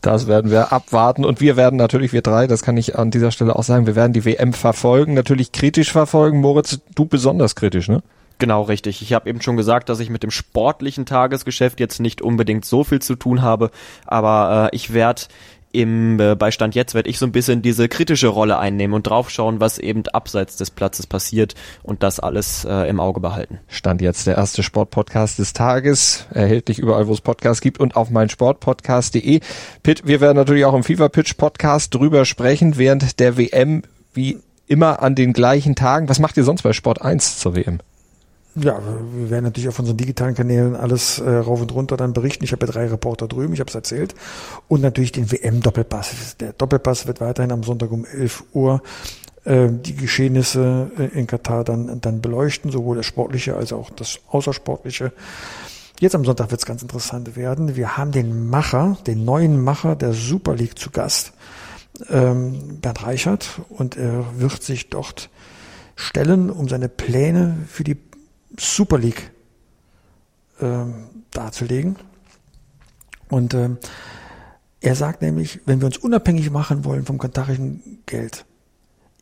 Das 0.00 0.28
werden 0.28 0.50
wir 0.50 0.72
abwarten 0.72 1.24
und 1.24 1.40
wir 1.40 1.56
werden 1.56 1.76
natürlich, 1.76 2.12
wir 2.12 2.22
drei, 2.22 2.46
das 2.46 2.62
kann 2.62 2.76
ich 2.76 2.96
an 2.96 3.10
dieser 3.10 3.32
Stelle 3.32 3.56
auch 3.56 3.64
sagen, 3.64 3.86
wir 3.86 3.96
werden 3.96 4.12
die 4.12 4.24
WM 4.24 4.52
verfolgen, 4.52 5.14
natürlich 5.14 5.50
kritisch 5.50 5.90
verfolgen. 5.90 6.40
Moritz, 6.40 6.78
du 6.94 7.06
besonders 7.06 7.56
kritisch, 7.56 7.88
ne? 7.88 8.02
Genau, 8.38 8.62
richtig. 8.62 9.02
Ich 9.02 9.12
habe 9.12 9.28
eben 9.28 9.42
schon 9.42 9.56
gesagt, 9.56 9.88
dass 9.88 9.98
ich 9.98 10.10
mit 10.10 10.22
dem 10.22 10.30
sportlichen 10.30 11.06
Tagesgeschäft 11.06 11.80
jetzt 11.80 11.98
nicht 11.98 12.22
unbedingt 12.22 12.64
so 12.64 12.84
viel 12.84 13.02
zu 13.02 13.16
tun 13.16 13.42
habe, 13.42 13.70
aber 14.06 14.70
äh, 14.72 14.76
ich 14.76 14.92
werde 14.92 15.22
im 15.72 16.18
äh, 16.18 16.34
Beistand 16.34 16.74
jetzt 16.74 16.94
werde 16.94 17.10
ich 17.10 17.18
so 17.18 17.26
ein 17.26 17.32
bisschen 17.32 17.62
diese 17.62 17.88
kritische 17.88 18.28
Rolle 18.28 18.58
einnehmen 18.58 18.94
und 18.94 19.06
draufschauen, 19.06 19.60
was 19.60 19.78
eben 19.78 20.06
abseits 20.08 20.56
des 20.56 20.70
Platzes 20.70 21.06
passiert 21.06 21.54
und 21.82 22.02
das 22.02 22.20
alles 22.20 22.64
äh, 22.64 22.88
im 22.88 23.00
Auge 23.00 23.20
behalten. 23.20 23.58
Stand 23.68 24.00
jetzt 24.00 24.26
der 24.26 24.36
erste 24.36 24.62
Sportpodcast 24.62 25.38
des 25.38 25.52
Tages, 25.52 26.26
erhältlich 26.32 26.78
überall, 26.78 27.06
wo 27.06 27.12
es 27.12 27.20
Podcasts 27.20 27.60
gibt 27.60 27.80
und 27.80 27.96
auf 27.96 28.10
meinsportpodcast.de. 28.10 29.40
Pitt, 29.82 30.06
wir 30.06 30.20
werden 30.20 30.36
natürlich 30.36 30.64
auch 30.64 30.74
im 30.74 30.84
FIFA 30.84 31.08
Pitch 31.08 31.36
Podcast 31.36 31.94
drüber 31.94 32.24
sprechen, 32.24 32.78
während 32.78 33.20
der 33.20 33.36
WM 33.36 33.82
wie 34.14 34.38
immer 34.66 35.02
an 35.02 35.14
den 35.14 35.32
gleichen 35.32 35.74
Tagen. 35.74 36.08
Was 36.08 36.18
macht 36.18 36.36
ihr 36.36 36.44
sonst 36.44 36.62
bei 36.62 36.72
Sport 36.72 37.02
1 37.02 37.38
zur 37.38 37.56
WM? 37.56 37.80
Ja, 38.54 38.80
wir 39.14 39.30
werden 39.30 39.44
natürlich 39.44 39.68
auf 39.68 39.78
unseren 39.78 39.96
digitalen 39.96 40.34
Kanälen 40.34 40.74
alles 40.74 41.18
äh, 41.20 41.30
rauf 41.30 41.60
und 41.60 41.72
runter 41.72 41.96
dann 41.96 42.12
berichten. 42.12 42.44
Ich 42.44 42.52
habe 42.52 42.66
ja 42.66 42.72
drei 42.72 42.86
Reporter 42.88 43.28
drüben, 43.28 43.52
ich 43.52 43.60
habe 43.60 43.68
es 43.68 43.74
erzählt. 43.74 44.14
Und 44.66 44.80
natürlich 44.80 45.12
den 45.12 45.30
WM-Doppelpass. 45.30 46.36
Der 46.38 46.54
Doppelpass 46.54 47.06
wird 47.06 47.20
weiterhin 47.20 47.52
am 47.52 47.62
Sonntag 47.62 47.92
um 47.92 48.04
11 48.04 48.44
Uhr 48.52 48.82
äh, 49.44 49.68
die 49.70 49.94
Geschehnisse 49.94 50.90
äh, 50.98 51.18
in 51.18 51.26
Katar 51.26 51.62
dann, 51.64 52.00
dann 52.00 52.20
beleuchten, 52.20 52.70
sowohl 52.70 52.96
das 52.96 53.06
Sportliche 53.06 53.56
als 53.56 53.72
auch 53.72 53.90
das 53.90 54.18
Außersportliche. 54.28 55.12
Jetzt 56.00 56.14
am 56.14 56.24
Sonntag 56.24 56.50
wird 56.50 56.60
es 56.60 56.66
ganz 56.66 56.82
interessant 56.82 57.36
werden. 57.36 57.76
Wir 57.76 57.96
haben 57.96 58.12
den 58.12 58.48
Macher, 58.48 58.96
den 59.06 59.24
neuen 59.24 59.62
Macher 59.62 59.96
der 59.96 60.12
Super 60.12 60.54
League 60.54 60.78
zu 60.78 60.90
Gast, 60.90 61.32
ähm, 62.08 62.78
Bernd 62.80 63.04
Reichert, 63.04 63.60
und 63.68 63.96
er 63.96 64.24
wird 64.36 64.62
sich 64.62 64.90
dort 64.90 65.30
stellen, 65.96 66.50
um 66.50 66.68
seine 66.68 66.88
Pläne 66.88 67.56
für 67.66 67.82
die 67.82 67.96
Super 68.56 68.98
League 68.98 69.30
ähm, 70.60 71.24
darzulegen. 71.30 71.96
Und 73.28 73.54
ähm, 73.54 73.78
er 74.80 74.94
sagt 74.94 75.22
nämlich, 75.22 75.60
wenn 75.66 75.80
wir 75.80 75.86
uns 75.86 75.98
unabhängig 75.98 76.50
machen 76.50 76.84
wollen 76.84 77.04
vom 77.04 77.18
kantarischen 77.18 78.02
Geld, 78.06 78.46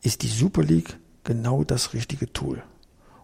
ist 0.03 0.21
die 0.23 0.27
Super 0.27 0.63
League 0.63 0.97
genau 1.23 1.63
das 1.63 1.93
richtige 1.93 2.31
Tool. 2.31 2.63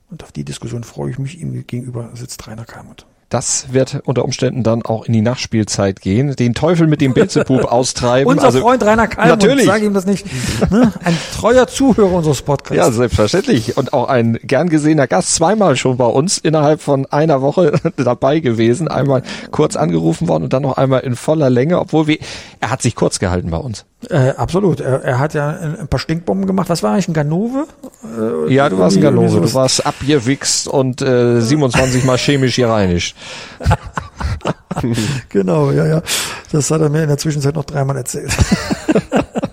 Und 0.10 0.24
auf 0.24 0.32
die 0.32 0.44
Diskussion 0.44 0.84
freue 0.84 1.12
ich 1.12 1.20
mich. 1.20 1.40
Ihm 1.40 1.66
gegenüber 1.66 2.12
sitzt 2.16 2.46
Rainer 2.48 2.66
Kalmut. 2.66 3.06
Das 3.34 3.74
wird 3.74 4.00
unter 4.06 4.26
Umständen 4.26 4.62
dann 4.62 4.84
auch 4.84 5.06
in 5.06 5.14
die 5.14 5.24
Nachspielzeit 5.24 6.02
gehen. 6.02 6.36
Den 6.36 6.54
Teufel 6.54 6.86
mit 6.86 7.02
dem 7.02 7.16
Belzebub 7.16 7.66
austreiben. 7.72 8.30
Unser 8.30 8.46
also, 8.46 8.60
Freund 8.60 8.84
Rainer 8.84 9.08
Kalmund, 9.08 9.42
natürlich. 9.42 9.66
sage 9.66 9.86
ihm 9.88 9.96
das 9.96 10.06
nicht. 10.06 10.28
Ne? 10.70 10.94
Ein 11.04 11.18
treuer 11.36 11.66
Zuhörer 11.66 12.14
unseres 12.14 12.44
Podcasts. 12.44 12.78
Ja, 12.78 12.92
selbstverständlich. 12.92 13.76
Und 13.76 13.92
auch 13.92 14.08
ein 14.08 14.38
gern 14.44 14.70
gesehener 14.70 15.08
Gast, 15.08 15.34
zweimal 15.34 15.78
schon 15.78 15.98
bei 15.98 16.06
uns 16.06 16.38
innerhalb 16.38 16.80
von 16.80 17.08
einer 17.08 17.42
Woche 17.42 17.74
dabei 17.98 18.40
gewesen. 18.40 18.88
Einmal 18.88 19.24
kurz 19.50 19.76
angerufen 19.76 20.28
worden 20.28 20.44
und 20.44 20.54
dann 20.54 20.62
noch 20.62 20.78
einmal 20.78 21.00
in 21.00 21.16
voller 21.16 21.50
Länge, 21.50 21.80
obwohl 21.80 22.06
wir, 22.06 22.20
er 22.60 22.70
hat 22.70 22.84
sich 22.84 22.94
kurz 22.94 23.18
gehalten 23.18 23.50
bei 23.50 23.58
uns. 23.58 23.86
Äh, 24.10 24.34
absolut. 24.38 24.80
Er, 24.80 25.04
er, 25.04 25.20
hat 25.20 25.34
ja 25.34 25.50
ein, 25.50 25.88
paar 25.88 26.00
Stinkbomben 26.00 26.48
gemacht. 26.48 26.70
Was 26.70 26.84
war 26.84 26.94
eigentlich 26.94 27.08
ein 27.08 27.14
Ganove? 27.14 27.68
Äh, 28.48 28.54
ja, 28.54 28.70
du 28.70 28.78
warst 28.78 28.98
ein 28.98 29.02
Ganove. 29.02 29.42
Du 29.42 29.54
warst 29.54 29.86
abgewichst 29.86 30.68
und 30.68 31.02
äh, 31.02 31.40
27 31.40 32.04
mal 32.04 32.18
chemisch 32.18 32.56
gereinigt. 32.56 33.16
genau, 35.30 35.72
ja, 35.72 35.86
ja. 35.86 36.02
Das 36.52 36.70
hat 36.72 36.82
er 36.82 36.90
mir 36.90 37.04
in 37.04 37.10
der 37.10 37.18
Zwischenzeit 37.18 37.56
noch 37.56 37.66
dreimal 37.66 37.98
erzählt. 37.98 38.32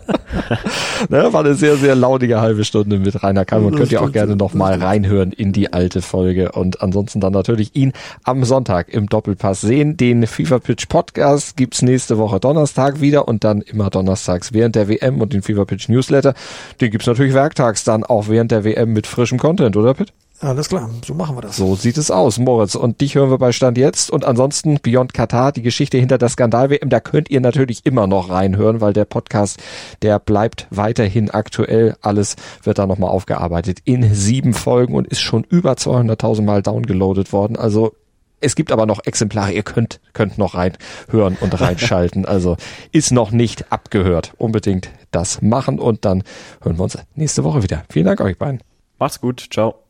ne, 1.09 1.33
war 1.33 1.45
eine 1.45 1.55
sehr, 1.55 1.77
sehr 1.77 1.95
launige 1.95 2.41
halbe 2.41 2.65
Stunde 2.65 2.99
mit 2.99 3.23
Rainer 3.23 3.45
Kalm 3.45 3.67
und 3.67 3.77
könnt 3.77 3.93
ihr 3.93 4.03
auch 4.03 4.13
gerne 4.13 4.37
nochmal 4.37 4.83
reinhören 4.83 5.33
in 5.33 5.53
die 5.53 5.73
alte 5.73 6.03
Folge 6.03 6.53
und 6.53 6.83
ansonsten 6.83 7.21
dann 7.21 7.33
natürlich 7.33 7.75
ihn 7.75 7.93
am 8.25 8.45
Sonntag 8.45 8.89
im 8.89 9.09
Doppelpass 9.09 9.61
sehen. 9.61 9.97
Den 9.97 10.27
FIFA 10.27 10.59
Pitch 10.59 10.89
Podcast 10.89 11.57
gibt's 11.57 11.83
nächste 11.83 12.19
Woche 12.19 12.41
Donnerstag 12.41 13.01
wieder 13.01 13.29
und 13.29 13.45
dann 13.45 13.61
immer 13.61 13.91
donnerstags 13.91 14.53
während 14.53 14.77
der 14.77 14.89
WM 14.89 15.21
und 15.21 15.33
den 15.33 15.43
FIFA 15.43 15.65
Pitch 15.65 15.89
Newsletter. 15.89 16.35
Den 16.81 16.91
gibt's 16.91 17.07
natürlich 17.07 17.35
werktags 17.35 17.85
dann 17.85 18.05
auch 18.05 18.29
während 18.29 18.51
der 18.51 18.65
WM 18.65 18.93
mit 18.93 19.07
frischem 19.07 19.39
Content, 19.39 19.77
oder 19.77 19.95
Pitt? 19.95 20.13
Alles 20.41 20.71
klar, 20.71 20.89
so 21.07 21.13
machen 21.13 21.37
wir 21.37 21.43
das. 21.43 21.57
So 21.57 21.75
sieht 21.75 21.99
es 21.99 22.11
aus, 22.11 22.39
Moritz. 22.39 22.75
Und 22.75 23.03
dich 23.03 23.15
hören 23.15 23.31
wir 23.31 23.37
bei 23.37 23.53
Stand 23.53 23.77
jetzt. 23.77 24.11
Und 24.11 24.25
ansonsten 24.25 24.79
Beyond 24.81 25.13
Katar, 25.13 25.53
die 25.53 25.61
Geschichte 25.61 25.99
hinter 25.99 26.17
der 26.17 26.31
Skandal-WM, 26.31 26.89
da 26.89 26.99
könnt 26.99 27.29
ihr 27.29 27.43
natürlich 27.43 27.85
immer 27.85 28.07
noch 28.07 28.31
reinhören, 28.31 28.81
weil 28.81 28.95
der 28.95 29.05
Podcast, 29.05 29.59
der 30.01 30.19
bleibt 30.19 30.67
weiterhin 30.71 31.31
aktuell. 31.31 31.95
Alles 32.01 32.37
wird 32.63 32.79
da 32.79 32.87
nochmal 32.87 33.11
aufgearbeitet 33.11 33.81
in 33.85 34.15
sieben 34.15 34.55
Folgen 34.55 34.95
und 34.95 35.07
ist 35.07 35.21
schon 35.21 35.45
über 35.45 35.73
200.000 35.73 36.41
Mal 36.41 36.63
downgeloadet 36.63 37.35
worden. 37.35 37.57
Also 37.57 37.93
es 38.41 38.55
gibt 38.55 38.73
aber 38.73 38.87
noch 38.87 39.01
Exemplare, 39.05 39.53
ihr 39.53 39.63
könnt, 39.63 40.01
könnt 40.15 40.39
noch 40.39 40.55
reinhören 40.55 41.37
und 41.39 41.61
reinschalten. 41.61 42.25
Also 42.31 42.57
ist 42.93 43.11
noch 43.11 43.31
nicht 43.31 43.73
abgehört. 43.73 44.33
Unbedingt 44.39 44.91
das 45.11 45.43
machen 45.43 45.79
und 45.79 46.05
dann 46.05 46.23
hören 46.63 46.79
wir 46.79 46.85
uns 46.85 46.97
nächste 47.15 47.45
Woche 47.45 47.63
wieder. 47.63 47.83
Vielen 47.91 48.07
Dank 48.07 48.21
euch 48.21 48.39
beiden. 48.39 48.63
Macht's 48.99 49.21
gut. 49.21 49.49
Ciao. 49.51 49.90